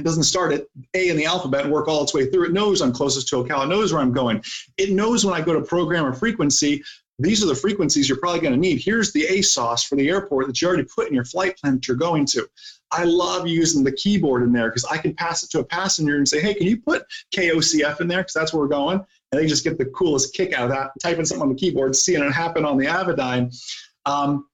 It 0.00 0.04
doesn't 0.04 0.24
start 0.24 0.52
at 0.52 0.66
A 0.94 1.08
in 1.08 1.16
the 1.16 1.26
alphabet 1.26 1.64
and 1.64 1.72
work 1.72 1.88
all 1.88 2.02
its 2.02 2.14
way 2.14 2.26
through. 2.26 2.46
It 2.46 2.52
knows 2.52 2.80
I'm 2.80 2.92
closest 2.92 3.28
to 3.28 3.36
Ocala. 3.36 3.64
It 3.64 3.68
knows 3.68 3.92
where 3.92 4.02
I'm 4.02 4.12
going. 4.12 4.42
It 4.78 4.90
knows 4.90 5.24
when 5.24 5.34
I 5.34 5.44
go 5.44 5.52
to 5.52 5.60
program 5.60 6.06
a 6.06 6.12
frequency, 6.12 6.82
these 7.18 7.44
are 7.44 7.46
the 7.46 7.54
frequencies 7.54 8.08
you're 8.08 8.18
probably 8.18 8.40
going 8.40 8.54
to 8.54 8.58
need. 8.58 8.80
Here's 8.82 9.12
the 9.12 9.26
ASOS 9.26 9.86
for 9.86 9.96
the 9.96 10.08
airport 10.08 10.46
that 10.46 10.60
you 10.60 10.68
already 10.68 10.84
put 10.84 11.08
in 11.08 11.14
your 11.14 11.26
flight 11.26 11.58
plan 11.58 11.74
that 11.74 11.86
you're 11.86 11.96
going 11.98 12.24
to. 12.26 12.48
I 12.90 13.04
love 13.04 13.46
using 13.46 13.84
the 13.84 13.92
keyboard 13.92 14.42
in 14.42 14.52
there 14.52 14.70
because 14.70 14.86
I 14.86 14.96
can 14.96 15.14
pass 15.14 15.42
it 15.42 15.50
to 15.50 15.60
a 15.60 15.64
passenger 15.64 16.16
and 16.16 16.26
say, 16.26 16.40
hey, 16.40 16.54
can 16.54 16.66
you 16.66 16.80
put 16.80 17.04
KOCF 17.34 18.00
in 18.00 18.08
there? 18.08 18.20
Because 18.20 18.32
that's 18.32 18.52
where 18.52 18.62
we're 18.62 18.68
going 18.68 19.04
and 19.32 19.40
they 19.40 19.46
just 19.46 19.64
get 19.64 19.78
the 19.78 19.84
coolest 19.86 20.34
kick 20.34 20.52
out 20.52 20.64
of 20.64 20.70
that, 20.70 20.90
typing 21.00 21.24
something 21.24 21.42
on 21.42 21.48
the 21.50 21.54
keyboard, 21.54 21.94
seeing 21.94 22.22
it 22.22 22.32
happen 22.32 22.64
on 22.64 22.76
the 22.76 22.86
Avidyne. 22.86 23.54
Um, 24.06 24.46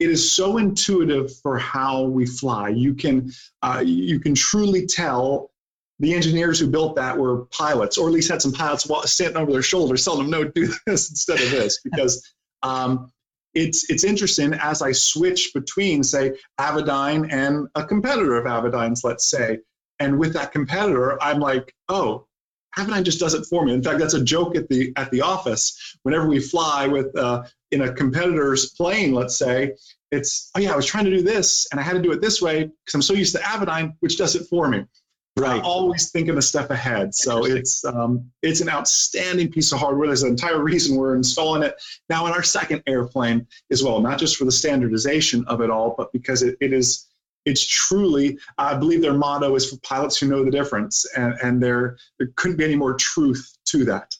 it 0.00 0.10
is 0.10 0.30
so 0.30 0.58
intuitive 0.58 1.34
for 1.36 1.58
how 1.58 2.02
we 2.02 2.26
fly. 2.26 2.68
You 2.68 2.94
can 2.94 3.32
uh, 3.62 3.82
you 3.84 4.20
can 4.20 4.34
truly 4.34 4.86
tell 4.86 5.50
the 6.00 6.14
engineers 6.14 6.58
who 6.58 6.66
built 6.68 6.96
that 6.96 7.16
were 7.16 7.46
pilots, 7.46 7.96
or 7.96 8.08
at 8.08 8.12
least 8.12 8.30
had 8.30 8.42
some 8.42 8.52
pilots 8.52 8.88
sitting 9.12 9.36
over 9.36 9.52
their 9.52 9.62
shoulders 9.62 10.04
telling 10.04 10.28
them, 10.28 10.30
"No, 10.30 10.44
do 10.44 10.72
this 10.86 11.10
instead 11.10 11.40
of 11.40 11.50
this," 11.50 11.80
because 11.84 12.34
um, 12.62 13.10
it's 13.54 13.88
it's 13.90 14.04
interesting 14.04 14.54
as 14.54 14.82
I 14.82 14.92
switch 14.92 15.52
between, 15.54 16.02
say, 16.02 16.32
Avidyne 16.60 17.32
and 17.32 17.68
a 17.74 17.84
competitor 17.86 18.36
of 18.36 18.46
Avidyne's, 18.46 19.04
let's 19.04 19.30
say, 19.30 19.58
and 20.00 20.18
with 20.18 20.32
that 20.34 20.50
competitor, 20.50 21.22
I'm 21.22 21.38
like, 21.38 21.72
"Oh, 21.88 22.26
Avidyne 22.76 23.04
just 23.04 23.20
does 23.20 23.34
it 23.34 23.46
for 23.46 23.64
me. 23.64 23.72
In 23.72 23.82
fact, 23.82 23.98
that's 23.98 24.14
a 24.14 24.24
joke 24.24 24.56
at 24.56 24.68
the 24.68 24.92
at 24.96 25.10
the 25.10 25.20
office. 25.20 25.96
Whenever 26.02 26.26
we 26.26 26.40
fly 26.40 26.86
with 26.86 27.16
uh, 27.16 27.44
in 27.74 27.82
a 27.82 27.92
competitor's 27.92 28.70
plane, 28.70 29.12
let's 29.12 29.36
say, 29.36 29.74
it's 30.10 30.50
oh 30.54 30.60
yeah, 30.60 30.72
I 30.72 30.76
was 30.76 30.86
trying 30.86 31.04
to 31.06 31.10
do 31.10 31.22
this 31.22 31.66
and 31.70 31.80
I 31.80 31.82
had 31.82 31.94
to 31.94 32.02
do 32.02 32.12
it 32.12 32.20
this 32.20 32.40
way 32.40 32.64
because 32.64 32.94
I'm 32.94 33.02
so 33.02 33.14
used 33.14 33.34
to 33.34 33.42
Avidyne, 33.42 33.94
which 34.00 34.16
does 34.16 34.36
it 34.36 34.46
for 34.46 34.68
me. 34.68 34.84
Right. 35.36 35.56
I'm 35.56 35.64
always 35.64 36.12
thinking 36.12 36.38
a 36.38 36.42
step 36.42 36.70
ahead. 36.70 37.12
So 37.12 37.44
it's 37.44 37.84
um, 37.84 38.30
it's 38.42 38.60
an 38.60 38.68
outstanding 38.68 39.50
piece 39.50 39.72
of 39.72 39.80
hardware. 39.80 40.06
There's 40.06 40.22
an 40.22 40.30
entire 40.30 40.62
reason 40.62 40.96
we're 40.96 41.16
installing 41.16 41.64
it 41.64 41.74
now 42.08 42.26
in 42.26 42.32
our 42.32 42.44
second 42.44 42.84
airplane 42.86 43.44
as 43.72 43.82
well, 43.82 44.00
not 44.00 44.20
just 44.20 44.36
for 44.36 44.44
the 44.44 44.52
standardization 44.52 45.44
of 45.46 45.60
it 45.60 45.70
all, 45.70 45.96
but 45.98 46.12
because 46.12 46.44
it, 46.44 46.56
it 46.60 46.72
is 46.72 47.08
it's 47.44 47.62
truly, 47.62 48.38
I 48.56 48.74
believe 48.74 49.02
their 49.02 49.14
motto 49.14 49.54
is 49.54 49.68
for 49.68 49.76
pilots 49.80 50.16
who 50.16 50.28
know 50.28 50.44
the 50.44 50.50
difference, 50.50 51.04
and, 51.16 51.34
and 51.42 51.62
there, 51.62 51.98
there 52.18 52.28
couldn't 52.36 52.56
be 52.56 52.64
any 52.64 52.76
more 52.76 52.94
truth 52.94 53.58
to 53.66 53.84
that. 53.84 54.14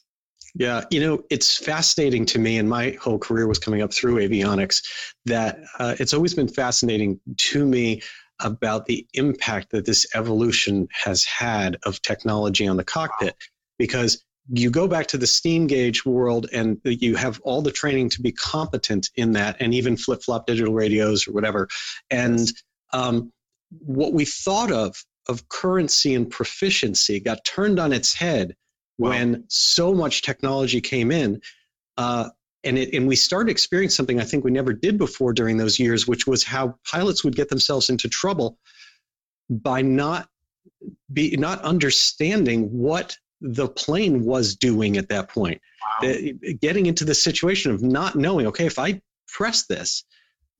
Yeah, 0.57 0.85
you 0.89 1.01
know, 1.01 1.21
it's 1.29 1.57
fascinating 1.57 2.25
to 2.27 2.39
me, 2.39 2.57
and 2.57 2.69
my 2.69 2.97
whole 3.01 3.19
career 3.19 3.45
was 3.45 3.59
coming 3.59 3.81
up 3.81 3.93
through 3.93 4.15
avionics, 4.15 4.81
that 5.25 5.59
uh, 5.79 5.95
it's 5.99 6.13
always 6.13 6.33
been 6.33 6.47
fascinating 6.47 7.19
to 7.37 7.65
me 7.65 8.01
about 8.39 8.85
the 8.85 9.05
impact 9.13 9.71
that 9.71 9.85
this 9.85 10.05
evolution 10.15 10.87
has 10.91 11.25
had 11.25 11.77
of 11.83 12.01
technology 12.01 12.67
on 12.67 12.77
the 12.77 12.85
cockpit. 12.85 13.35
Because 13.77 14.23
you 14.47 14.69
go 14.69 14.87
back 14.87 15.07
to 15.07 15.17
the 15.17 15.27
steam 15.27 15.67
gauge 15.67 16.05
world 16.05 16.47
and 16.53 16.79
you 16.85 17.15
have 17.15 17.41
all 17.41 17.61
the 17.61 17.71
training 17.71 18.09
to 18.11 18.21
be 18.21 18.31
competent 18.31 19.09
in 19.15 19.33
that, 19.33 19.57
and 19.59 19.73
even 19.73 19.97
flip 19.97 20.21
flop 20.23 20.47
digital 20.47 20.73
radios 20.73 21.27
or 21.27 21.33
whatever. 21.33 21.67
And 22.09 22.49
um, 22.93 23.33
what 23.79 24.13
we 24.13 24.23
thought 24.23 24.71
of 24.71 24.95
of 25.27 25.49
currency 25.49 26.13
and 26.13 26.29
proficiency 26.29 27.19
got 27.19 27.43
turned 27.43 27.79
on 27.79 27.91
its 27.91 28.13
head 28.13 28.55
wow. 28.97 29.09
when 29.09 29.45
so 29.47 29.93
much 29.93 30.21
technology 30.21 30.81
came 30.81 31.11
in. 31.11 31.41
Uh, 31.97 32.29
and, 32.63 32.77
it, 32.77 32.93
and 32.93 33.07
we 33.07 33.15
started 33.15 33.51
experiencing 33.51 33.95
something 33.95 34.19
I 34.19 34.23
think 34.23 34.43
we 34.43 34.51
never 34.51 34.73
did 34.73 34.97
before 34.97 35.33
during 35.33 35.57
those 35.57 35.79
years, 35.79 36.07
which 36.07 36.25
was 36.25 36.43
how 36.43 36.79
pilots 36.89 37.23
would 37.23 37.35
get 37.35 37.49
themselves 37.49 37.89
into 37.89 38.09
trouble 38.09 38.57
by 39.49 39.81
not 39.81 40.27
be 41.13 41.35
not 41.37 41.61
understanding 41.61 42.63
what 42.71 43.17
the 43.41 43.67
plane 43.67 44.25
was 44.25 44.55
doing 44.55 44.97
at 44.97 45.09
that 45.09 45.29
point. 45.29 45.61
Wow. 46.01 46.15
getting 46.59 46.87
into 46.87 47.05
the 47.05 47.13
situation 47.13 47.71
of 47.71 47.83
not 47.83 48.15
knowing, 48.15 48.47
okay, 48.47 48.65
if 48.65 48.79
I 48.79 49.01
press 49.27 49.67
this, 49.67 50.03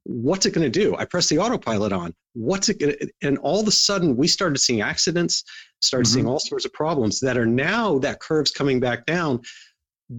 what's 0.05 0.45
it 0.45 0.53
going 0.53 0.71
to 0.71 0.79
do? 0.79 0.95
I 0.95 1.05
press 1.05 1.27
the 1.29 1.39
autopilot 1.39 1.91
on. 1.91 2.13
What's 2.33 2.69
it 2.69 2.79
going 2.79 2.93
to? 2.93 3.09
And 3.21 3.37
all 3.39 3.59
of 3.59 3.67
a 3.67 3.71
sudden, 3.71 4.15
we 4.15 4.27
started 4.27 4.59
seeing 4.59 4.81
accidents, 4.81 5.43
started 5.81 6.05
mm-hmm. 6.05 6.13
seeing 6.13 6.27
all 6.27 6.39
sorts 6.39 6.65
of 6.65 6.73
problems 6.73 7.19
that 7.19 7.37
are 7.37 7.45
now 7.45 7.99
that 7.99 8.19
curve's 8.19 8.51
coming 8.51 8.79
back 8.79 9.05
down 9.05 9.41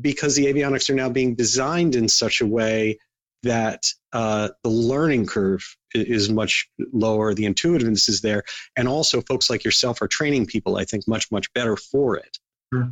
because 0.01 0.35
the 0.35 0.46
avionics 0.46 0.90
are 0.90 0.94
now 0.94 1.09
being 1.09 1.35
designed 1.35 1.94
in 1.94 2.09
such 2.09 2.40
a 2.40 2.46
way 2.46 2.99
that 3.44 3.85
uh, 4.12 4.49
the 4.64 4.70
learning 4.70 5.27
curve 5.27 5.64
is 5.94 6.29
much 6.31 6.68
lower, 6.92 7.33
the 7.33 7.46
intuitiveness 7.46 8.09
is 8.09 8.20
there, 8.20 8.42
and 8.77 8.88
also 8.88 9.20
folks 9.22 9.49
like 9.49 9.64
yourself 9.64 10.03
are 10.03 10.09
training 10.09 10.46
people, 10.46 10.77
I 10.77 10.85
think, 10.85 11.07
much 11.07 11.31
much 11.31 11.53
better 11.53 11.77
for 11.77 12.16
it. 12.16 12.38
Sure. 12.72 12.90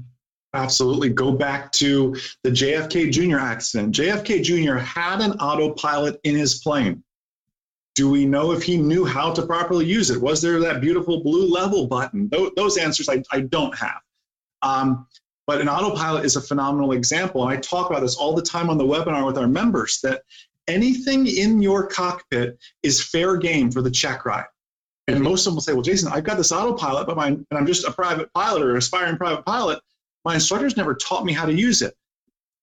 Absolutely. 0.54 1.08
Go 1.08 1.32
back 1.32 1.72
to 1.72 2.14
the 2.44 2.50
JFK 2.50 3.10
Jr. 3.10 3.38
accident. 3.38 3.94
JFK 3.94 4.42
Jr. 4.42 4.76
had 4.76 5.20
an 5.20 5.32
autopilot 5.32 6.20
in 6.22 6.36
his 6.36 6.60
plane. 6.60 7.02
Do 7.96 8.08
we 8.08 8.24
know 8.24 8.52
if 8.52 8.62
he 8.62 8.76
knew 8.76 9.04
how 9.04 9.32
to 9.32 9.44
properly 9.46 9.84
use 9.84 10.10
it? 10.10 10.20
Was 10.20 10.40
there 10.40 10.60
that 10.60 10.80
beautiful 10.80 11.22
blue 11.22 11.52
level 11.52 11.86
button? 11.86 12.30
Those, 12.56 12.78
answers 12.78 13.08
I, 13.08 13.22
I 13.32 13.40
don't 13.40 13.76
have. 13.76 14.00
Um, 14.62 15.06
but 15.46 15.60
an 15.60 15.68
autopilot 15.68 16.24
is 16.24 16.36
a 16.36 16.40
phenomenal 16.40 16.92
example. 16.92 17.42
And 17.42 17.52
I 17.52 17.60
talk 17.60 17.90
about 17.90 18.00
this 18.00 18.16
all 18.16 18.34
the 18.34 18.42
time 18.42 18.70
on 18.70 18.78
the 18.78 18.84
webinar 18.84 19.26
with 19.26 19.36
our 19.36 19.46
members 19.48 20.00
that 20.02 20.22
anything 20.68 21.26
in 21.26 21.62
your 21.62 21.86
cockpit 21.86 22.58
is 22.82 23.04
fair 23.04 23.36
game 23.36 23.70
for 23.70 23.82
the 23.82 23.90
check 23.90 24.24
ride. 24.24 24.46
And 25.06 25.20
most 25.20 25.42
of 25.42 25.50
them 25.50 25.56
will 25.56 25.62
say, 25.62 25.72
well, 25.72 25.82
Jason, 25.82 26.10
I've 26.12 26.24
got 26.24 26.38
this 26.38 26.50
autopilot, 26.50 27.06
but 27.06 27.16
my, 27.16 27.26
and 27.26 27.46
I'm 27.52 27.66
just 27.66 27.86
a 27.86 27.92
private 27.92 28.32
pilot 28.32 28.62
or 28.62 28.76
aspiring 28.76 29.18
private 29.18 29.44
pilot 29.44 29.80
my 30.24 30.34
instructors 30.34 30.76
never 30.76 30.94
taught 30.94 31.24
me 31.24 31.32
how 31.32 31.46
to 31.46 31.52
use 31.52 31.82
it. 31.82 31.94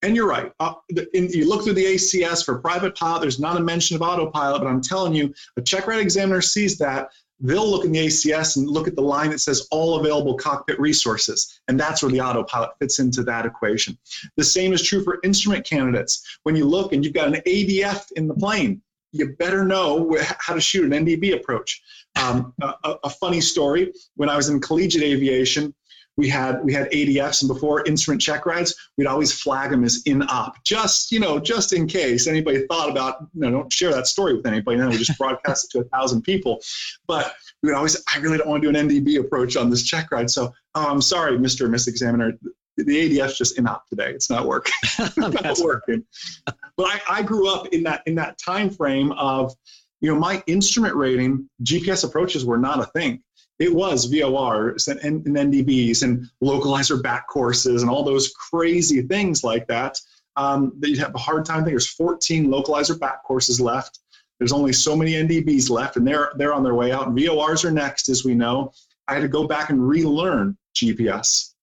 And 0.04 0.15
you're 0.15 0.28
right. 0.28 0.52
Uh, 0.60 0.74
in, 1.13 1.30
you 1.30 1.47
look 1.47 1.63
through 1.63 1.74
the 1.74 1.86
ACS 1.86 2.43
for 2.43 2.58
private 2.58 2.95
pilot, 2.95 3.21
there's 3.21 3.39
not 3.39 3.58
a 3.58 3.60
mention 3.60 3.95
of 3.95 4.02
autopilot, 4.02 4.62
but 4.62 4.67
I'm 4.67 4.82
telling 4.82 5.13
you, 5.13 5.34
a 5.58 5.62
check 5.62 5.86
ride 5.86 6.00
examiner 6.00 6.41
sees 6.41 6.78
that. 6.80 7.10
They'll 7.39 7.69
look 7.69 7.86
in 7.86 7.91
the 7.91 8.06
ACS 8.06 8.58
and 8.58 8.67
look 8.67 8.88
at 8.88 8.95
the 8.95 9.02
line 9.02 9.32
that 9.32 9.39
says 9.39 9.67
all 9.71 10.00
available 10.00 10.36
cockpit 10.36 10.80
resources. 10.80 11.62
And 11.67 11.80
that's 11.80 12.04
where 12.04 12.12
the 12.12 12.21
autopilot 12.21 12.71
fits 12.80 13.00
into 13.00 13.24
that 13.24 13.45
equation. 13.45 13.97
The 14.38 14.43
same 14.43 14.74
is 14.74 14.84
true 14.84 15.04
for 15.04 15.19
instrument 15.24 15.65
candidates. 15.65 16.39
When 16.43 16.56
you 16.56 16.65
look 16.65 16.93
and 16.93 17.04
you've 17.04 17.15
got 17.15 17.28
an 17.28 17.41
ADF 17.47 18.12
in 18.15 18.28
the 18.28 18.36
plane, 18.36 18.82
you 19.12 19.36
better 19.38 19.65
know 19.65 20.15
how 20.39 20.54
to 20.54 20.62
shoot 20.62 20.91
an 20.91 21.06
NDB 21.06 21.36
approach. 21.36 21.82
Um, 22.21 22.54
a, 22.62 22.95
a 23.04 23.10
funny 23.10 23.41
story 23.41 23.91
when 24.15 24.30
I 24.30 24.36
was 24.36 24.50
in 24.50 24.62
collegiate 24.62 25.04
aviation, 25.04 25.74
we 26.22 26.30
had 26.30 26.64
we 26.64 26.72
had 26.72 26.88
ADFs 26.92 27.42
and 27.42 27.48
before 27.48 27.84
instrument 27.88 28.22
check 28.22 28.46
rides, 28.46 28.76
we'd 28.96 29.08
always 29.08 29.34
flag 29.34 29.72
them 29.72 29.84
as 29.84 30.04
in 30.06 30.22
op, 30.30 30.64
just 30.64 31.12
you 31.12 31.20
know, 31.20 31.40
just 31.40 31.74
in 31.74 31.88
case 31.88 32.28
anybody 32.28 32.64
thought 32.68 32.92
about, 32.92 33.22
you 33.34 33.42
know, 33.42 33.50
don't 33.50 33.74
share 33.74 33.92
that 33.92 34.06
story 34.06 34.36
with 34.36 34.46
anybody. 34.46 34.76
And 34.76 34.84
then 34.84 34.91
we 34.91 34.98
just 35.04 35.18
broadcast 35.18 35.66
it 35.66 35.72
to 35.72 35.80
a 35.80 35.89
thousand 35.89 36.22
people. 36.22 36.62
But 37.08 37.34
we 37.64 37.70
would 37.70 37.76
always, 37.76 37.98
I 38.14 38.20
really 38.20 38.38
don't 38.38 38.48
want 38.48 38.62
to 38.62 38.72
do 38.72 38.78
an 38.78 38.88
NDB 38.88 39.20
approach 39.20 39.58
on 39.58 39.72
this 39.72 39.82
check 39.82 40.12
ride. 40.12 40.30
So, 40.30 40.54
oh, 40.76 40.91
I'm 40.91 41.02
sorry, 41.02 41.39
Mr. 41.39 41.62
or 41.62 41.70
Miss 41.70 41.88
Examiner, 41.88 42.34
the 42.78 42.84
ADF's 42.84 43.36
just 43.36 43.58
in 43.58 43.66
op 43.66 43.88
today. 43.88 44.12
It's 44.12 44.30
not 44.30 44.45
working. 44.45 44.74
it's 45.00 45.18
not 45.18 45.58
working. 45.58 46.06
But 46.45 46.86
I, 46.86 47.02
I 47.10 47.24
grew 47.24 47.52
up 47.52 47.66
in 47.70 47.82
that 47.84 48.04
in 48.06 48.14
that 48.16 48.38
time 48.38 48.70
frame 48.70 49.12
of, 49.14 49.56
you 50.02 50.14
know, 50.14 50.20
my 50.20 50.43
instrument 50.45 50.95
rating, 50.95 51.50
GPS 51.64 52.04
approaches 52.04 52.45
were 52.45 52.60
not 52.60 52.80
a 52.80 52.86
thing 52.86 53.24
it 53.62 53.74
was 53.74 54.12
VORs 54.12 54.88
and, 54.88 54.99
and, 55.01 55.26
and, 55.28 55.53
NDBs 55.53 56.01
and 56.01 56.28
localizer 56.43 57.01
back 57.01 57.28
courses 57.28 57.84
and 57.84 57.91
all 57.91 58.03
those 58.03 58.34
crazy 58.34 59.03
things 59.03 59.43
like 59.43 59.68
that 59.68 59.99
um, 60.36 60.74
that 60.80 60.89
you'd 60.89 60.97
have 60.97 61.14
a 61.14 61.20
hard 61.20 61.45
time. 61.45 61.64
There's 61.64 61.88
14 61.88 62.47
localizer 62.47 62.99
back 62.99 63.24
courses 63.24 63.62
left. 63.62 63.99
There's 64.39 64.51
only 64.51 64.74
so 64.74 64.95
many 64.95 65.14
NDBs 65.14 65.70
left, 65.70 65.97
and 65.97 66.07
they're 66.07 66.32
they're 66.38 66.53
on 66.53 66.64
their 66.64 66.74
way 66.74 66.91
out. 66.91 67.14
VORs 67.14 67.64
are 67.64 67.70
next, 67.70 68.09
as 68.09 68.26
we 68.26 68.34
know. 68.34 68.72
I 69.07 69.14
had 69.14 69.22
to 69.22 69.28
go 69.28 69.45
back 69.45 69.70
and 69.70 69.88
relearn 69.88 70.57
GPS. 70.76 71.53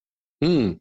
Hmm. 0.40 0.74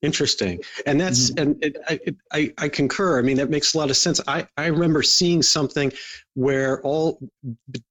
Interesting, 0.00 0.60
and 0.86 1.00
that's 1.00 1.32
mm-hmm. 1.32 1.42
and 1.42 1.64
it, 1.64 1.76
I, 1.88 1.98
I 2.32 2.54
I 2.56 2.68
concur. 2.68 3.18
I 3.18 3.22
mean, 3.22 3.36
that 3.38 3.50
makes 3.50 3.74
a 3.74 3.78
lot 3.78 3.90
of 3.90 3.96
sense. 3.96 4.20
I 4.28 4.46
I 4.56 4.66
remember 4.66 5.02
seeing 5.02 5.42
something 5.42 5.92
where 6.34 6.80
all 6.82 7.18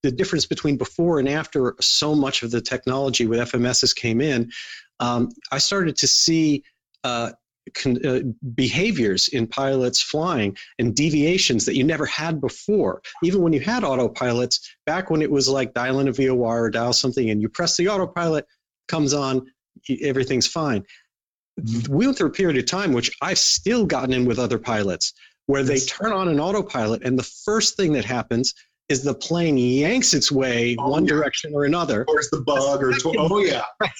the 0.03 0.12
difference 0.12 0.45
between 0.45 0.78
before 0.78 1.20
and 1.20 1.28
after 1.28 1.76
so 1.82 2.16
much 2.16 2.43
of 2.43 2.51
the 2.51 2.62
technology 2.62 3.26
with 3.26 3.39
FMSs 3.39 3.93
came 3.93 4.22
in. 4.22 4.49
Um, 5.01 5.30
I 5.51 5.58
started 5.58 5.97
to 5.97 6.08
see. 6.08 6.64
Uh, 7.03 7.32
Con, 7.74 7.97
uh, 8.05 8.22
behaviors 8.55 9.28
in 9.28 9.45
pilots 9.45 10.01
flying 10.01 10.55
and 10.80 10.95
deviations 10.95 11.66
that 11.66 11.76
you 11.76 11.84
never 11.84 12.05
had 12.05 12.39
before. 12.39 13.01
Even 13.24 13.41
when 13.41 13.51
you 13.51 13.60
had 13.60 13.84
autopilots, 13.84 14.66
back 14.86 15.10
when 15.10 15.22
it 15.22 15.30
was 15.30 15.49
like 15.49 15.74
dial 15.74 15.99
in 15.99 16.08
a 16.08 16.14
VOR 16.14 16.64
or 16.64 16.70
dial 16.70 16.93
something 16.93 17.30
and 17.30 17.41
you 17.41 17.49
press 17.49 17.76
the 17.76 17.89
autopilot, 17.89 18.47
comes 18.88 19.14
on, 19.14 19.51
everything's 20.01 20.47
fine 20.47 20.86
we 21.89 22.05
went 22.05 22.18
through 22.18 22.28
a 22.28 22.32
period 22.32 22.58
of 22.58 22.66
time 22.66 22.93
which 22.93 23.12
I've 23.22 23.39
still 23.39 23.86
gotten 23.86 24.14
in 24.14 24.26
with 24.26 24.39
other 24.39 24.60
pilots 24.60 25.14
where 25.47 25.64
they 25.64 25.80
turn 25.80 26.12
on 26.12 26.28
an 26.28 26.39
autopilot 26.39 27.03
and 27.03 27.18
the 27.18 27.24
first 27.45 27.78
thing 27.78 27.93
that 27.93 28.05
happens 28.05 28.53
is 28.89 29.03
the 29.03 29.14
plane 29.14 29.58
yanks 29.58 30.14
its 30.14 30.32
way 30.32 30.76
oh, 30.80 30.89
one 30.89 31.05
yeah. 31.05 31.10
direction 31.10 31.51
or 31.53 31.66
another. 31.66 32.05
Or 32.08 32.20
it's 32.20 32.30
the 32.30 32.41
bug 32.41 32.80
the 32.80 32.88
or 32.88 32.93
second, 32.93 33.18
oh 33.20 33.39
yeah. 33.39 33.66
Right? 33.82 33.91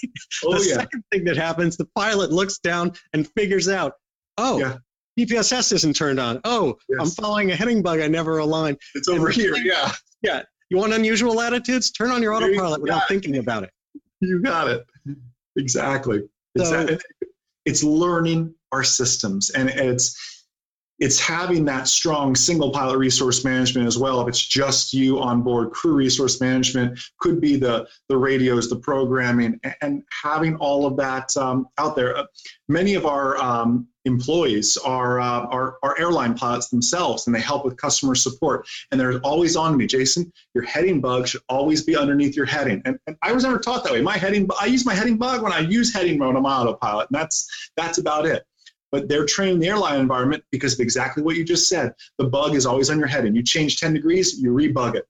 Oh, 0.46 0.58
the 0.58 0.66
yeah. 0.66 0.76
second 0.76 1.04
thing 1.12 1.24
that 1.26 1.36
happens, 1.36 1.78
the 1.78 1.88
pilot 1.96 2.32
looks 2.32 2.60
down 2.60 2.94
and 3.14 3.28
figures 3.32 3.68
out, 3.68 3.94
oh, 4.38 4.60
yeah. 4.60 4.78
Isn't 5.20 5.96
turned 5.96 6.20
on. 6.20 6.40
Oh, 6.44 6.78
yes. 6.88 7.00
I'm 7.02 7.10
following 7.10 7.50
a 7.50 7.56
heading 7.56 7.82
bug 7.82 8.00
I 8.00 8.08
never 8.08 8.38
aligned. 8.38 8.78
It's 8.94 9.08
over 9.08 9.30
here, 9.30 9.56
thing, 9.56 9.66
yeah. 9.66 9.92
Yeah. 10.22 10.44
You 10.70 10.78
want 10.78 10.94
unusual 10.94 11.42
attitudes? 11.42 11.90
Turn 11.90 12.12
on 12.12 12.22
your 12.22 12.34
autopilot 12.34 12.84
without 12.84 13.02
it. 13.02 13.08
thinking 13.08 13.38
about 13.38 13.64
it. 13.64 13.72
You 14.22 14.42
got 14.44 14.68
it. 14.68 14.86
Exactly. 15.56 16.22
So, 16.56 16.98
it's 17.68 17.84
learning 17.84 18.56
our 18.72 18.84
systems. 18.84 19.50
And 19.50 19.70
it's 19.70 20.37
it's 21.00 21.20
having 21.20 21.66
that 21.66 21.88
strong 21.88 22.36
single 22.36 22.72
pilot 22.72 22.98
resource 22.98 23.44
management 23.44 23.88
as 23.88 23.98
well. 23.98 24.22
If 24.22 24.28
it's 24.28 24.46
just 24.46 24.94
you 24.94 25.20
on 25.20 25.44
board 25.44 25.72
crew 25.72 25.94
resource 25.94 26.42
management 26.42 27.00
could 27.20 27.40
be 27.40 27.56
the 27.56 27.88
the 28.10 28.18
radios 28.18 28.70
the 28.70 28.78
programming 28.78 29.60
and 29.82 30.04
having 30.24 30.56
all 30.56 30.86
of 30.86 30.98
that 30.98 31.36
um, 31.38 31.68
out 31.78 31.96
there. 31.96 32.18
Uh, 32.18 32.26
many 32.68 32.96
of 32.96 33.06
our 33.06 33.38
um, 33.38 33.88
employees 34.06 34.78
are, 34.78 35.20
uh, 35.20 35.42
are 35.48 35.78
are 35.84 36.00
airline 36.00 36.34
pilots 36.34 36.70
themselves 36.70 37.28
and 37.28 37.36
they 37.36 37.42
help 37.42 37.64
with 37.66 37.78
customer 37.78 38.16
support. 38.16 38.68
And 38.92 39.00
they're 39.00 39.20
always 39.20 39.56
on 39.56 39.78
me 39.78 39.86
jason 39.86 40.32
your 40.56 40.64
heading 40.64 41.00
bug 41.00 41.28
should 41.28 41.42
always 41.48 41.84
be 41.84 41.96
underneath 41.96 42.36
your 42.36 42.46
heading. 42.46 42.82
And, 42.86 42.98
and 43.06 43.16
i 43.22 43.32
was 43.32 43.44
never 43.44 43.60
taught 43.60 43.84
that 43.84 43.94
way. 43.94 44.02
My 44.02 44.18
heading 44.18 44.50
i 44.60 44.66
use 44.66 44.86
my 44.86 44.96
heading 44.96 45.18
bug 45.18 45.44
when 45.44 45.54
i 45.54 45.60
use 45.60 45.94
heading 45.94 46.18
mode 46.18 46.36
on 46.36 46.42
my 46.42 46.56
autopilot 46.56 47.10
and 47.12 47.20
that's 47.20 47.72
that's 47.76 48.00
about 48.00 48.26
it 48.26 48.46
but 48.92 49.08
they're 49.08 49.26
trained 49.26 49.56
in 49.56 49.60
the 49.60 49.68
airline 49.68 50.00
environment 50.00 50.44
because 50.52 50.74
of 50.74 50.80
exactly 50.80 51.24
what 51.24 51.36
you 51.36 51.44
just 51.44 51.68
said. 51.68 51.94
The 52.18 52.26
bug 52.26 52.56
is 52.56 52.66
always 52.66 52.90
on 52.90 52.98
your 52.98 53.08
head, 53.08 53.26
and 53.26 53.36
you 53.36 53.44
change 53.44 53.80
10 53.80 53.94
degrees, 53.94 54.40
you 54.40 54.52
rebug 54.52 54.96
it. 54.96 55.06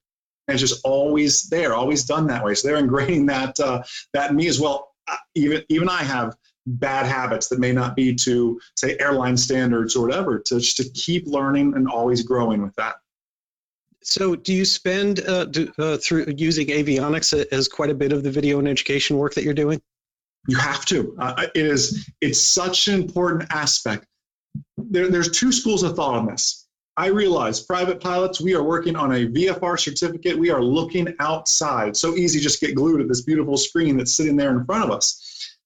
And 0.48 0.56
it's 0.56 0.62
just 0.62 0.86
always 0.86 1.44
there, 1.44 1.74
always 1.74 2.06
done 2.06 2.28
that 2.28 2.44
way. 2.44 2.56
So 2.56 2.68
they're 2.68 2.82
ingraining 2.82 3.28
that 3.28 3.60
uh, 3.60 3.84
that 4.14 4.32
in 4.32 4.38
me 4.38 4.48
as 4.48 4.60
well. 4.60 4.94
Even 5.36 5.64
even 5.70 5.90
I 5.90 6.04
have 6.04 6.36
bad 6.66 7.06
habits 7.06 7.48
that 7.48 7.60
may 7.60 7.72
not 7.72 7.96
be 7.96 8.14
to 8.14 8.60
say 8.76 8.98
airline 9.00 9.38
standards 9.38 9.96
or 9.96 10.06
whatever. 10.06 10.40
To 10.40 10.60
just 10.60 10.78
to 10.78 10.90
keep 10.90 11.28
learning 11.28 11.74
and 11.76 11.88
always 11.88 12.24
growing 12.24 12.62
with 12.62 12.76
that. 12.76 12.96
So, 14.04 14.36
do 14.38 14.54
you 14.54 14.64
spend 14.64 15.20
uh, 15.28 15.46
do, 15.46 15.72
uh, 15.78 15.98
through 15.98 16.34
using 16.38 16.68
avionics 16.68 17.34
as 17.52 17.68
quite 17.68 17.90
a 17.90 17.94
bit 17.94 18.14
of 18.14 18.24
the 18.24 18.32
video 18.32 18.60
and 18.60 18.68
education 18.68 19.18
work 19.18 19.34
that 19.34 19.44
you're 19.44 19.54
doing? 19.54 19.82
You 20.48 20.58
have 20.58 20.86
to. 20.86 21.16
Uh, 21.20 21.48
it 21.54 21.66
is. 21.66 22.10
It's 22.22 22.42
such 22.42 22.88
an 22.88 22.96
important 22.96 23.52
aspect. 23.52 24.06
There, 24.78 25.10
there's 25.10 25.32
two 25.32 25.52
schools 25.52 25.84
of 25.84 25.96
thought 25.96 26.16
on 26.16 26.26
this. 26.26 26.68
I 26.96 27.08
realize 27.08 27.60
private 27.60 28.02
pilots, 28.02 28.42
we 28.42 28.56
are 28.56 28.64
working 28.64 28.96
on 28.96 29.12
a 29.12 29.28
VFR 29.28 29.80
certificate. 29.80 30.36
We 30.38 30.50
are 30.50 30.64
looking 30.64 31.14
outside. 31.20 31.96
So 31.96 32.16
easy, 32.16 32.40
just 32.40 32.60
get 32.60 32.74
glued 32.74 33.02
at 33.02 33.08
this 33.08 33.22
beautiful 33.22 33.56
screen 33.56 33.98
that's 33.98 34.18
sitting 34.18 34.36
there 34.36 34.50
in 34.50 34.66
front 34.66 34.86
of 34.86 34.90
us. 34.90 35.58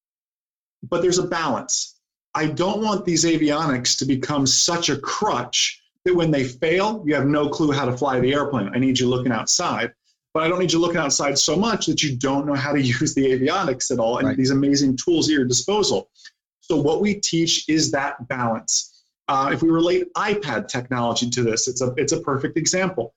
But 0.83 1.01
there's 1.01 1.19
a 1.19 1.27
balance. 1.27 1.99
I 2.35 2.47
don't 2.47 2.81
want 2.81 3.05
these 3.05 3.23
avionics 3.23 3.97
to 3.99 4.05
become 4.05 4.45
such 4.45 4.89
a 4.89 4.97
crutch 4.97 5.81
that 6.03 6.15
when 6.15 6.31
they 6.31 6.43
fail, 6.43 7.01
you 7.05 7.15
have 7.15 7.27
no 7.27 7.47
clue 7.47 7.71
how 7.71 7.85
to 7.85 7.95
fly 7.95 8.19
the 8.19 8.33
airplane. 8.33 8.71
I 8.73 8.79
need 8.79 8.99
you 8.99 9.07
looking 9.07 9.31
outside 9.31 9.93
but 10.33 10.43
I 10.43 10.47
don't 10.47 10.59
need 10.59 10.71
you 10.71 10.79
looking 10.79 10.97
outside 10.97 11.37
so 11.37 11.55
much 11.55 11.85
that 11.87 12.01
you 12.01 12.15
don't 12.15 12.45
know 12.45 12.53
how 12.53 12.71
to 12.71 12.81
use 12.99 13.13
the 13.13 13.25
avionics 13.25 13.91
at 13.91 13.99
all 13.99 14.17
and 14.17 14.27
right. 14.27 14.37
these 14.37 14.51
amazing 14.51 14.97
tools 14.97 15.29
at 15.29 15.33
your 15.33 15.45
disposal. 15.45 16.09
So, 16.61 16.77
what 16.77 17.01
we 17.01 17.15
teach 17.15 17.67
is 17.67 17.91
that 17.91 18.27
balance. 18.27 19.03
Uh, 19.27 19.51
if 19.53 19.61
we 19.61 19.69
relate 19.69 20.13
iPad 20.15 20.67
technology 20.67 21.29
to 21.29 21.43
this, 21.43 21.67
it's 21.67 21.81
a, 21.81 21.93
it's 21.97 22.11
a 22.11 22.19
perfect 22.21 22.57
example. 22.57 23.13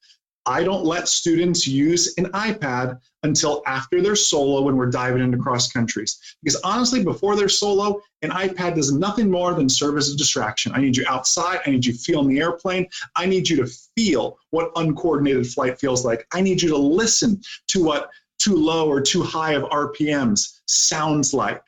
I 0.47 0.63
don't 0.63 0.85
let 0.85 1.09
students 1.09 1.67
use 1.67 2.15
an 2.19 2.27
iPad 2.33 3.01
until 3.23 3.63
after 3.67 4.03
their 4.03 4.17
solo 4.17 4.63
when 4.63 4.77
we're 4.77 4.91
diving 4.91 5.23
into 5.23 5.39
cross 5.39 5.73
countries. 5.73 6.19
Because 6.43 6.61
honestly, 6.63 7.03
before 7.03 7.35
their 7.35 7.49
solo, 7.49 8.03
an 8.21 8.31
iPad 8.31 8.75
does 8.75 8.93
nothing 8.93 9.31
more 9.31 9.55
than 9.55 9.69
serve 9.69 9.97
as 9.97 10.11
a 10.11 10.17
distraction. 10.17 10.73
I 10.75 10.81
need 10.81 10.97
you 10.97 11.05
outside. 11.09 11.61
I 11.67 11.71
need 11.71 11.87
you 11.87 11.95
feeling 11.95 12.29
the 12.29 12.41
airplane. 12.41 12.87
I 13.17 13.25
need 13.25 13.49
you 13.49 13.57
to 13.57 13.67
feel 13.97 14.39
what 14.51 14.71
uncoordinated 14.77 15.47
flight 15.47 15.79
feels 15.79 16.05
like. 16.05 16.27
I 16.33 16.43
need 16.43 16.61
you 16.61 16.69
to 16.71 16.77
listen 16.77 17.41
to 17.69 17.83
what 17.83 18.11
too 18.39 18.57
low 18.57 18.89
or 18.89 19.01
too 19.01 19.23
high 19.23 19.55
of 19.55 19.63
RPMs 19.65 20.61
sounds 20.67 21.33
like. 21.33 21.63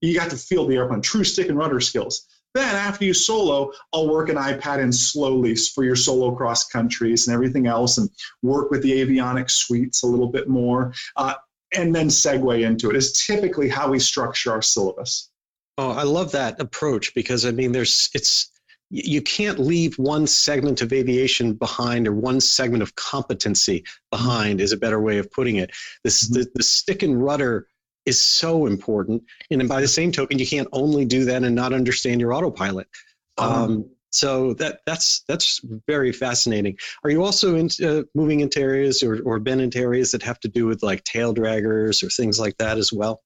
You 0.00 0.14
got 0.14 0.30
to 0.30 0.36
feel 0.36 0.66
the 0.66 0.76
airplane, 0.76 1.02
true 1.02 1.24
stick 1.24 1.48
and 1.48 1.58
rudder 1.58 1.80
skills. 1.80 2.26
Then 2.54 2.74
after 2.76 3.04
you 3.04 3.14
solo, 3.14 3.72
I'll 3.92 4.08
work 4.08 4.28
an 4.28 4.36
iPad 4.36 4.80
in 4.80 4.92
slowly 4.92 5.56
for 5.56 5.84
your 5.84 5.96
solo 5.96 6.34
cross 6.34 6.68
countries 6.68 7.26
and 7.26 7.34
everything 7.34 7.66
else 7.66 7.98
and 7.98 8.10
work 8.42 8.70
with 8.70 8.82
the 8.82 8.92
avionics 8.92 9.52
suites 9.52 10.02
a 10.02 10.06
little 10.06 10.28
bit 10.28 10.48
more 10.48 10.92
uh, 11.16 11.34
and 11.74 11.94
then 11.94 12.08
segue 12.08 12.62
into 12.62 12.90
it 12.90 12.96
is 12.96 13.24
typically 13.26 13.68
how 13.68 13.90
we 13.90 13.98
structure 13.98 14.52
our 14.52 14.62
syllabus. 14.62 15.30
Oh, 15.78 15.90
I 15.90 16.02
love 16.02 16.32
that 16.32 16.60
approach 16.60 17.14
because 17.14 17.46
I 17.46 17.50
mean, 17.50 17.72
there's, 17.72 18.10
it's, 18.12 18.50
you 18.90 19.22
can't 19.22 19.58
leave 19.58 19.98
one 19.98 20.26
segment 20.26 20.82
of 20.82 20.92
aviation 20.92 21.54
behind 21.54 22.06
or 22.06 22.12
one 22.12 22.42
segment 22.42 22.82
of 22.82 22.94
competency 22.94 23.84
behind 24.10 24.60
is 24.60 24.72
a 24.72 24.76
better 24.76 25.00
way 25.00 25.16
of 25.16 25.30
putting 25.30 25.56
it. 25.56 25.70
This, 26.04 26.24
mm-hmm. 26.24 26.40
the, 26.40 26.50
the 26.56 26.62
stick 26.62 27.02
and 27.02 27.24
rudder 27.24 27.66
is 28.06 28.20
so 28.20 28.66
important. 28.66 29.22
And 29.50 29.68
by 29.68 29.80
the 29.80 29.88
same 29.88 30.12
token, 30.12 30.38
you 30.38 30.46
can't 30.46 30.68
only 30.72 31.04
do 31.04 31.24
that 31.26 31.44
and 31.44 31.54
not 31.54 31.72
understand 31.72 32.20
your 32.20 32.32
autopilot. 32.34 32.88
Uh-huh. 33.38 33.64
Um, 33.64 33.90
so 34.10 34.52
that 34.54 34.80
that's 34.84 35.24
that's 35.26 35.60
very 35.86 36.12
fascinating. 36.12 36.76
Are 37.02 37.10
you 37.10 37.24
also 37.24 37.56
in, 37.56 37.70
uh, 37.82 38.02
moving 38.14 38.40
into 38.40 38.60
areas 38.60 39.02
or, 39.02 39.22
or 39.22 39.38
been 39.38 39.58
into 39.58 39.78
areas 39.78 40.12
that 40.12 40.22
have 40.22 40.38
to 40.40 40.48
do 40.48 40.66
with 40.66 40.82
like 40.82 41.02
tail 41.04 41.34
draggers 41.34 42.02
or 42.02 42.10
things 42.10 42.38
like 42.38 42.58
that 42.58 42.76
as 42.76 42.92
well? 42.92 43.22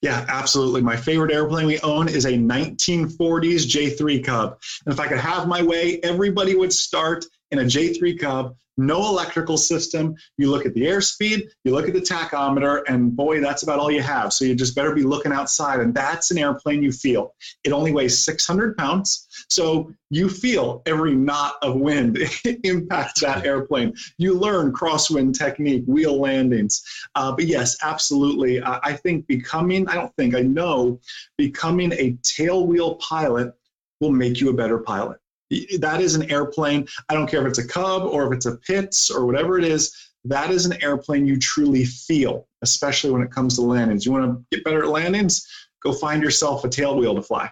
Yeah, 0.00 0.24
absolutely. 0.28 0.80
My 0.80 0.96
favorite 0.96 1.32
airplane 1.32 1.66
we 1.66 1.80
own 1.80 2.08
is 2.08 2.24
a 2.24 2.32
1940s 2.32 3.66
J3 3.66 4.24
Cub. 4.24 4.56
And 4.86 4.94
if 4.94 5.00
I 5.00 5.08
could 5.08 5.18
have 5.18 5.48
my 5.48 5.60
way, 5.60 5.98
everybody 6.04 6.54
would 6.54 6.72
start 6.72 7.24
in 7.50 7.60
a 7.60 7.64
J3 7.64 8.18
Cub 8.18 8.54
no 8.78 9.08
electrical 9.08 9.58
system. 9.58 10.14
You 10.38 10.50
look 10.50 10.64
at 10.64 10.72
the 10.72 10.82
airspeed, 10.82 11.50
you 11.64 11.72
look 11.72 11.88
at 11.88 11.94
the 11.94 12.00
tachometer, 12.00 12.82
and 12.88 13.14
boy, 13.14 13.40
that's 13.40 13.64
about 13.64 13.80
all 13.80 13.90
you 13.90 14.00
have. 14.00 14.32
So 14.32 14.44
you 14.44 14.54
just 14.54 14.74
better 14.74 14.94
be 14.94 15.02
looking 15.02 15.32
outside. 15.32 15.80
And 15.80 15.92
that's 15.92 16.30
an 16.30 16.38
airplane 16.38 16.82
you 16.82 16.92
feel. 16.92 17.34
It 17.64 17.72
only 17.72 17.92
weighs 17.92 18.24
600 18.24 18.76
pounds. 18.76 19.26
So 19.50 19.92
you 20.10 20.30
feel 20.30 20.82
every 20.86 21.14
knot 21.14 21.56
of 21.60 21.76
wind 21.76 22.18
impact 22.64 23.20
that 23.20 23.44
airplane. 23.44 23.94
You 24.16 24.34
learn 24.34 24.72
crosswind 24.72 25.36
technique, 25.36 25.84
wheel 25.86 26.18
landings. 26.18 26.82
Uh, 27.14 27.32
but 27.32 27.46
yes, 27.46 27.76
absolutely. 27.82 28.62
I, 28.62 28.78
I 28.84 28.92
think 28.94 29.26
becoming, 29.26 29.88
I 29.88 29.94
don't 29.94 30.14
think, 30.16 30.34
I 30.34 30.42
know, 30.42 31.00
becoming 31.36 31.92
a 31.92 32.12
tailwheel 32.22 33.00
pilot 33.00 33.52
will 34.00 34.12
make 34.12 34.40
you 34.40 34.50
a 34.50 34.54
better 34.54 34.78
pilot 34.78 35.18
that 35.50 36.00
is 36.00 36.14
an 36.14 36.30
airplane. 36.30 36.86
I 37.08 37.14
don't 37.14 37.28
care 37.28 37.42
if 37.42 37.48
it's 37.48 37.58
a 37.58 37.66
Cub 37.66 38.02
or 38.02 38.26
if 38.26 38.32
it's 38.36 38.46
a 38.46 38.56
Pitts 38.56 39.10
or 39.10 39.26
whatever 39.26 39.58
it 39.58 39.64
is. 39.64 39.94
That 40.24 40.50
is 40.50 40.66
an 40.66 40.82
airplane 40.82 41.26
you 41.26 41.38
truly 41.38 41.84
feel, 41.84 42.48
especially 42.62 43.10
when 43.10 43.22
it 43.22 43.30
comes 43.30 43.54
to 43.54 43.62
landings. 43.62 44.04
You 44.04 44.12
want 44.12 44.24
to 44.24 44.56
get 44.56 44.64
better 44.64 44.82
at 44.82 44.88
landings? 44.88 45.46
Go 45.82 45.92
find 45.92 46.22
yourself 46.22 46.64
a 46.64 46.68
tail 46.68 46.96
wheel 46.96 47.14
to 47.14 47.22
fly. 47.22 47.50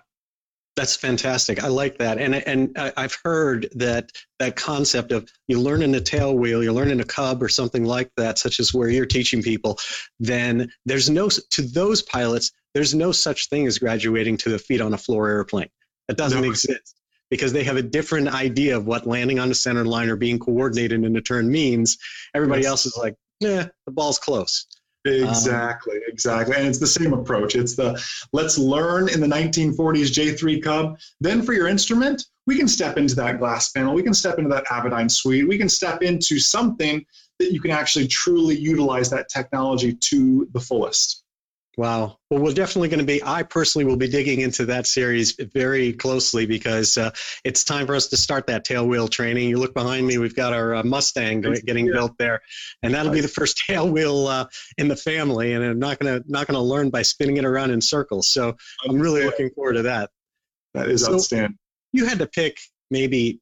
That's 0.75 0.95
fantastic. 0.95 1.65
I 1.65 1.69
like 1.69 1.97
that, 1.99 2.19
and 2.19 2.35
and 2.35 2.77
I've 2.99 3.17
heard 3.25 3.67
that 3.77 4.11
that 4.39 4.57
concept 4.57 5.11
of 5.11 5.27
you 5.49 5.59
learn 5.59 5.81
in 5.81 5.95
a 5.95 6.03
tail 6.03 6.37
wheel, 6.37 6.63
you 6.63 6.71
learn 6.71 6.91
in 6.91 7.01
a 7.01 7.05
cub 7.05 7.43
or 7.43 7.49
something 7.49 7.87
like 7.87 8.11
that, 8.19 8.39
such 8.39 8.61
as 8.61 8.75
where 8.75 8.91
you're 8.91 9.07
teaching 9.07 9.43
people. 9.43 9.79
Then 10.21 10.71
there's 10.85 11.09
no 11.09 11.31
to 11.31 11.63
those 11.63 12.03
pilots. 12.03 12.53
There's 12.75 12.95
no 12.95 13.11
such 13.11 13.49
thing 13.49 13.67
as 13.67 13.79
graduating 13.79 14.37
to 14.39 14.51
the 14.51 14.59
feet 14.59 14.83
on 14.83 14.93
a 14.93 14.99
floor 14.99 15.31
airplane. 15.31 15.71
That 16.09 16.19
doesn't 16.19 16.43
no. 16.43 16.51
exist 16.51 16.97
because 17.31 17.53
they 17.53 17.65
have 17.65 17.77
a 17.77 17.83
different 17.83 18.29
idea 18.29 18.77
of 18.77 18.87
what 18.87 19.07
landing 19.07 19.39
on 19.39 19.49
the 19.49 19.55
center 19.55 19.85
line 19.85 20.09
or 20.09 20.17
being 20.17 20.39
coordinated 20.39 21.05
in 21.05 21.17
a 21.17 21.21
turn 21.21 21.51
means. 21.51 21.99
Everybody 22.35 22.63
yes. 22.63 22.71
else 22.71 22.87
is 22.87 22.97
like, 22.97 23.17
yeah, 23.41 23.67
the 23.87 23.93
ball's 23.93 24.19
close. 24.19 24.67
Exactly, 25.07 25.97
um, 25.97 26.03
exactly. 26.09 26.57
And 26.57 26.67
it's 26.67 26.79
the 26.79 26.87
same 26.87 27.13
approach. 27.13 27.55
It's 27.55 27.77
the 27.77 28.03
let's 28.33 28.59
learn 28.59 29.09
in 29.09 29.21
the 29.21 29.27
1940s 29.27 29.77
J3 29.77 30.63
Cub. 30.63 30.99
Then 31.21 31.43
for 31.43 31.53
your 31.53 31.69
instrument, 31.69 32.25
we 32.47 32.57
can 32.57 32.69
step 32.69 32.97
into 32.97 33.15
that 33.17 33.39
glass 33.39 33.71
panel. 33.71 33.95
We 33.95 34.03
can 34.03 34.15
step 34.15 34.39
into 34.39 34.51
that 34.51 34.67
Avidyne 34.67 35.11
suite. 35.11 35.47
We 35.47 35.59
can 35.59 35.69
step 35.69 36.03
into 36.03 36.39
something 36.39 37.05
that 37.39 37.53
you 37.53 37.61
can 37.61 37.71
actually 37.71 38.09
truly 38.09 38.57
utilize 38.57 39.11
that 39.11 39.29
technology 39.29 39.93
to 39.93 40.49
the 40.53 40.61
fullest. 40.61 41.23
Wow. 41.77 42.17
Well, 42.31 42.41
we're 42.41 42.55
definitely 42.55 42.89
going 42.89 43.01
to 43.01 43.05
be, 43.05 43.23
I 43.23 43.43
personally 43.43 43.85
will 43.85 43.99
be 43.99 44.09
digging 44.09 44.41
into 44.41 44.65
that 44.65 44.87
series 44.87 45.37
very 45.53 45.93
closely 45.93 46.47
because 46.47 46.97
uh, 46.97 47.11
it's 47.45 47.65
time 47.65 47.87
for 47.87 47.95
us 47.95 48.07
to 48.09 48.17
start 48.17 48.47
that 48.47 48.65
tail 48.65 48.87
wheel 48.89 49.09
training. 49.09 49.51
You 49.51 49.59
look 49.59 49.75
behind 49.75 50.07
me, 50.07 50.17
we've 50.17 50.35
got 50.35 50.55
our 50.55 50.77
uh, 50.77 50.83
Mustang 50.83 51.43
getting 51.43 51.87
yeah. 51.87 51.93
built 51.93 52.17
there, 52.19 52.41
and 52.83 52.95
that'll 52.95 53.13
be 53.13 53.21
the 53.21 53.29
first 53.29 53.59
tail 53.67 53.91
wheel 53.91 54.27
uh, 54.27 54.47
in 54.79 54.89
the 54.89 54.97
family. 54.97 55.53
And 55.53 55.63
I'm 55.63 55.79
not 55.79 55.99
going 55.99 56.23
to 56.23 56.25
not 56.31 56.47
going 56.47 56.57
to 56.57 56.63
learn 56.63 56.89
by 56.89 57.03
spinning 57.03 57.37
it 57.37 57.45
around 57.45 57.71
in 57.71 57.83
circles. 57.83 58.29
So 58.29 58.57
I'm 58.89 58.99
really 58.99 59.25
looking 59.25 59.51
forward 59.51 59.75
to 59.75 59.83
that. 59.83 60.09
That 60.73 60.89
is 60.89 61.05
so 61.05 61.15
outstanding. 61.15 61.59
You 61.93 62.07
had 62.07 62.19
to 62.21 62.27
pick 62.27 62.57
maybe 62.91 63.41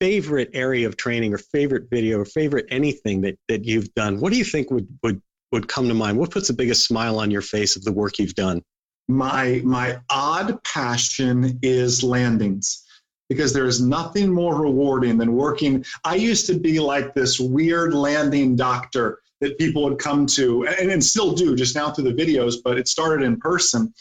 favorite 0.00 0.50
area 0.54 0.86
of 0.86 0.96
training 0.96 1.34
or 1.34 1.38
favorite 1.38 1.88
video 1.90 2.18
or 2.18 2.24
favorite 2.24 2.66
anything 2.70 3.20
that, 3.20 3.38
that 3.48 3.64
you've 3.64 3.92
done. 3.94 4.20
What 4.20 4.32
do 4.32 4.38
you 4.38 4.44
think 4.44 4.70
would, 4.70 4.88
would 5.02 5.22
would 5.52 5.68
come 5.68 5.88
to 5.88 5.94
mind? 5.94 6.18
What 6.18 6.30
puts 6.30 6.48
the 6.48 6.54
biggest 6.54 6.86
smile 6.86 7.18
on 7.18 7.30
your 7.30 7.42
face 7.42 7.76
of 7.76 7.84
the 7.84 7.92
work 7.92 8.18
you've 8.18 8.34
done? 8.34 8.62
My 9.08 9.60
my 9.64 9.98
odd 10.10 10.62
passion 10.64 11.58
is 11.62 12.02
landings 12.02 12.84
because 13.28 13.52
there 13.52 13.66
is 13.66 13.80
nothing 13.80 14.30
more 14.30 14.60
rewarding 14.60 15.18
than 15.18 15.32
working. 15.32 15.84
I 16.04 16.16
used 16.16 16.46
to 16.46 16.58
be 16.58 16.78
like 16.78 17.14
this 17.14 17.40
weird 17.40 17.94
landing 17.94 18.56
doctor 18.56 19.20
that 19.40 19.58
people 19.58 19.82
would 19.84 19.98
come 19.98 20.26
to 20.26 20.66
and, 20.66 20.90
and 20.90 21.02
still 21.04 21.32
do 21.32 21.56
just 21.56 21.74
now 21.74 21.90
through 21.90 22.04
the 22.04 22.12
videos, 22.12 22.56
but 22.62 22.78
it 22.78 22.88
started 22.88 23.24
in 23.24 23.38
person 23.38 23.92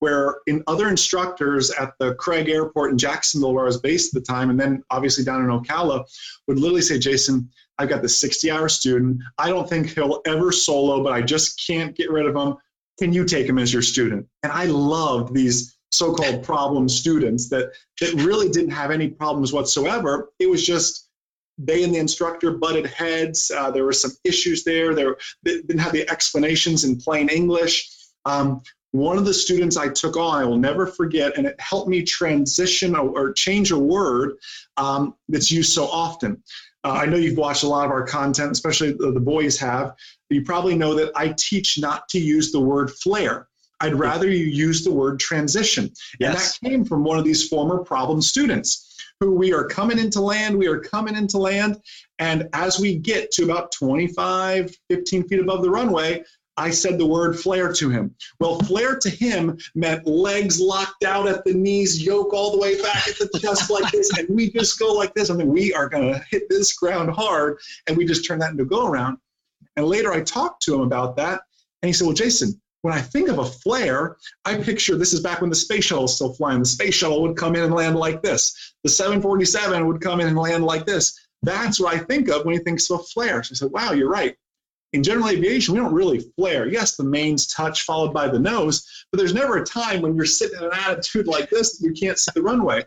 where 0.00 0.36
in 0.46 0.62
other 0.66 0.88
instructors 0.88 1.70
at 1.72 1.92
the 1.98 2.14
Craig 2.14 2.48
Airport 2.48 2.92
in 2.92 2.98
Jacksonville, 2.98 3.52
where 3.52 3.64
I 3.64 3.66
was 3.66 3.80
based 3.80 4.14
at 4.14 4.22
the 4.22 4.32
time, 4.32 4.50
and 4.50 4.58
then 4.58 4.82
obviously 4.90 5.24
down 5.24 5.42
in 5.42 5.50
Ocala, 5.50 6.04
would 6.46 6.58
literally 6.58 6.82
say, 6.82 6.98
Jason, 6.98 7.50
I've 7.78 7.88
got 7.88 8.02
the 8.02 8.08
60 8.08 8.50
hour 8.50 8.68
student. 8.68 9.22
I 9.38 9.48
don't 9.48 9.68
think 9.68 9.90
he'll 9.90 10.20
ever 10.26 10.52
solo, 10.52 11.02
but 11.02 11.12
I 11.12 11.22
just 11.22 11.64
can't 11.64 11.94
get 11.96 12.10
rid 12.10 12.26
of 12.26 12.34
him. 12.34 12.56
Can 12.98 13.12
you 13.12 13.24
take 13.24 13.46
him 13.46 13.58
as 13.58 13.72
your 13.72 13.82
student? 13.82 14.26
And 14.42 14.52
I 14.52 14.64
loved 14.64 15.32
these 15.32 15.78
so-called 15.92 16.42
problem 16.42 16.88
students 16.88 17.48
that 17.48 17.72
that 18.00 18.12
really 18.14 18.48
didn't 18.48 18.72
have 18.72 18.90
any 18.90 19.08
problems 19.08 19.52
whatsoever. 19.52 20.30
It 20.38 20.48
was 20.48 20.64
just 20.64 21.08
they 21.56 21.82
and 21.82 21.94
the 21.94 21.98
instructor 21.98 22.52
butted 22.52 22.86
heads. 22.86 23.50
Uh, 23.50 23.70
there 23.70 23.84
were 23.84 23.92
some 23.92 24.12
issues 24.24 24.64
there. 24.64 24.94
There 24.94 25.16
they 25.42 25.62
didn't 25.62 25.78
have 25.78 25.92
the 25.92 26.08
explanations 26.10 26.84
in 26.84 26.96
plain 26.96 27.28
English. 27.28 27.90
Um, 28.24 28.62
one 28.92 29.18
of 29.18 29.26
the 29.26 29.34
students 29.34 29.76
I 29.76 29.88
took 29.88 30.16
on, 30.16 30.40
I 30.40 30.44
will 30.46 30.56
never 30.56 30.86
forget, 30.86 31.36
and 31.36 31.46
it 31.46 31.60
helped 31.60 31.88
me 31.88 32.02
transition 32.02 32.96
or, 32.96 33.10
or 33.10 33.32
change 33.32 33.70
a 33.70 33.78
word 33.78 34.36
um, 34.78 35.14
that's 35.28 35.50
used 35.50 35.72
so 35.72 35.86
often. 35.86 36.42
Uh, 36.88 36.92
I 36.92 37.04
know 37.04 37.16
you've 37.18 37.36
watched 37.36 37.64
a 37.64 37.68
lot 37.68 37.84
of 37.84 37.90
our 37.90 38.02
content, 38.02 38.50
especially 38.50 38.92
the, 38.92 39.12
the 39.12 39.20
boys 39.20 39.58
have. 39.58 39.94
You 40.30 40.42
probably 40.42 40.74
know 40.74 40.94
that 40.94 41.12
I 41.14 41.34
teach 41.36 41.78
not 41.78 42.08
to 42.08 42.18
use 42.18 42.50
the 42.50 42.60
word 42.60 42.90
flare. 42.90 43.46
I'd 43.80 43.94
rather 43.94 44.28
you 44.28 44.46
use 44.46 44.84
the 44.84 44.92
word 44.92 45.20
transition. 45.20 45.92
Yes. 46.18 46.28
And 46.28 46.36
that 46.36 46.70
came 46.70 46.84
from 46.86 47.04
one 47.04 47.18
of 47.18 47.24
these 47.24 47.46
former 47.46 47.84
problem 47.84 48.22
students 48.22 48.96
who 49.20 49.34
we 49.34 49.52
are 49.52 49.66
coming 49.66 49.98
into 49.98 50.20
land, 50.20 50.56
we 50.56 50.66
are 50.66 50.80
coming 50.80 51.14
into 51.14 51.38
land. 51.38 51.78
And 52.18 52.48
as 52.54 52.78
we 52.78 52.96
get 52.96 53.30
to 53.32 53.44
about 53.44 53.70
25, 53.72 54.74
15 54.88 55.28
feet 55.28 55.40
above 55.40 55.62
the 55.62 55.70
runway, 55.70 56.24
I 56.58 56.70
said 56.70 56.98
the 56.98 57.06
word 57.06 57.38
flare 57.38 57.72
to 57.72 57.88
him. 57.88 58.16
Well, 58.40 58.58
flare 58.58 58.96
to 58.96 59.08
him 59.08 59.58
meant 59.76 60.08
legs 60.08 60.60
locked 60.60 61.04
out 61.04 61.28
at 61.28 61.44
the 61.44 61.54
knees, 61.54 62.04
yoke 62.04 62.34
all 62.34 62.50
the 62.50 62.58
way 62.58 62.82
back 62.82 63.06
at 63.08 63.16
the 63.16 63.38
chest 63.38 63.70
like 63.70 63.92
this, 63.92 64.10
and 64.18 64.28
we 64.28 64.50
just 64.50 64.76
go 64.76 64.92
like 64.92 65.14
this. 65.14 65.30
I 65.30 65.34
mean, 65.34 65.48
we 65.48 65.72
are 65.72 65.88
going 65.88 66.12
to 66.12 66.24
hit 66.28 66.48
this 66.48 66.72
ground 66.72 67.10
hard, 67.10 67.58
and 67.86 67.96
we 67.96 68.04
just 68.04 68.26
turn 68.26 68.40
that 68.40 68.50
into 68.50 68.64
a 68.64 68.66
go 68.66 68.88
around. 68.88 69.18
And 69.76 69.86
later 69.86 70.12
I 70.12 70.20
talked 70.22 70.60
to 70.64 70.74
him 70.74 70.80
about 70.80 71.14
that, 71.16 71.42
and 71.82 71.88
he 71.88 71.92
said, 71.92 72.06
Well, 72.06 72.16
Jason, 72.16 72.60
when 72.82 72.92
I 72.92 73.02
think 73.02 73.28
of 73.28 73.38
a 73.38 73.44
flare, 73.44 74.16
I 74.44 74.56
picture 74.56 74.96
this 74.96 75.12
is 75.12 75.20
back 75.20 75.40
when 75.40 75.50
the 75.50 75.56
space 75.56 75.84
shuttle 75.84 76.02
was 76.02 76.16
still 76.16 76.32
flying. 76.32 76.58
The 76.58 76.66
space 76.66 76.94
shuttle 76.94 77.22
would 77.22 77.36
come 77.36 77.54
in 77.54 77.62
and 77.62 77.74
land 77.74 77.94
like 77.94 78.20
this. 78.20 78.74
The 78.82 78.90
747 78.90 79.86
would 79.86 80.00
come 80.00 80.20
in 80.20 80.26
and 80.26 80.36
land 80.36 80.64
like 80.64 80.86
this. 80.86 81.28
That's 81.42 81.78
what 81.78 81.94
I 81.94 81.98
think 81.98 82.28
of 82.28 82.44
when 82.44 82.56
he 82.56 82.64
thinks 82.64 82.90
of 82.90 82.98
a 82.98 83.02
flare. 83.04 83.44
So 83.44 83.52
I 83.52 83.54
said, 83.54 83.70
Wow, 83.70 83.92
you're 83.92 84.10
right 84.10 84.36
in 84.92 85.02
general 85.02 85.28
aviation, 85.28 85.74
we 85.74 85.80
don't 85.80 85.92
really 85.92 86.20
flare. 86.36 86.66
Yes, 86.66 86.96
the 86.96 87.04
mains 87.04 87.46
touch 87.46 87.82
followed 87.82 88.14
by 88.14 88.28
the 88.28 88.38
nose, 88.38 89.06
but 89.10 89.18
there's 89.18 89.34
never 89.34 89.58
a 89.58 89.64
time 89.64 90.00
when 90.00 90.14
you're 90.14 90.24
sitting 90.24 90.58
in 90.58 90.64
an 90.64 90.72
attitude 90.72 91.26
like 91.26 91.50
this 91.50 91.78
that 91.78 91.86
you 91.86 91.92
can't 91.92 92.18
see 92.18 92.30
the 92.34 92.42
runway. 92.42 92.84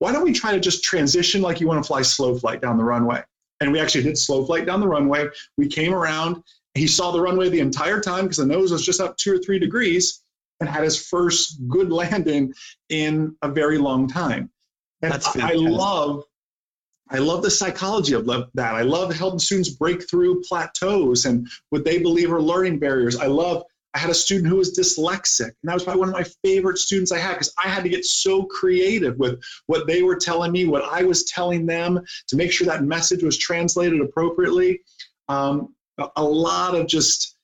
Why 0.00 0.12
don't 0.12 0.24
we 0.24 0.32
try 0.32 0.52
to 0.52 0.60
just 0.60 0.84
transition 0.84 1.40
like 1.40 1.60
you 1.60 1.66
want 1.66 1.82
to 1.82 1.86
fly 1.86 2.02
slow 2.02 2.36
flight 2.36 2.60
down 2.60 2.76
the 2.76 2.84
runway? 2.84 3.22
And 3.60 3.72
we 3.72 3.80
actually 3.80 4.04
did 4.04 4.18
slow 4.18 4.44
flight 4.44 4.66
down 4.66 4.80
the 4.80 4.88
runway. 4.88 5.28
We 5.56 5.68
came 5.68 5.94
around. 5.94 6.42
He 6.74 6.86
saw 6.86 7.10
the 7.10 7.20
runway 7.20 7.48
the 7.48 7.60
entire 7.60 8.00
time 8.00 8.24
because 8.24 8.38
the 8.38 8.46
nose 8.46 8.72
was 8.72 8.84
just 8.84 9.00
up 9.00 9.16
two 9.16 9.32
or 9.32 9.38
three 9.38 9.58
degrees 9.58 10.22
and 10.60 10.68
had 10.68 10.84
his 10.84 11.08
first 11.08 11.66
good 11.68 11.90
landing 11.92 12.52
in 12.90 13.34
a 13.42 13.48
very 13.48 13.78
long 13.78 14.08
time. 14.08 14.50
And 15.00 15.12
I, 15.12 15.52
I 15.52 15.52
love 15.54 16.24
I 17.10 17.18
love 17.18 17.42
the 17.42 17.50
psychology 17.50 18.14
of 18.14 18.26
that. 18.26 18.74
I 18.74 18.82
love 18.82 19.14
helping 19.14 19.38
students 19.38 19.70
break 19.70 20.08
through 20.08 20.42
plateaus 20.42 21.26
and 21.26 21.46
what 21.70 21.84
they 21.84 21.98
believe 21.98 22.32
are 22.32 22.40
learning 22.40 22.78
barriers. 22.78 23.16
I 23.16 23.26
love, 23.26 23.62
I 23.92 23.98
had 23.98 24.10
a 24.10 24.14
student 24.14 24.48
who 24.48 24.56
was 24.56 24.76
dyslexic, 24.76 25.48
and 25.48 25.54
that 25.64 25.74
was 25.74 25.84
probably 25.84 26.00
one 26.00 26.08
of 26.08 26.14
my 26.14 26.24
favorite 26.42 26.78
students 26.78 27.12
I 27.12 27.18
had 27.18 27.34
because 27.34 27.52
I 27.62 27.68
had 27.68 27.84
to 27.84 27.90
get 27.90 28.06
so 28.06 28.44
creative 28.44 29.18
with 29.18 29.40
what 29.66 29.86
they 29.86 30.02
were 30.02 30.16
telling 30.16 30.50
me, 30.50 30.64
what 30.64 30.82
I 30.82 31.02
was 31.02 31.24
telling 31.24 31.66
them 31.66 32.00
to 32.28 32.36
make 32.36 32.50
sure 32.50 32.66
that 32.66 32.84
message 32.84 33.22
was 33.22 33.36
translated 33.36 34.00
appropriately. 34.00 34.80
Um, 35.28 35.74
a 36.16 36.24
lot 36.24 36.74
of 36.74 36.86
just 36.86 37.36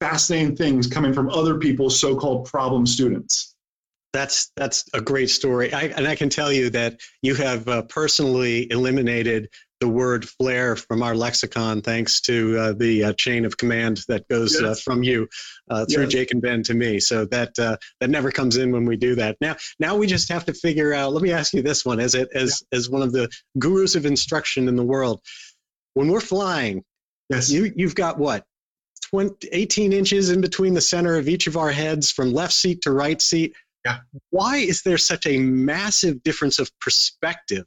fascinating 0.00 0.56
things 0.56 0.86
coming 0.86 1.14
from 1.14 1.30
other 1.30 1.58
people's 1.58 1.98
so 1.98 2.16
called 2.16 2.46
problem 2.46 2.84
students. 2.84 3.53
That's 4.14 4.52
that's 4.54 4.84
a 4.94 5.00
great 5.00 5.28
story, 5.28 5.72
I, 5.72 5.86
and 5.86 6.06
I 6.06 6.14
can 6.14 6.30
tell 6.30 6.52
you 6.52 6.70
that 6.70 7.00
you 7.20 7.34
have 7.34 7.66
uh, 7.66 7.82
personally 7.82 8.70
eliminated 8.70 9.48
the 9.80 9.88
word 9.88 10.28
flare 10.28 10.76
from 10.76 11.02
our 11.02 11.16
lexicon 11.16 11.82
thanks 11.82 12.20
to 12.20 12.56
uh, 12.56 12.72
the 12.74 13.04
uh, 13.06 13.12
chain 13.14 13.44
of 13.44 13.56
command 13.56 14.02
that 14.06 14.28
goes 14.28 14.54
uh, 14.62 14.68
yes. 14.68 14.82
from 14.82 15.02
you 15.02 15.28
uh, 15.68 15.84
through 15.86 16.04
yes. 16.04 16.12
Jake 16.12 16.30
and 16.30 16.40
Ben 16.40 16.62
to 16.62 16.74
me. 16.74 17.00
So 17.00 17.24
that 17.24 17.58
uh, 17.58 17.76
that 18.00 18.08
never 18.08 18.30
comes 18.30 18.56
in 18.56 18.70
when 18.70 18.86
we 18.86 18.96
do 18.96 19.16
that. 19.16 19.36
Now 19.40 19.56
now 19.80 19.96
we 19.96 20.06
just 20.06 20.28
have 20.28 20.44
to 20.44 20.54
figure 20.54 20.94
out. 20.94 21.12
Let 21.12 21.24
me 21.24 21.32
ask 21.32 21.52
you 21.52 21.62
this 21.62 21.84
one 21.84 21.98
as 21.98 22.14
it 22.14 22.28
as 22.32 22.62
yeah. 22.70 22.78
as 22.78 22.88
one 22.88 23.02
of 23.02 23.10
the 23.10 23.28
gurus 23.58 23.96
of 23.96 24.06
instruction 24.06 24.68
in 24.68 24.76
the 24.76 24.84
world. 24.84 25.22
When 25.94 26.06
we're 26.06 26.20
flying, 26.20 26.84
yes, 27.30 27.50
you 27.50 27.72
you've 27.74 27.96
got 27.96 28.16
what 28.16 28.44
20, 29.10 29.48
18 29.50 29.92
inches 29.92 30.30
in 30.30 30.40
between 30.40 30.74
the 30.74 30.80
center 30.80 31.16
of 31.16 31.28
each 31.28 31.48
of 31.48 31.56
our 31.56 31.70
heads 31.70 32.12
from 32.12 32.32
left 32.32 32.52
seat 32.52 32.82
to 32.82 32.92
right 32.92 33.20
seat 33.20 33.54
yeah. 33.84 33.98
Why 34.30 34.56
is 34.56 34.82
there 34.82 34.98
such 34.98 35.26
a 35.26 35.38
massive 35.38 36.22
difference 36.22 36.58
of 36.58 36.70
perspective 36.80 37.64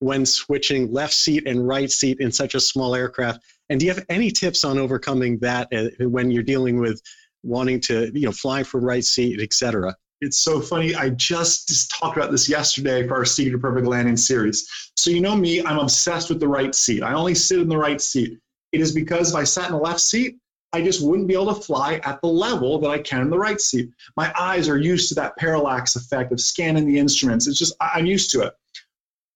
when 0.00 0.24
switching 0.24 0.92
left 0.92 1.14
seat 1.14 1.44
and 1.46 1.66
right 1.66 1.90
seat 1.90 2.18
in 2.20 2.32
such 2.32 2.54
a 2.54 2.60
small 2.60 2.94
aircraft? 2.94 3.40
And 3.68 3.78
do 3.78 3.86
you 3.86 3.92
have 3.92 4.04
any 4.08 4.30
tips 4.30 4.64
on 4.64 4.78
overcoming 4.78 5.38
that 5.40 5.68
uh, 5.74 6.08
when 6.08 6.30
you're 6.30 6.42
dealing 6.42 6.78
with 6.80 7.00
wanting 7.42 7.80
to, 7.82 8.10
you 8.14 8.26
know, 8.26 8.32
flying 8.32 8.64
from 8.64 8.84
right 8.84 9.04
seat, 9.04 9.40
et 9.40 9.52
cetera? 9.52 9.94
It's 10.20 10.40
so 10.40 10.60
funny. 10.60 10.94
I 10.94 11.10
just, 11.10 11.68
just 11.68 11.90
talked 11.90 12.16
about 12.16 12.32
this 12.32 12.48
yesterday 12.48 13.06
for 13.06 13.14
our 13.14 13.24
Secret 13.24 13.52
to 13.52 13.58
Perfect 13.58 13.86
Landing 13.86 14.16
series. 14.16 14.68
So, 14.96 15.10
you 15.10 15.20
know 15.20 15.36
me, 15.36 15.62
I'm 15.62 15.78
obsessed 15.78 16.28
with 16.28 16.40
the 16.40 16.48
right 16.48 16.74
seat. 16.74 17.02
I 17.02 17.12
only 17.12 17.36
sit 17.36 17.60
in 17.60 17.68
the 17.68 17.76
right 17.76 18.00
seat. 18.00 18.36
It 18.72 18.80
is 18.80 18.92
because 18.92 19.30
if 19.30 19.36
I 19.36 19.44
sat 19.44 19.66
in 19.66 19.72
the 19.72 19.78
left 19.78 20.00
seat, 20.00 20.36
I 20.72 20.82
just 20.82 21.02
wouldn't 21.02 21.28
be 21.28 21.34
able 21.34 21.54
to 21.54 21.60
fly 21.60 22.00
at 22.04 22.20
the 22.20 22.28
level 22.28 22.78
that 22.80 22.90
I 22.90 22.98
can 22.98 23.22
in 23.22 23.30
the 23.30 23.38
right 23.38 23.60
seat. 23.60 23.90
My 24.16 24.32
eyes 24.38 24.68
are 24.68 24.76
used 24.76 25.08
to 25.08 25.14
that 25.14 25.36
parallax 25.36 25.96
effect 25.96 26.30
of 26.30 26.40
scanning 26.40 26.86
the 26.86 26.98
instruments. 26.98 27.46
It's 27.46 27.58
just, 27.58 27.74
I'm 27.80 28.04
used 28.04 28.30
to 28.32 28.42
it. 28.42 28.52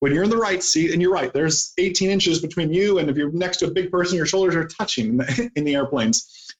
When 0.00 0.12
you're 0.12 0.24
in 0.24 0.30
the 0.30 0.36
right 0.36 0.62
seat, 0.62 0.90
and 0.90 1.00
you're 1.00 1.12
right, 1.12 1.32
there's 1.32 1.72
18 1.78 2.10
inches 2.10 2.40
between 2.40 2.72
you, 2.72 2.98
and 2.98 3.08
if 3.08 3.16
you're 3.16 3.30
next 3.30 3.58
to 3.58 3.66
a 3.66 3.70
big 3.70 3.90
person, 3.90 4.16
your 4.16 4.26
shoulders 4.26 4.56
are 4.56 4.66
touching 4.66 5.20
in 5.56 5.64
the, 5.64 5.74
airplanes. 5.74 6.50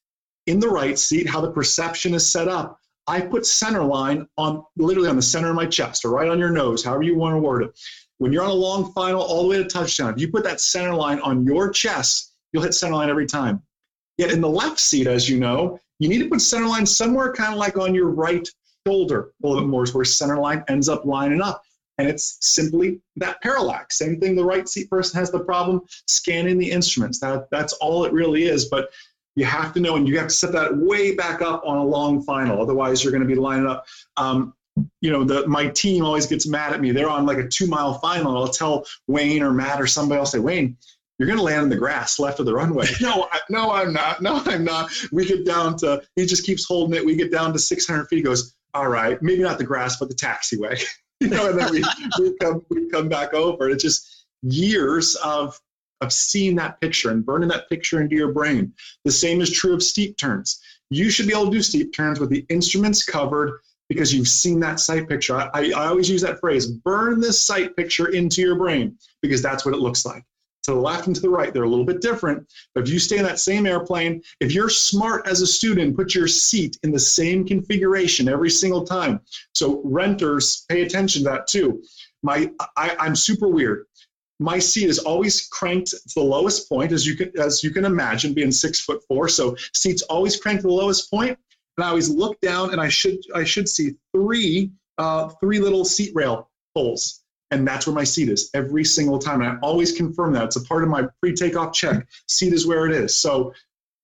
In 0.47 0.61
the 0.61 0.69
right 0.69 0.99
seat, 0.99 1.29
how 1.29 1.41
the 1.41 1.51
perception 1.51 2.15
is 2.15 2.31
set 2.31 2.49
up, 2.49 2.79
I 3.09 3.21
put 3.21 3.45
center 3.45 3.83
line 3.83 4.29
on 4.39 4.63
literally 4.77 5.09
on 5.09 5.17
the 5.17 5.23
center 5.23 5.51
of 5.51 5.57
my 5.57 5.67
chest 5.67 6.05
or 6.05 6.11
right 6.13 6.29
on 6.29 6.39
your 6.39 6.51
nose, 6.51 6.85
however 6.85 7.03
you 7.03 7.17
want 7.17 7.35
to 7.35 7.41
word 7.41 7.65
it. 7.65 7.81
When 8.19 8.33
you're 8.33 8.45
on 8.45 8.51
a 8.51 8.55
long 8.55 8.93
final 8.93 9.21
all 9.21 9.43
the 9.43 9.49
way 9.49 9.57
to 9.57 9.69
touchdown, 9.69 10.15
if 10.15 10.21
you 10.21 10.31
put 10.31 10.45
that 10.45 10.61
center 10.61 10.95
line 10.95 11.19
on 11.19 11.45
your 11.45 11.69
chest, 11.71 12.35
you'll 12.53 12.63
hit 12.63 12.75
center 12.75 12.95
line 12.95 13.11
every 13.11 13.27
time. 13.27 13.61
Yet 14.19 14.31
in 14.31 14.41
the 14.41 14.49
left 14.49 14.79
seat, 14.79 15.07
as 15.07 15.29
you 15.29 15.39
know, 15.39 15.79
you 15.99 16.09
need 16.09 16.19
to 16.19 16.29
put 16.29 16.41
center 16.41 16.67
line 16.67 16.87
somewhere 16.87 17.33
kind 17.33 17.53
of 17.53 17.59
like 17.59 17.77
on 17.77 17.95
your 17.95 18.09
right 18.09 18.47
shoulder 18.87 19.33
a 19.43 19.47
little 19.47 19.63
bit 19.63 19.69
more, 19.69 19.85
is 19.85 19.95
where 19.95 20.05
center 20.05 20.39
line 20.39 20.65
ends 20.69 20.89
up 20.89 21.05
lining 21.05 21.41
up. 21.41 21.63
And 21.99 22.09
it's 22.09 22.39
simply 22.41 23.01
that 23.17 23.41
parallax. 23.43 23.99
Same 23.99 24.19
thing, 24.19 24.35
the 24.35 24.45
right 24.45 24.69
seat 24.69 24.91
person 24.91 25.21
has 25.21 25.31
the 25.31 25.41
problem 25.41 25.83
scanning 26.07 26.59
the 26.59 26.71
instruments. 26.71 27.21
That, 27.21 27.49
that's 27.51 27.75
all 27.75 28.05
it 28.05 28.13
really 28.13 28.45
is. 28.45 28.65
But 28.67 28.91
You 29.35 29.45
have 29.47 29.73
to 29.75 29.81
know, 29.81 29.97
and 29.97 30.07
you 30.07 30.19
have 30.19 30.29
to 30.29 30.35
set 30.35 30.53
that 30.53 30.77
way 30.77 31.15
back 31.15 31.41
up 31.41 31.63
on 31.65 31.79
a 31.79 31.85
long 31.85 32.23
final. 32.23 32.61
Otherwise, 32.61 33.03
you're 33.03 33.13
going 33.13 33.23
to 33.23 33.29
be 33.29 33.35
lining 33.35 33.67
up. 33.67 33.87
Um, 34.17 34.55
you 35.01 35.11
know, 35.11 35.25
the, 35.25 35.47
my 35.47 35.69
team 35.69 36.05
always 36.05 36.27
gets 36.27 36.47
mad 36.47 36.73
at 36.73 36.81
me. 36.81 36.93
They're 36.93 37.09
on 37.09 37.27
like 37.27 37.39
a 37.39 37.49
two 37.49 37.67
mile 37.67 37.95
final. 37.95 38.37
I'll 38.37 38.49
tell 38.49 38.85
Wayne 39.07 39.43
or 39.43 39.53
Matt 39.53 39.81
or 39.81 39.87
somebody 39.87 40.19
I'll 40.19 40.27
say, 40.27 40.39
Wayne, 40.39 40.77
you're 41.23 41.29
going 41.29 41.39
to 41.39 41.45
land 41.45 41.63
in 41.63 41.69
the 41.69 41.77
grass 41.77 42.19
left 42.19 42.41
of 42.41 42.47
the 42.47 42.53
runway. 42.53 42.85
no, 43.01 43.29
I, 43.31 43.39
no, 43.49 43.71
I'm 43.71 43.93
not. 43.93 44.23
No, 44.23 44.43
I'm 44.45 44.65
not. 44.65 44.91
We 45.13 45.25
get 45.25 45.47
down 45.47 45.77
to, 45.79 46.03
he 46.17 46.27
just 46.27 46.45
keeps 46.45 46.65
holding 46.65 46.97
it. 46.97 47.07
We 47.07 47.15
get 47.15 47.31
down 47.31 47.53
to 47.53 47.61
600 47.61 48.07
feet. 48.07 48.17
He 48.17 48.23
goes, 48.23 48.57
all 48.75 48.89
right, 48.89 49.23
maybe 49.23 49.41
not 49.41 49.57
the 49.57 49.63
grass, 49.63 50.01
but 50.01 50.09
the 50.09 50.17
taxiway. 50.17 50.85
you 51.21 51.29
know, 51.29 51.49
and 51.49 51.61
then 51.61 51.71
we, 51.71 51.85
we, 52.19 52.37
come, 52.39 52.67
we 52.71 52.91
come 52.91 53.09
back 53.09 53.35
over. 53.35 53.71
It's 53.71 53.85
just 53.85 54.27
years 54.43 55.15
of, 55.15 55.61
of 56.01 56.13
seeing 56.13 56.57
that 56.57 56.81
picture 56.81 57.11
and 57.11 57.25
burning 57.25 57.51
that 57.51 57.69
picture 57.69 58.01
into 58.01 58.17
your 58.17 58.33
brain. 58.33 58.73
The 59.05 59.13
same 59.13 59.41
is 59.41 59.49
true 59.49 59.75
of 59.75 59.83
steep 59.85 60.17
turns. 60.19 60.61
You 60.91 61.09
should 61.09 61.29
be 61.29 61.35
able 61.35 61.45
to 61.45 61.53
do 61.53 61.63
steep 61.63 61.95
turns 61.95 62.19
with 62.19 62.31
the 62.31 62.45
instruments 62.49 63.05
covered 63.05 63.61
because 63.89 64.13
you've 64.13 64.27
seen 64.27 64.59
that 64.59 64.81
sight 64.81 65.09
picture. 65.09 65.37
I, 65.37 65.71
I 65.71 65.87
always 65.87 66.11
use 66.11 66.23
that 66.23 66.41
phrase 66.41 66.67
burn 66.67 67.21
this 67.21 67.47
sight 67.47 67.77
picture 67.77 68.09
into 68.09 68.41
your 68.41 68.57
brain 68.57 68.99
because 69.21 69.41
that's 69.41 69.65
what 69.65 69.73
it 69.73 69.79
looks 69.81 70.05
like. 70.05 70.25
To 70.65 70.73
the 70.73 70.81
left 70.81 71.07
and 71.07 71.17
to 71.17 71.23
the 71.23 71.29
right, 71.29 71.53
they're 71.53 71.65
a 71.65 71.69
little 71.69 71.85
bit 71.85 72.01
different. 72.01 72.47
But 72.75 72.85
if 72.85 72.91
you 72.93 72.99
stay 72.99 73.19
in 73.19 73.25
that 73.25 73.41
same 73.41 73.67
airplane, 73.67 74.23
if 74.41 74.53
you're 74.53 74.69
smart 74.69 75.27
as 75.27 75.41
a 75.41 75.47
student, 75.47 75.97
put 75.97 76.15
your 76.15 76.29
seat 76.29 76.79
in 76.83 76.93
the 76.93 77.01
same 77.01 77.45
configuration 77.45 78.29
every 78.29 78.51
single 78.51 78.85
time. 78.85 79.21
So 79.55 79.83
renters, 79.85 80.65
pay 80.69 80.83
attention 80.83 81.25
to 81.25 81.31
that 81.31 81.47
too. 81.49 81.83
My, 82.23 82.51
I, 82.77 82.97
I'm 82.99 83.17
super 83.17 83.49
weird 83.49 83.87
my 84.39 84.59
seat 84.59 84.89
is 84.89 84.99
always 84.99 85.47
cranked 85.49 85.91
to 85.91 86.15
the 86.17 86.23
lowest 86.23 86.69
point 86.69 86.91
as 86.91 87.07
you 87.07 87.15
can 87.15 87.31
as 87.39 87.63
you 87.63 87.71
can 87.71 87.85
imagine 87.85 88.35
being 88.35 88.51
six 88.51 88.81
foot 88.81 89.01
four 89.07 89.29
so 89.29 89.55
seats 89.73 90.03
always 90.03 90.41
cranked 90.41 90.63
to 90.63 90.69
the 90.69 90.75
lowest 90.75 91.09
point 91.09 91.39
and 91.77 91.85
I 91.85 91.89
always 91.89 92.09
look 92.09 92.41
down 92.41 92.73
and 92.73 92.81
I 92.81 92.89
should 92.89 93.19
I 93.35 93.45
should 93.45 93.69
see 93.69 93.95
three 94.15 94.73
uh, 94.99 95.29
three 95.41 95.59
little 95.59 95.85
seat 95.85 96.13
rail 96.15 96.51
holes, 96.75 97.22
and 97.53 97.69
that's 97.69 97.87
where 97.87 97.95
my 97.95 98.03
seat 98.03 98.31
is 98.31 98.51
every 98.55 98.83
single 98.83 99.19
time. 99.19 99.43
And 99.43 99.51
I 99.51 99.57
always 99.63 99.93
confirm 99.93 100.33
that 100.33 100.45
it's 100.45 100.57
a 100.57 100.65
part 100.65 100.83
of 100.83 100.89
my 100.89 101.05
pre-takeoff 101.21 101.75
check. 101.75 102.09
Seat 102.27 102.55
is 102.55 102.67
where 102.67 102.87
it 102.87 102.93
is. 102.93 103.19
So 103.19 103.53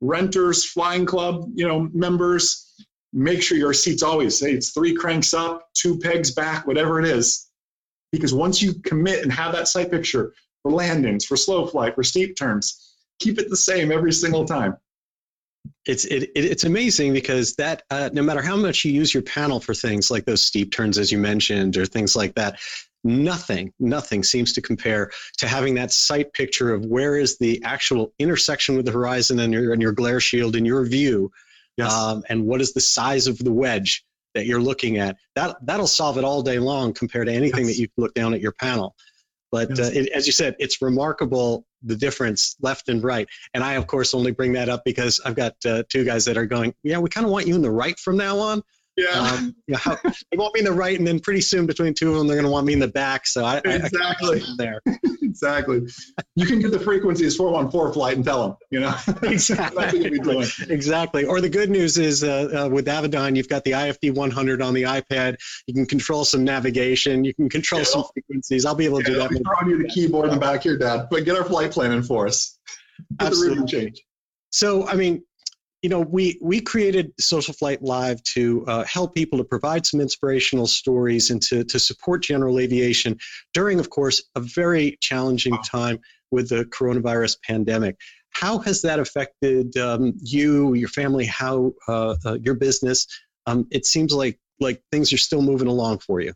renters, 0.03 0.66
flying 0.66 1.07
club, 1.07 1.51
you 1.55 1.66
know, 1.66 1.88
members, 1.94 2.70
make 3.14 3.42
sure 3.42 3.57
your 3.57 3.72
seat's 3.72 4.03
always 4.03 4.38
say 4.38 4.53
it's 4.53 4.70
three 4.70 4.94
cranks 4.94 5.32
up, 5.32 5.70
two 5.72 5.99
pegs 5.99 6.30
back, 6.30 6.66
whatever 6.66 7.01
it 7.01 7.07
is. 7.07 7.49
Because 8.12 8.34
once 8.34 8.61
you 8.61 8.74
commit 8.74 9.22
and 9.22 9.32
have 9.32 9.53
that 9.53 9.66
sight 9.66 9.90
picture 9.90 10.34
for 10.62 10.70
landings, 10.70 11.24
for 11.24 11.36
slow 11.36 11.66
flight, 11.66 11.94
for 11.94 12.05
steep 12.05 12.36
turns, 12.36 12.94
keep 13.18 13.38
it 13.38 13.49
the 13.49 13.57
same 13.57 13.90
every 13.90 14.12
single 14.12 14.44
time 14.44 14.76
it's 15.86 16.05
it, 16.05 16.30
it's 16.34 16.64
amazing 16.64 17.12
because 17.12 17.55
that 17.55 17.82
uh, 17.90 18.11
no 18.12 18.22
matter 18.22 18.42
how 18.42 18.57
much 18.57 18.84
you 18.84 18.92
use 18.92 19.12
your 19.12 19.22
panel 19.22 19.61
for 19.61 19.74
things 19.74 20.11
like 20.11 20.24
those 20.24 20.42
steep 20.44 20.72
turns 20.72 20.99
as 20.99 21.11
you 21.11 21.18
mentioned 21.18 21.76
or 21.76 21.86
things 21.86 22.14
like 22.14 22.34
that 22.34 22.59
nothing 23.09 23.72
nothing 23.78 24.22
seems 24.22 24.52
to 24.52 24.61
compare 24.61 25.11
to 25.36 25.48
having 25.48 25.74
that 25.74 25.90
sight 25.90 26.32
picture 26.32 26.72
of 26.72 26.84
where 26.86 27.16
is 27.16 27.38
the 27.38 27.62
actual 27.64 28.12
intersection 28.18 28.76
with 28.76 28.84
the 28.84 28.92
horizon 28.92 29.38
and 29.40 29.52
your 29.52 29.72
and 29.72 29.82
your 29.82 29.92
glare 29.92 30.20
shield 30.20 30.54
in 30.54 30.64
your 30.64 30.84
view 30.84 31.30
yes. 31.76 31.92
um, 31.92 32.22
and 32.28 32.44
what 32.46 32.61
is 32.61 32.72
the 32.72 32.80
size 32.80 33.26
of 33.26 33.38
the 33.38 33.52
wedge 33.52 34.04
that 34.34 34.46
you're 34.46 34.61
looking 34.61 34.98
at 34.98 35.16
that 35.34 35.56
that'll 35.64 35.86
solve 35.86 36.18
it 36.18 36.24
all 36.24 36.42
day 36.42 36.59
long 36.59 36.92
compared 36.92 37.26
to 37.26 37.32
anything 37.32 37.66
yes. 37.66 37.76
that 37.76 37.82
you 37.82 37.88
look 37.96 38.14
down 38.14 38.34
at 38.34 38.40
your 38.40 38.52
panel 38.52 38.94
but 39.50 39.70
yes. 39.70 39.80
uh, 39.80 39.90
it, 39.94 40.09
as 40.11 40.26
you 40.26 40.32
said, 40.32 40.56
it's 40.59 40.82
remarkable 40.82 41.64
the 41.82 41.96
difference 41.96 42.56
left 42.61 42.88
and 42.88 43.02
right. 43.02 43.28
And 43.54 43.62
I, 43.62 43.74
of 43.74 43.86
course, 43.86 44.14
only 44.14 44.32
bring 44.32 44.52
that 44.54 44.68
up 44.68 44.84
because 44.84 45.20
I've 45.24 45.36
got 45.36 45.54
uh, 45.64 45.84
two 45.88 46.04
guys 46.04 46.24
that 46.26 46.36
are 46.36 46.46
going, 46.46 46.74
yeah, 46.82 46.98
we 46.98 47.09
kind 47.09 47.24
of 47.24 47.32
want 47.32 47.46
you 47.46 47.54
in 47.54 47.62
the 47.62 47.70
right 47.70 47.98
from 47.98 48.16
now 48.16 48.38
on. 48.38 48.62
Yeah. 48.99 49.20
Um, 49.20 49.55
you 49.68 49.76
know, 49.86 49.96
they 50.05 50.36
want 50.36 50.55
me 50.55 50.61
in 50.61 50.64
the 50.66 50.72
right, 50.72 50.99
and 50.99 51.07
then 51.07 51.20
pretty 51.20 51.40
soon 51.40 51.66
between 51.66 51.94
two 51.94 52.11
of 52.11 52.18
them, 52.18 52.26
they're 52.26 52.36
going 52.36 52.46
to 52.46 52.51
want 52.51 52.66
me 52.66 52.72
in 52.72 52.80
the 52.80 52.88
back. 52.88 53.28
So 53.28 53.44
I, 53.44 53.59
exactly 53.59 54.42
I, 54.42 54.55
there. 54.59 54.82
exactly. 55.22 55.82
You 56.34 56.46
can 56.46 56.59
get 56.59 56.72
the 56.72 56.80
frequencies 56.80 57.36
414 57.36 57.94
flight 57.94 58.16
and 58.16 58.24
tell 58.24 58.42
them, 58.42 58.57
you 58.70 58.80
know. 58.80 58.92
exactly. 59.22 60.05
exactly. 60.68 61.24
Or 61.24 61.40
the 61.40 61.49
good 61.49 61.70
news 61.70 61.96
is 61.96 62.24
uh, 62.24 62.64
uh, 62.66 62.68
with 62.68 62.86
Avidyne, 62.86 63.36
you've 63.36 63.49
got 63.49 63.62
the 63.62 63.70
IFD 63.70 64.14
100 64.14 64.61
on 64.61 64.74
the 64.74 64.82
iPad. 64.82 65.36
You 65.68 65.74
can 65.74 65.86
control 65.86 66.24
some 66.24 66.42
navigation. 66.42 67.24
You 67.24 67.34
can 67.34 67.49
control 67.49 67.82
yeah. 67.82 67.86
some 67.86 68.05
frequencies. 68.12 68.66
I'll 68.66 68.74
be 68.74 68.84
able 68.84 69.01
to 69.03 69.12
yeah, 69.12 69.28
do 69.28 69.34
that. 69.34 69.42
Throw 69.44 69.55
on 69.61 69.70
you 69.70 69.80
the 69.80 69.88
keyboard 69.88 70.26
in 70.26 70.34
the 70.34 70.40
back 70.40 70.64
here, 70.64 70.76
Dad. 70.76 71.07
But 71.09 71.24
get 71.24 71.36
our 71.36 71.44
flight 71.44 71.70
plan 71.70 71.92
in 71.92 72.03
for 72.03 72.26
us. 72.26 72.59
Absolutely. 73.20 73.66
change. 73.66 74.03
So, 74.51 74.88
I 74.88 74.94
mean, 74.94 75.22
you 75.83 75.89
know, 75.89 76.01
we 76.01 76.39
we 76.43 76.61
created 76.61 77.16
SocialFlight 77.18 77.79
Live 77.83 78.22
to 78.35 78.64
uh, 78.66 78.85
help 78.85 79.14
people 79.14 79.39
to 79.39 79.45
provide 79.45 79.87
some 79.87 80.01
inspirational 80.01 80.66
stories 80.66 81.31
and 81.31 81.41
to 81.43 81.64
to 81.64 81.79
support 81.79 82.22
general 82.22 82.59
aviation 82.59 83.16
during, 83.55 83.79
of 83.79 83.89
course, 83.91 84.22
a 84.35 84.41
very 84.41 84.99
challenging 85.01 85.57
time 85.64 86.01
with 86.31 86.49
the 86.49 86.64
coronavirus 86.66 87.37
pandemic. 87.47 87.97
How 88.31 88.59
has 88.59 88.83
that 88.83 88.99
affected 88.99 89.76
um, 89.76 90.14
you, 90.20 90.74
your 90.74 90.89
family, 90.89 91.26
how 91.26 91.72
uh, 91.87 92.16
uh, 92.24 92.39
your 92.43 92.55
business? 92.55 93.07
Um, 93.47 93.66
it 93.70 93.87
seems 93.87 94.12
like 94.12 94.39
like 94.61 94.83
things 94.91 95.12
are 95.12 95.18
still 95.18 95.43
moving 95.43 95.68
along 95.68 95.99
for 95.99 96.20
you. 96.20 96.33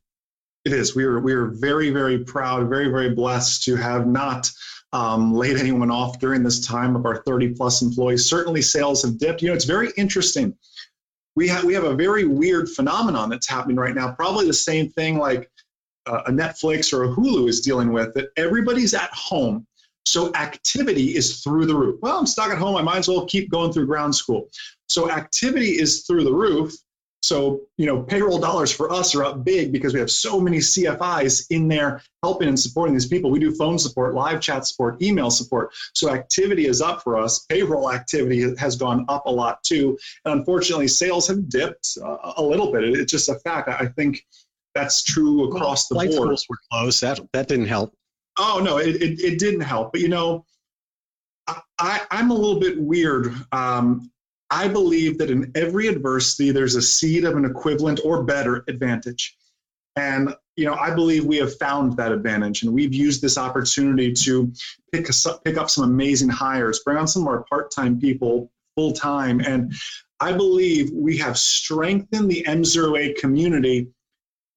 It 0.64 0.72
is. 0.72 0.94
We 0.94 1.02
are 1.04 1.18
we 1.18 1.32
are 1.32 1.46
very 1.46 1.90
very 1.90 2.24
proud, 2.24 2.68
very 2.68 2.88
very 2.88 3.10
blessed 3.10 3.64
to 3.64 3.74
have 3.74 4.06
not 4.06 4.48
um, 4.92 5.34
laid 5.34 5.56
anyone 5.56 5.90
off 5.90 6.18
during 6.18 6.42
this 6.42 6.64
time 6.66 6.96
of 6.96 7.06
our 7.06 7.22
30 7.22 7.54
plus 7.54 7.82
employees. 7.82 8.26
Certainly, 8.26 8.62
sales 8.62 9.02
have 9.02 9.18
dipped. 9.18 9.42
You 9.42 9.48
know, 9.48 9.54
it's 9.54 9.64
very 9.64 9.90
interesting. 9.96 10.54
We 11.34 11.48
have 11.48 11.64
we 11.64 11.72
have 11.74 11.84
a 11.84 11.94
very 11.94 12.26
weird 12.26 12.68
phenomenon 12.68 13.30
that's 13.30 13.48
happening 13.48 13.76
right 13.76 13.94
now. 13.94 14.12
Probably 14.12 14.46
the 14.46 14.52
same 14.52 14.90
thing 14.90 15.18
like 15.18 15.50
uh, 16.06 16.22
a 16.26 16.30
Netflix 16.30 16.92
or 16.92 17.04
a 17.04 17.08
Hulu 17.08 17.48
is 17.48 17.62
dealing 17.62 17.92
with. 17.92 18.12
That 18.14 18.28
everybody's 18.36 18.92
at 18.92 19.10
home, 19.14 19.66
so 20.04 20.34
activity 20.34 21.16
is 21.16 21.40
through 21.40 21.66
the 21.66 21.74
roof. 21.74 21.98
Well, 22.02 22.18
I'm 22.18 22.26
stuck 22.26 22.50
at 22.50 22.58
home. 22.58 22.76
I 22.76 22.82
might 22.82 22.98
as 22.98 23.08
well 23.08 23.24
keep 23.24 23.50
going 23.50 23.72
through 23.72 23.86
ground 23.86 24.14
school. 24.14 24.50
So 24.88 25.10
activity 25.10 25.80
is 25.80 26.02
through 26.02 26.24
the 26.24 26.34
roof. 26.34 26.74
So, 27.22 27.60
you 27.78 27.86
know, 27.86 28.02
payroll 28.02 28.38
dollars 28.38 28.72
for 28.72 28.92
us 28.92 29.14
are 29.14 29.24
up 29.24 29.44
big 29.44 29.72
because 29.72 29.94
we 29.94 30.00
have 30.00 30.10
so 30.10 30.40
many 30.40 30.58
CFIs 30.58 31.46
in 31.50 31.68
there 31.68 32.02
helping 32.24 32.48
and 32.48 32.58
supporting 32.58 32.94
these 32.94 33.06
people. 33.06 33.30
We 33.30 33.38
do 33.38 33.54
phone 33.54 33.78
support, 33.78 34.14
live 34.14 34.40
chat 34.40 34.66
support, 34.66 35.00
email 35.00 35.30
support. 35.30 35.72
So 35.94 36.10
activity 36.10 36.66
is 36.66 36.82
up 36.82 37.02
for 37.02 37.16
us. 37.16 37.46
Payroll 37.46 37.92
activity 37.92 38.54
has 38.56 38.74
gone 38.74 39.04
up 39.08 39.26
a 39.26 39.30
lot 39.30 39.62
too. 39.62 39.96
And 40.24 40.40
unfortunately, 40.40 40.88
sales 40.88 41.28
have 41.28 41.48
dipped 41.48 41.96
uh, 42.04 42.32
a 42.36 42.42
little 42.42 42.72
bit. 42.72 42.84
It's 42.84 43.12
just 43.12 43.28
a 43.28 43.36
fact. 43.40 43.68
I 43.68 43.86
think 43.86 44.26
that's 44.74 45.04
true 45.04 45.44
across 45.44 45.90
well, 45.90 46.00
the 46.00 46.06
board. 46.06 46.26
schools 46.26 46.46
were 46.48 46.58
closed. 46.72 47.02
That, 47.02 47.20
that 47.32 47.46
didn't 47.46 47.66
help. 47.66 47.94
Oh, 48.36 48.60
no, 48.64 48.78
it, 48.78 48.96
it, 48.96 49.20
it 49.20 49.38
didn't 49.38 49.60
help. 49.60 49.92
But, 49.92 50.00
you 50.00 50.08
know, 50.08 50.44
I, 51.78 52.00
I'm 52.10 52.30
a 52.30 52.34
little 52.34 52.60
bit 52.60 52.80
weird. 52.80 53.34
Um, 53.50 54.11
I 54.52 54.68
believe 54.68 55.16
that 55.16 55.30
in 55.30 55.50
every 55.54 55.86
adversity, 55.86 56.50
there's 56.50 56.74
a 56.74 56.82
seed 56.82 57.24
of 57.24 57.36
an 57.36 57.46
equivalent 57.46 58.00
or 58.04 58.22
better 58.22 58.64
advantage. 58.68 59.34
And 59.96 60.34
you 60.56 60.66
know, 60.66 60.74
I 60.74 60.94
believe 60.94 61.24
we 61.24 61.38
have 61.38 61.56
found 61.56 61.96
that 61.96 62.12
advantage, 62.12 62.62
and 62.62 62.72
we've 62.72 62.92
used 62.92 63.22
this 63.22 63.38
opportunity 63.38 64.12
to 64.12 64.52
pick 64.92 65.08
pick 65.44 65.56
up 65.56 65.70
some 65.70 65.84
amazing 65.84 66.28
hires, 66.28 66.80
bring 66.80 66.98
on 66.98 67.08
some 67.08 67.22
of 67.22 67.28
our 67.28 67.44
part-time 67.44 67.98
people 67.98 68.52
full 68.76 68.92
time, 68.92 69.40
and 69.40 69.72
I 70.20 70.32
believe 70.32 70.90
we 70.92 71.16
have 71.18 71.38
strengthened 71.38 72.30
the 72.30 72.44
MzeroA 72.46 73.16
community, 73.16 73.88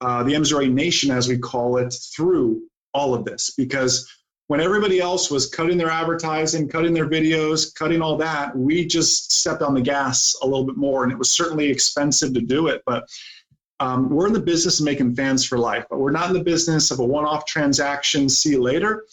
uh, 0.02 0.24
the 0.24 0.34
MzeroA 0.34 0.72
nation, 0.72 1.10
as 1.10 1.30
we 1.30 1.38
call 1.38 1.78
it, 1.78 1.96
through 2.14 2.64
all 2.94 3.14
of 3.14 3.24
this 3.24 3.54
because 3.58 4.10
when 4.48 4.62
everybody 4.62 5.00
else 5.00 5.32
was 5.32 5.50
cutting 5.50 5.78
their 5.78 5.90
advertising, 5.90 6.70
cutting 6.70 6.94
their 6.94 7.10
videos, 7.10 7.74
cutting 7.74 8.02
all 8.02 8.16
that, 8.18 8.56
we 8.56 8.86
just 8.86 9.32
stepped 9.32 9.64
on 9.64 9.74
the 9.74 9.82
gas 9.82 10.36
a 10.44 10.46
little 10.46 10.66
bit 10.66 10.78
more. 10.78 11.04
And 11.04 11.12
it 11.12 11.18
was 11.18 11.32
certainly 11.32 11.68
expensive 11.68 12.34
to 12.34 12.42
do 12.42 12.68
it. 12.68 12.84
But 12.86 13.10
um, 13.80 14.10
we're 14.10 14.28
in 14.28 14.34
the 14.34 14.40
business 14.40 14.80
of 14.80 14.86
making 14.86 15.16
fans 15.16 15.46
for 15.46 15.58
life, 15.58 15.86
but 15.90 16.00
we're 16.00 16.12
not 16.12 16.28
in 16.28 16.34
the 16.34 16.44
business 16.44 16.92
of 16.92 17.00
a 17.00 17.06
one 17.06 17.26
off 17.26 17.46
transaction, 17.46 18.30
see 18.30 18.52
you 18.52 18.62
later. 18.62 19.06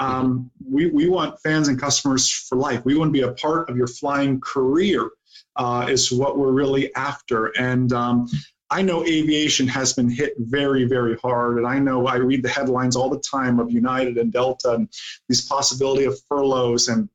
Um, 0.00 0.50
we, 0.64 0.86
we 0.90 1.08
want 1.08 1.40
fans 1.40 1.68
and 1.68 1.78
customers 1.78 2.30
for 2.30 2.56
life. 2.56 2.84
We 2.84 2.96
want 2.96 3.08
to 3.08 3.12
be 3.12 3.22
a 3.22 3.32
part 3.32 3.68
of 3.68 3.76
your 3.76 3.88
flying 3.88 4.40
career, 4.40 5.10
uh, 5.56 5.86
is 5.88 6.10
what 6.10 6.38
we're 6.38 6.52
really 6.52 6.94
after. 6.94 7.46
And 7.58 7.92
um, 7.92 8.28
I 8.70 8.82
know 8.82 9.04
aviation 9.04 9.66
has 9.68 9.94
been 9.94 10.10
hit 10.10 10.34
very, 10.38 10.84
very 10.84 11.16
hard, 11.16 11.56
and 11.56 11.66
I 11.66 11.78
know 11.78 12.06
I 12.06 12.16
read 12.16 12.42
the 12.42 12.50
headlines 12.50 12.96
all 12.96 13.08
the 13.08 13.20
time 13.20 13.58
of 13.60 13.70
United 13.70 14.18
and 14.18 14.32
Delta 14.32 14.74
and 14.74 14.88
these 15.28 15.46
possibility 15.46 16.04
of 16.04 16.20
furloughs. 16.28 16.88
And 16.88 17.08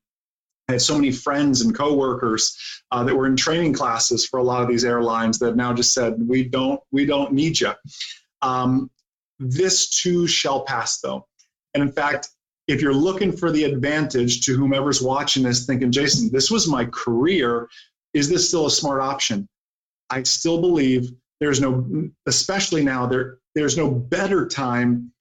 I 0.67 0.73
had 0.73 0.81
so 0.81 0.95
many 0.95 1.11
friends 1.11 1.61
and 1.61 1.75
coworkers 1.75 2.57
uh, 2.91 3.03
that 3.03 3.15
were 3.15 3.27
in 3.27 3.35
training 3.35 3.73
classes 3.73 4.25
for 4.25 4.39
a 4.39 4.43
lot 4.43 4.63
of 4.63 4.67
these 4.67 4.83
airlines 4.83 5.37
that 5.39 5.55
now 5.55 5.73
just 5.73 5.93
said, 5.93 6.15
"We 6.27 6.43
don't, 6.43 6.81
we 6.91 7.05
don't 7.05 7.33
need 7.33 7.59
you." 7.59 7.73
Um, 8.41 8.89
this 9.39 9.89
too 9.89 10.25
shall 10.25 10.63
pass, 10.63 11.01
though, 11.01 11.27
and 11.73 11.83
in 11.83 11.91
fact, 11.91 12.29
if 12.67 12.81
you're 12.81 12.93
looking 12.93 13.31
for 13.31 13.51
the 13.51 13.65
advantage 13.65 14.45
to 14.45 14.55
whomever's 14.55 15.01
watching 15.01 15.43
this, 15.43 15.65
thinking, 15.65 15.91
Jason, 15.91 16.31
this 16.31 16.49
was 16.49 16.67
my 16.67 16.85
career, 16.85 17.67
is 18.13 18.29
this 18.29 18.47
still 18.47 18.67
a 18.67 18.71
smart 18.71 19.01
option? 19.01 19.47
I 20.09 20.23
still 20.23 20.61
believe 20.61 21.11
there's 21.43 21.61
no, 21.61 22.09
especially 22.25 22.83
now, 22.83 23.05
there, 23.05 23.39
there's 23.55 23.77
no 23.77 23.91
better 23.91 24.47
time 24.47 25.11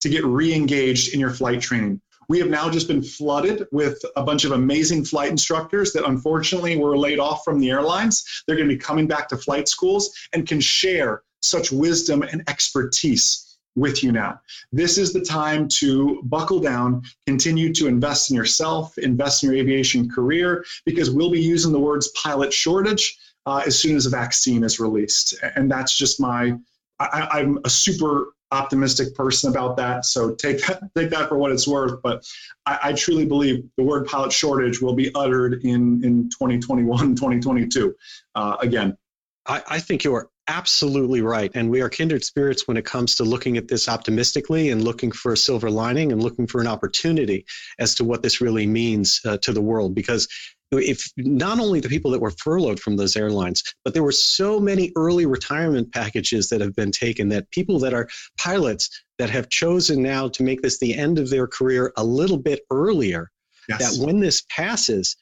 to 0.00 0.08
get 0.08 0.24
re 0.24 0.54
engaged 0.54 1.12
in 1.12 1.20
your 1.20 1.30
flight 1.30 1.60
training. 1.60 2.00
We 2.28 2.38
have 2.38 2.48
now 2.48 2.70
just 2.70 2.88
been 2.88 3.02
flooded 3.02 3.66
with 3.72 4.00
a 4.16 4.22
bunch 4.22 4.44
of 4.44 4.52
amazing 4.52 5.04
flight 5.04 5.30
instructors 5.30 5.92
that 5.92 6.06
unfortunately 6.06 6.76
were 6.76 6.96
laid 6.96 7.18
off 7.18 7.44
from 7.44 7.58
the 7.58 7.70
airlines. 7.70 8.44
They're 8.46 8.56
going 8.56 8.68
to 8.68 8.74
be 8.74 8.80
coming 8.80 9.06
back 9.06 9.28
to 9.28 9.36
flight 9.36 9.68
schools 9.68 10.10
and 10.32 10.46
can 10.46 10.60
share 10.60 11.22
such 11.40 11.72
wisdom 11.72 12.22
and 12.22 12.42
expertise 12.48 13.58
with 13.74 14.02
you 14.04 14.12
now. 14.12 14.40
This 14.70 14.98
is 14.98 15.12
the 15.12 15.20
time 15.22 15.66
to 15.68 16.20
buckle 16.24 16.60
down, 16.60 17.02
continue 17.26 17.72
to 17.74 17.86
invest 17.86 18.30
in 18.30 18.36
yourself, 18.36 18.96
invest 18.98 19.42
in 19.42 19.50
your 19.50 19.58
aviation 19.58 20.10
career, 20.10 20.64
because 20.84 21.10
we'll 21.10 21.30
be 21.30 21.40
using 21.40 21.72
the 21.72 21.80
words 21.80 22.08
pilot 22.22 22.52
shortage 22.52 23.18
uh, 23.46 23.62
as 23.66 23.78
soon 23.78 23.96
as 23.96 24.06
a 24.06 24.10
vaccine 24.10 24.64
is 24.64 24.78
released. 24.78 25.34
And 25.56 25.70
that's 25.70 25.96
just 25.96 26.20
my, 26.20 26.54
I, 26.98 27.40
am 27.40 27.58
a 27.64 27.70
super 27.70 28.34
optimistic 28.52 29.14
person 29.14 29.50
about 29.50 29.76
that. 29.78 30.04
So 30.04 30.34
take 30.34 30.64
that, 30.66 30.82
take 30.94 31.10
that 31.10 31.28
for 31.28 31.38
what 31.38 31.50
it's 31.50 31.66
worth. 31.66 32.00
But 32.02 32.24
I, 32.66 32.78
I 32.84 32.92
truly 32.92 33.26
believe 33.26 33.64
the 33.76 33.82
word 33.82 34.06
pilot 34.06 34.32
shortage 34.32 34.80
will 34.80 34.94
be 34.94 35.10
uttered 35.14 35.64
in, 35.64 36.04
in 36.04 36.30
2021, 36.30 37.16
2022. 37.16 37.94
Uh, 38.34 38.56
again, 38.60 38.96
I, 39.46 39.62
I 39.68 39.78
think 39.80 40.04
you're 40.04 40.30
absolutely 40.48 41.22
right. 41.22 41.50
And 41.54 41.70
we 41.70 41.80
are 41.80 41.88
kindred 41.88 42.24
spirits 42.24 42.66
when 42.66 42.76
it 42.76 42.84
comes 42.84 43.14
to 43.16 43.24
looking 43.24 43.56
at 43.56 43.68
this 43.68 43.88
optimistically 43.88 44.70
and 44.70 44.82
looking 44.82 45.12
for 45.12 45.32
a 45.32 45.36
silver 45.36 45.70
lining 45.70 46.12
and 46.12 46.22
looking 46.22 46.46
for 46.46 46.60
an 46.60 46.66
opportunity 46.66 47.44
as 47.78 47.94
to 47.96 48.04
what 48.04 48.22
this 48.22 48.40
really 48.40 48.66
means 48.66 49.20
uh, 49.24 49.38
to 49.38 49.52
the 49.52 49.60
world. 49.60 49.94
Because 49.94 50.28
if 50.72 51.10
not 51.18 51.60
only 51.60 51.80
the 51.80 51.88
people 51.88 52.10
that 52.10 52.20
were 52.20 52.30
furloughed 52.30 52.80
from 52.80 52.96
those 52.96 53.16
airlines, 53.16 53.62
but 53.84 53.92
there 53.92 54.02
were 54.02 54.12
so 54.12 54.58
many 54.58 54.90
early 54.96 55.26
retirement 55.26 55.92
packages 55.92 56.48
that 56.48 56.60
have 56.60 56.74
been 56.74 56.90
taken 56.90 57.28
that 57.28 57.50
people 57.50 57.78
that 57.80 57.92
are 57.92 58.08
pilots 58.38 58.88
that 59.18 59.30
have 59.30 59.48
chosen 59.50 60.02
now 60.02 60.28
to 60.28 60.42
make 60.42 60.62
this 60.62 60.78
the 60.78 60.94
end 60.94 61.18
of 61.18 61.28
their 61.30 61.46
career 61.46 61.92
a 61.96 62.04
little 62.04 62.38
bit 62.38 62.60
earlier, 62.70 63.30
yes. 63.68 63.98
that 63.98 64.04
when 64.04 64.20
this 64.20 64.42
passes, 64.48 65.16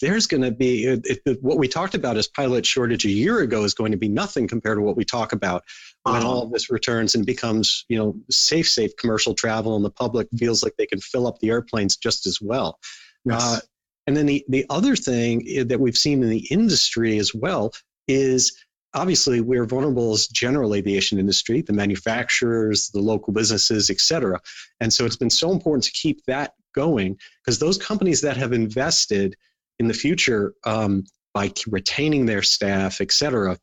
there's 0.00 0.26
going 0.26 0.42
to 0.42 0.50
be 0.50 0.84
it, 0.84 1.42
what 1.42 1.58
we 1.58 1.68
talked 1.68 1.94
about 1.94 2.16
as 2.16 2.28
pilot 2.28 2.64
shortage 2.64 3.04
a 3.04 3.10
year 3.10 3.40
ago 3.40 3.64
is 3.64 3.74
going 3.74 3.92
to 3.92 3.98
be 3.98 4.08
nothing 4.08 4.46
compared 4.46 4.78
to 4.78 4.82
what 4.82 4.96
we 4.96 5.04
talk 5.04 5.32
about 5.32 5.64
when 6.04 6.22
all 6.22 6.42
of 6.42 6.52
this 6.52 6.70
returns 6.70 7.14
and 7.14 7.26
becomes 7.26 7.84
you 7.88 7.98
know 7.98 8.16
safe 8.30 8.68
safe 8.68 8.96
commercial 8.96 9.34
travel 9.34 9.76
and 9.76 9.84
the 9.84 9.90
public 9.90 10.28
feels 10.36 10.62
like 10.62 10.74
they 10.76 10.86
can 10.86 11.00
fill 11.00 11.26
up 11.26 11.38
the 11.40 11.50
airplanes 11.50 11.96
just 11.96 12.26
as 12.26 12.40
well. 12.40 12.78
Yes. 13.24 13.42
uh, 13.42 13.60
and 14.06 14.16
then 14.16 14.26
the, 14.26 14.44
the 14.48 14.64
other 14.70 14.94
thing 14.94 15.66
that 15.66 15.80
we've 15.80 15.96
seen 15.96 16.22
in 16.22 16.30
the 16.30 16.46
industry 16.50 17.18
as 17.18 17.34
well 17.34 17.72
is 18.06 18.56
obviously 18.94 19.40
we're 19.40 19.66
vulnerable 19.66 20.12
as 20.12 20.28
general 20.28 20.74
aviation 20.74 21.18
industry 21.18 21.60
the 21.60 21.72
manufacturers 21.72 22.88
the 22.90 23.00
local 23.00 23.32
businesses 23.32 23.90
et 23.90 24.00
cetera. 24.00 24.40
And 24.80 24.92
so 24.92 25.04
it's 25.04 25.16
been 25.16 25.30
so 25.30 25.50
important 25.50 25.84
to 25.84 25.92
keep 25.92 26.24
that 26.26 26.54
going 26.72 27.18
because 27.44 27.58
those 27.58 27.78
companies 27.78 28.20
that 28.20 28.36
have 28.36 28.52
invested 28.52 29.36
in 29.78 29.88
the 29.88 29.94
future 29.94 30.54
um, 30.64 31.04
by 31.34 31.52
retaining 31.66 32.26
their 32.26 32.42
staff, 32.42 33.00
et 33.00 33.12
cetera, 33.12 33.58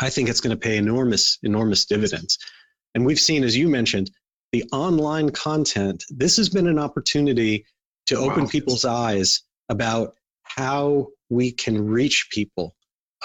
I 0.00 0.10
think 0.10 0.28
it's 0.28 0.40
going 0.40 0.56
to 0.56 0.60
pay 0.60 0.76
enormous, 0.76 1.38
enormous 1.42 1.86
dividends. 1.86 2.38
And 2.94 3.04
we've 3.04 3.20
seen, 3.20 3.44
as 3.44 3.56
you 3.56 3.68
mentioned, 3.68 4.10
the 4.52 4.64
online 4.72 5.30
content. 5.30 6.04
This 6.10 6.36
has 6.36 6.48
been 6.48 6.68
an 6.68 6.78
opportunity 6.78 7.66
to 8.06 8.16
wow. 8.16 8.30
open 8.30 8.48
people's 8.48 8.84
eyes 8.84 9.42
about 9.68 10.14
how 10.42 11.08
we 11.28 11.50
can 11.50 11.86
reach 11.86 12.28
people, 12.30 12.76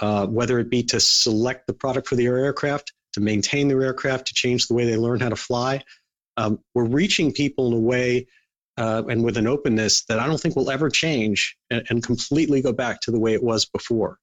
uh, 0.02 0.26
whether 0.26 0.58
it 0.60 0.70
be 0.70 0.84
to 0.84 1.00
select 1.00 1.68
the 1.68 1.74
product 1.74 2.08
for 2.08 2.16
their 2.16 2.38
aircraft, 2.38 2.94
to 3.14 3.20
maintain 3.20 3.68
their 3.68 3.84
aircraft, 3.84 4.28
to 4.28 4.34
change 4.34 4.68
the 4.68 4.74
way 4.74 4.86
they 4.86 4.98
learn 4.98 5.20
how 5.20 5.30
to 5.30 5.36
fly. 5.36 5.84
Um, 6.38 6.60
we're 6.74 6.86
reaching 6.86 7.34
people 7.34 7.68
in 7.68 7.74
a 7.74 7.80
way 7.80 8.28
uh, 8.80 9.04
and 9.10 9.24
with 9.24 9.38
an 9.38 9.46
openness 9.46 10.06
that 10.06 10.20
I 10.20 10.26
don't 10.26 10.40
think 10.40 10.56
will 10.56 10.72
ever 10.72 10.90
change 10.90 11.58
and, 11.70 11.86
and 11.90 12.02
completely 12.02 12.62
go 12.62 12.72
back 12.72 13.02
to 13.02 13.12
the 13.12 13.20
way 13.20 13.34
it 13.34 13.44
was 13.44 13.66
before. 13.66 14.18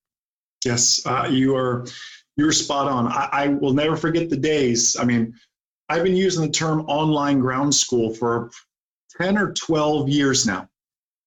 Yes, 0.64 1.02
uh, 1.07 1.28
you 1.30 1.54
are 1.54 1.86
you're 2.36 2.52
spot 2.52 2.88
on. 2.88 3.07
I, 3.07 3.28
I, 3.32 3.48
will 3.48 3.72
never 3.72 3.96
forget 3.96 4.28
the 4.28 4.36
days. 4.36 4.96
I 4.98 5.04
mean, 5.04 5.34
I've 5.88 6.04
been 6.04 6.16
using 6.16 6.42
the 6.42 6.50
term 6.50 6.80
online 6.86 7.38
ground 7.40 7.74
school 7.74 8.12
for 8.12 8.50
10 9.20 9.38
or 9.38 9.52
12 9.52 10.09
years 10.09 10.46
now. 10.46 10.68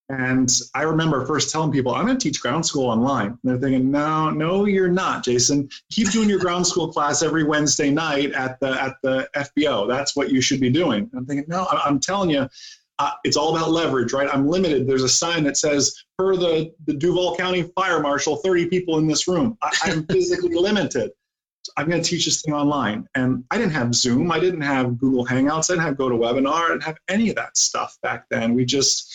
And 0.10 0.52
I 0.74 0.84
remember 0.84 1.24
first 1.26 1.52
telling 1.52 1.72
people, 1.72 1.94
I'm 1.94 2.06
going 2.06 2.18
to 2.18 2.24
teach 2.24 2.42
ground 2.42 2.66
school 2.66 2.88
online. 2.88 3.28
And 3.28 3.40
they're 3.44 3.58
thinking, 3.58 3.92
no, 3.92 4.32
no, 4.32 4.66
you're 4.66 4.90
not, 4.90 5.24
Jason. 5.24 5.70
Keep 5.92 6.12
doing 6.12 6.30
your 6.30 6.40
ground 6.40 6.66
school 6.66 6.92
class 6.92 7.22
every 7.22 7.44
Wednesday 7.44 7.92
night 7.92 8.32
at 8.32 8.60
the 8.60 8.70
at 8.82 8.96
the 9.04 9.30
FBO. 9.36 9.88
That's 9.88 10.16
what 10.16 10.32
you 10.32 10.42
should 10.42 10.60
be 10.60 10.72
doing. 10.72 11.10
I'm 11.16 11.28
thinking, 11.28 11.46
no, 11.48 11.68
I'm 11.72 12.00
telling 12.00 12.32
you, 12.32 12.50
uh, 13.00 13.12
it's 13.24 13.38
all 13.38 13.56
about 13.56 13.72
leverage, 13.72 14.12
right? 14.12 14.28
I'm 14.32 14.48
limited. 14.48 14.86
There's 14.86 15.04
a 15.04 15.10
sign 15.10 15.46
that 15.46 15.56
says, 15.56 16.04
per 16.18 16.36
the, 16.36 16.74
the 16.86 16.94
Duval 16.94 17.38
County 17.38 17.64
Fire 17.74 18.02
Marshal, 18.02 18.36
30 18.38 18.68
people 18.68 18.98
in 18.98 19.08
this 19.08 19.28
room. 19.28 19.58
I, 19.62 19.72
am 19.86 20.06
physically 20.06 20.54
limited. 20.56 21.12
I'm 21.78 21.90
going 21.90 22.02
to 22.02 22.08
teach 22.08 22.26
this 22.26 22.42
thing 22.42 22.54
online. 22.54 23.08
And 23.16 23.46
I 23.52 23.58
didn't 23.58 23.72
have 23.72 23.96
Zoom. 23.96 24.32
I 24.32 24.40
didn't 24.40 24.62
have 24.62 24.98
Google 24.98 25.26
Hangouts. 25.26 25.72
I 25.72 25.76
didn't 25.76 25.86
have 25.86 25.96
GoToWebinar. 25.96 26.66
I 26.66 26.68
didn't 26.68 26.84
have 26.84 26.98
any 27.08 27.30
of 27.30 27.38
that 27.38 27.56
stuff 27.56 27.98
back 28.04 28.26
then. 28.30 28.54
We 28.54 28.66
just, 28.66 29.14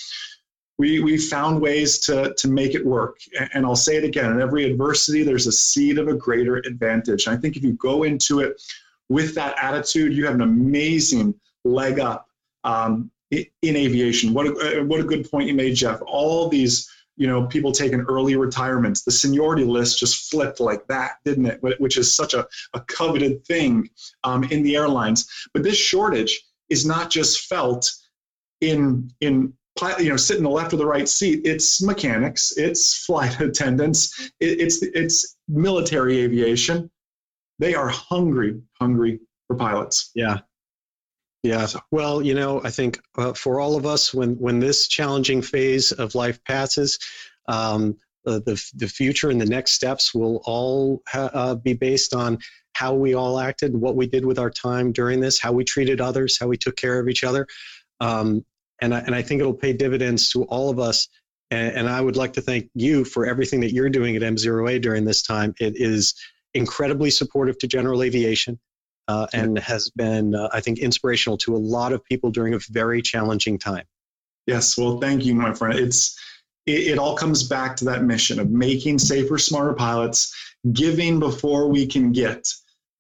we, 0.79 1.01
we 1.01 1.19
found 1.19 1.61
ways 1.61 1.99
to, 2.01 2.35
to 2.39 2.49
make 2.49 2.75
it 2.75 2.85
work. 2.85 3.19
And 3.53 3.67
I'll 3.67 3.77
say 3.77 3.97
it 3.97 4.05
again, 4.05 4.33
in 4.33 4.41
every 4.41 4.65
adversity, 4.65 5.23
there's 5.23 5.47
a 5.47 5.53
seed 5.53 5.99
of 5.99 6.09
a 6.09 6.15
greater 6.15 6.57
advantage. 6.57 7.27
And 7.27 7.37
I 7.37 7.41
think 7.41 7.57
if 7.57 7.63
you 7.63 7.75
go 7.75 8.05
into 8.05 8.41
it 8.41 8.61
with 9.11 9.35
that 9.35 9.57
attitude, 9.63 10.15
you 10.15 10.25
have 10.25 10.35
an 10.35 10.41
amazing 10.41 11.35
leg 11.65 12.01
up 12.01 12.29
um, 12.65 13.11
in 13.63 13.77
aviation. 13.77 14.33
What 14.35 14.47
a, 14.47 14.81
uh, 14.81 14.85
what 14.85 15.01
a 15.01 15.05
good 15.05 15.31
point 15.31 15.49
you 15.49 15.55
made, 15.55 15.75
Jeff. 15.75 16.01
All 16.07 16.49
these 16.49 16.89
you 17.17 17.27
know 17.27 17.47
people 17.47 17.73
taking 17.73 18.01
early 18.03 18.37
retirements. 18.37 19.03
The 19.03 19.13
seniority 19.13 19.65
list 19.65 19.99
just 19.99 20.31
flipped 20.31 20.61
like 20.61 20.87
that, 20.89 21.19
didn't 21.25 21.47
it? 21.47 21.61
Which 21.81 21.97
is 21.97 22.15
such 22.15 22.35
a, 22.35 22.47
a 22.75 22.81
coveted 22.81 23.45
thing 23.45 23.89
um, 24.25 24.45
in 24.45 24.63
the 24.63 24.77
airlines. 24.77 25.29
But 25.53 25.63
this 25.63 25.77
shortage 25.77 26.43
is 26.69 26.87
not 26.87 27.11
just 27.11 27.47
felt 27.47 27.91
in 28.61 29.11
in 29.21 29.53
you 29.99 30.09
know 30.09 30.17
sit 30.17 30.37
in 30.37 30.45
the 30.45 30.51
left 30.51 30.73
or 30.73 30.77
the 30.77 30.87
right 30.87 31.09
seat 31.09 31.41
it's 31.45 31.83
mechanics 31.83 32.53
it's 32.57 33.05
flight 33.05 33.41
attendants 33.49 34.31
it, 34.41 34.61
it's 34.61 34.83
it's 34.83 35.37
military 35.49 36.19
aviation 36.19 36.91
they 37.59 37.75
are 37.75 37.89
hungry 37.89 38.61
hungry 38.81 39.19
for 39.47 39.57
pilots 39.57 40.11
yeah 40.15 40.39
yeah. 41.45 41.67
Well, 41.91 42.23
you 42.23 42.33
know, 42.33 42.63
I 42.65 42.71
think 42.71 42.99
uh, 43.19 43.35
for 43.35 43.61
all 43.61 43.77
of 43.77 43.85
us, 43.85 44.15
when 44.15 44.37
when 44.37 44.61
this 44.61 44.89
challenging 44.89 45.43
phase 45.43 45.93
of 45.93 46.15
life 46.15 46.43
passes, 46.43 46.99
um, 47.47 47.99
uh, 48.27 48.41
the 48.47 48.73
the 48.75 48.89
future 48.89 49.29
and 49.29 49.39
the 49.39 49.47
next 49.47 49.73
steps 49.73 50.15
will 50.15 50.41
all 50.47 51.03
ha- 51.07 51.31
uh, 51.35 51.55
be 51.55 51.75
based 51.75 52.15
on 52.15 52.39
how 52.73 52.95
we 52.95 53.13
all 53.15 53.39
acted, 53.39 53.77
what 53.77 53.95
we 53.95 54.07
did 54.07 54.25
with 54.25 54.39
our 54.39 54.49
time 54.49 54.91
during 54.91 55.21
this, 55.21 55.39
how 55.39 55.53
we 55.53 55.65
treated 55.65 56.01
others, 56.01 56.39
how 56.41 56.49
we 56.49 56.57
took 56.57 56.77
care 56.77 56.99
of 56.99 57.09
each 57.09 57.23
other, 57.23 57.47
um, 58.01 58.43
and 58.81 58.95
I, 58.95 59.01
and 59.01 59.15
I 59.15 59.21
think 59.21 59.41
it'll 59.41 59.53
pay 59.53 59.75
dividends 59.75 60.31
to 60.31 60.45
all 60.45 60.71
of 60.71 60.79
us. 60.79 61.09
And, 61.51 61.77
and 61.77 61.89
I 61.91 62.01
would 62.01 62.17
like 62.17 62.33
to 62.33 62.41
thank 62.41 62.71
you 62.75 63.05
for 63.05 63.27
everything 63.27 63.61
that 63.61 63.73
you're 63.75 63.91
doing 63.91 64.17
at 64.17 64.23
MzeroA 64.23 64.81
during 64.81 65.05
this 65.05 65.21
time. 65.21 65.55
It 65.61 65.75
is 65.77 66.15
incredibly 66.55 67.11
supportive 67.11 67.59
to 67.59 67.67
general 67.67 68.03
aviation 68.03 68.59
uh, 69.09 69.27
and 69.33 69.59
has 69.59 69.91
been, 69.91 70.35
uh, 70.35 70.49
I 70.53 70.61
think, 70.61 70.79
inspirational 70.79 71.37
to 71.39 71.55
a 71.55 71.59
lot 71.59 71.93
of 71.93 72.05
people 72.05 72.31
during 72.31 72.55
a 72.55 72.59
very 72.71 73.03
challenging 73.03 73.59
time. 73.59 73.85
Yes, 74.47 74.77
well, 74.77 74.99
thank 75.01 75.25
you, 75.25 75.35
my 75.35 75.55
friend. 75.55 75.79
It's 75.79 76.19
it, 76.67 76.89
it 76.89 76.99
all 76.99 77.17
comes 77.17 77.43
back 77.43 77.77
to 77.77 77.85
that 77.87 78.05
mission 78.05 78.39
of 78.39 78.51
making 78.51 78.99
safer, 78.99 79.39
smarter 79.39 79.75
pilots, 79.75 80.35
giving 80.73 81.19
before 81.19 81.69
we 81.69 81.87
can 81.87 82.13
get, 82.13 82.47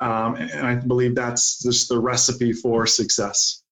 um, 0.01 0.37
and 0.37 0.67
I 0.67 0.75
believe 0.77 1.15
that's 1.15 1.63
just 1.63 1.89
the 1.89 1.99
recipe 1.99 2.53
for 2.53 2.87
success. 2.87 3.63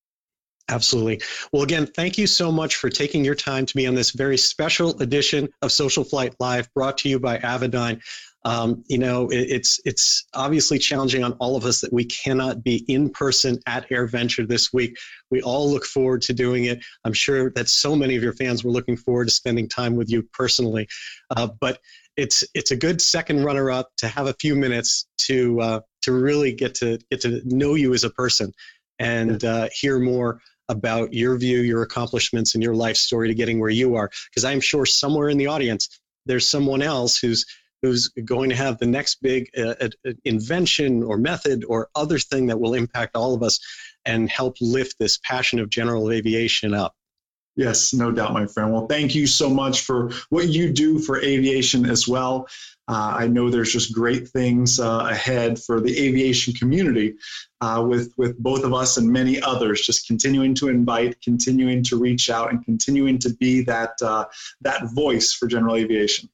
Absolutely. 0.68 1.20
Well, 1.52 1.62
again, 1.62 1.86
thank 1.86 2.16
you 2.16 2.26
so 2.26 2.52
much 2.52 2.76
for 2.76 2.88
taking 2.88 3.24
your 3.24 3.34
time 3.34 3.66
to 3.66 3.74
be 3.74 3.86
on 3.86 3.94
this 3.94 4.12
very 4.12 4.38
special 4.38 4.98
edition 5.02 5.48
of 5.60 5.70
SocialFlight 5.70 6.34
Live 6.38 6.72
brought 6.72 6.98
to 6.98 7.08
you 7.08 7.18
by 7.18 7.38
Avidyne. 7.38 8.00
Um, 8.44 8.82
you 8.88 8.98
know, 8.98 9.28
it, 9.28 9.48
it's 9.50 9.80
it's 9.84 10.26
obviously 10.34 10.78
challenging 10.78 11.22
on 11.22 11.32
all 11.34 11.56
of 11.56 11.64
us 11.64 11.80
that 11.80 11.92
we 11.92 12.04
cannot 12.04 12.64
be 12.64 12.84
in 12.88 13.10
person 13.10 13.58
at 13.66 13.88
AirVenture 13.88 14.48
this 14.48 14.72
week. 14.72 14.98
We 15.30 15.42
all 15.42 15.70
look 15.70 15.84
forward 15.84 16.22
to 16.22 16.32
doing 16.32 16.64
it. 16.64 16.84
I'm 17.04 17.12
sure 17.12 17.50
that 17.52 17.68
so 17.68 17.94
many 17.94 18.16
of 18.16 18.22
your 18.22 18.32
fans 18.32 18.64
were 18.64 18.72
looking 18.72 18.96
forward 18.96 19.28
to 19.28 19.30
spending 19.34 19.68
time 19.68 19.96
with 19.96 20.10
you 20.10 20.24
personally. 20.32 20.88
Uh, 21.30 21.48
but 21.60 21.80
it's 22.16 22.44
it's 22.54 22.70
a 22.70 22.76
good 22.76 23.00
second 23.00 23.44
runner 23.44 23.70
up 23.70 23.90
to 23.98 24.08
have 24.08 24.26
a 24.26 24.34
few 24.34 24.54
minutes 24.54 25.06
to 25.18 25.60
uh, 25.60 25.80
to 26.02 26.12
really 26.12 26.52
get 26.52 26.74
to 26.76 26.98
get 27.10 27.20
to 27.22 27.40
know 27.44 27.74
you 27.74 27.94
as 27.94 28.04
a 28.04 28.10
person 28.10 28.52
and 28.98 29.44
uh, 29.44 29.68
hear 29.72 29.98
more 29.98 30.40
about 30.68 31.12
your 31.12 31.36
view, 31.36 31.60
your 31.60 31.82
accomplishments, 31.82 32.54
and 32.54 32.62
your 32.62 32.74
life 32.74 32.96
story 32.96 33.28
to 33.28 33.34
getting 33.34 33.60
where 33.60 33.70
you 33.70 33.96
are. 33.96 34.10
Because 34.30 34.44
I'm 34.44 34.60
sure 34.60 34.86
somewhere 34.86 35.28
in 35.28 35.38
the 35.38 35.48
audience, 35.48 36.00
there's 36.26 36.48
someone 36.48 36.82
else 36.82 37.18
who's 37.18 37.46
who's 37.82 38.08
going 38.24 38.48
to 38.48 38.56
have 38.56 38.78
the 38.78 38.86
next 38.86 39.20
big 39.20 39.50
uh, 39.58 39.74
uh, 39.80 40.12
invention 40.24 41.02
or 41.02 41.18
method 41.18 41.64
or 41.68 41.88
other 41.94 42.18
thing 42.18 42.46
that 42.46 42.60
will 42.60 42.74
impact 42.74 43.16
all 43.16 43.34
of 43.34 43.42
us 43.42 43.58
and 44.04 44.30
help 44.30 44.56
lift 44.60 44.98
this 44.98 45.18
passion 45.18 45.58
of 45.58 45.68
general 45.68 46.10
aviation 46.10 46.72
up. 46.72 46.94
Yes, 47.54 47.92
no 47.92 48.10
doubt, 48.10 48.32
my 48.32 48.46
friend. 48.46 48.72
Well, 48.72 48.86
thank 48.86 49.14
you 49.14 49.26
so 49.26 49.50
much 49.50 49.82
for 49.82 50.10
what 50.30 50.48
you 50.48 50.72
do 50.72 50.98
for 50.98 51.20
aviation 51.20 51.88
as 51.88 52.08
well. 52.08 52.48
Uh, 52.88 53.14
I 53.18 53.26
know 53.26 53.50
there's 53.50 53.72
just 53.72 53.92
great 53.92 54.28
things 54.28 54.80
uh, 54.80 55.06
ahead 55.10 55.58
for 55.58 55.80
the 55.80 55.96
aviation 55.98 56.54
community 56.54 57.14
uh, 57.60 57.84
with, 57.86 58.12
with 58.16 58.38
both 58.38 58.64
of 58.64 58.72
us 58.72 58.96
and 58.96 59.08
many 59.08 59.40
others, 59.42 59.82
just 59.82 60.06
continuing 60.06 60.54
to 60.56 60.68
invite, 60.68 61.20
continuing 61.20 61.82
to 61.84 61.98
reach 61.98 62.30
out, 62.30 62.50
and 62.50 62.64
continuing 62.64 63.18
to 63.18 63.34
be 63.34 63.62
that, 63.64 64.00
uh, 64.00 64.24
that 64.62 64.90
voice 64.92 65.32
for 65.34 65.46
general 65.46 65.76
aviation. 65.76 66.30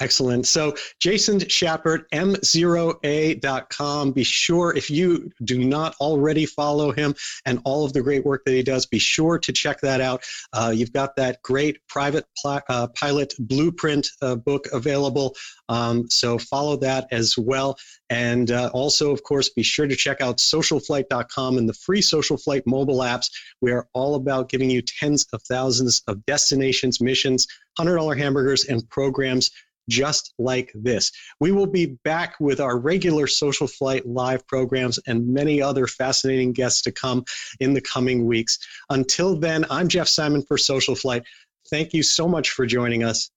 Excellent. 0.00 0.44
So, 0.44 0.74
Jason 0.98 1.38
Schappert, 1.38 2.06
mzeroa.com. 2.12 4.10
Be 4.10 4.24
sure, 4.24 4.76
if 4.76 4.90
you 4.90 5.30
do 5.44 5.62
not 5.62 5.94
already 6.00 6.46
follow 6.46 6.90
him 6.90 7.14
and 7.46 7.60
all 7.64 7.84
of 7.84 7.92
the 7.92 8.02
great 8.02 8.24
work 8.24 8.42
that 8.44 8.54
he 8.54 8.64
does, 8.64 8.86
be 8.86 8.98
sure 8.98 9.38
to 9.38 9.52
check 9.52 9.80
that 9.82 10.00
out. 10.00 10.24
Uh, 10.52 10.72
you've 10.74 10.92
got 10.92 11.14
that 11.14 11.40
great 11.42 11.78
private 11.88 12.24
pl- 12.42 12.62
uh, 12.68 12.88
pilot 12.88 13.34
blueprint 13.38 14.08
uh, 14.20 14.34
book 14.34 14.66
available. 14.72 15.36
Um, 15.68 16.10
so, 16.10 16.38
follow 16.38 16.76
that 16.78 17.06
as 17.12 17.38
well. 17.38 17.76
And 18.10 18.50
uh, 18.50 18.70
also, 18.74 19.12
of 19.12 19.22
course, 19.22 19.48
be 19.50 19.62
sure 19.62 19.86
to 19.86 19.96
check 19.96 20.20
out 20.20 20.38
socialflight.com 20.38 21.56
and 21.56 21.68
the 21.68 21.74
free 21.74 22.02
SocialFlight 22.02 22.62
mobile 22.66 22.98
apps. 22.98 23.30
We 23.60 23.70
are 23.72 23.88
all 23.92 24.14
about 24.14 24.48
giving 24.48 24.70
you 24.70 24.82
tens 24.82 25.26
of 25.32 25.42
thousands 25.42 26.02
of 26.08 26.24
destinations, 26.26 27.00
missions, 27.00 27.46
$100 27.78 28.18
hamburgers, 28.18 28.64
and 28.66 28.88
programs 28.90 29.50
just 29.88 30.34
like 30.38 30.72
this. 30.74 31.10
We 31.40 31.52
will 31.52 31.66
be 31.66 31.98
back 32.04 32.36
with 32.40 32.60
our 32.60 32.78
regular 32.78 33.26
SocialFlight 33.26 34.02
live 34.04 34.46
programs 34.46 34.98
and 35.06 35.26
many 35.26 35.60
other 35.60 35.86
fascinating 35.86 36.52
guests 36.52 36.82
to 36.82 36.92
come 36.92 37.24
in 37.60 37.74
the 37.74 37.80
coming 37.80 38.26
weeks. 38.26 38.58
Until 38.90 39.36
then, 39.36 39.64
I'm 39.70 39.88
Jeff 39.88 40.08
Simon 40.08 40.42
for 40.42 40.56
SocialFlight. 40.56 41.24
Thank 41.70 41.94
you 41.94 42.02
so 42.02 42.28
much 42.28 42.50
for 42.50 42.66
joining 42.66 43.04
us. 43.04 43.30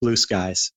Blue 0.00 0.16
skies. 0.16 0.72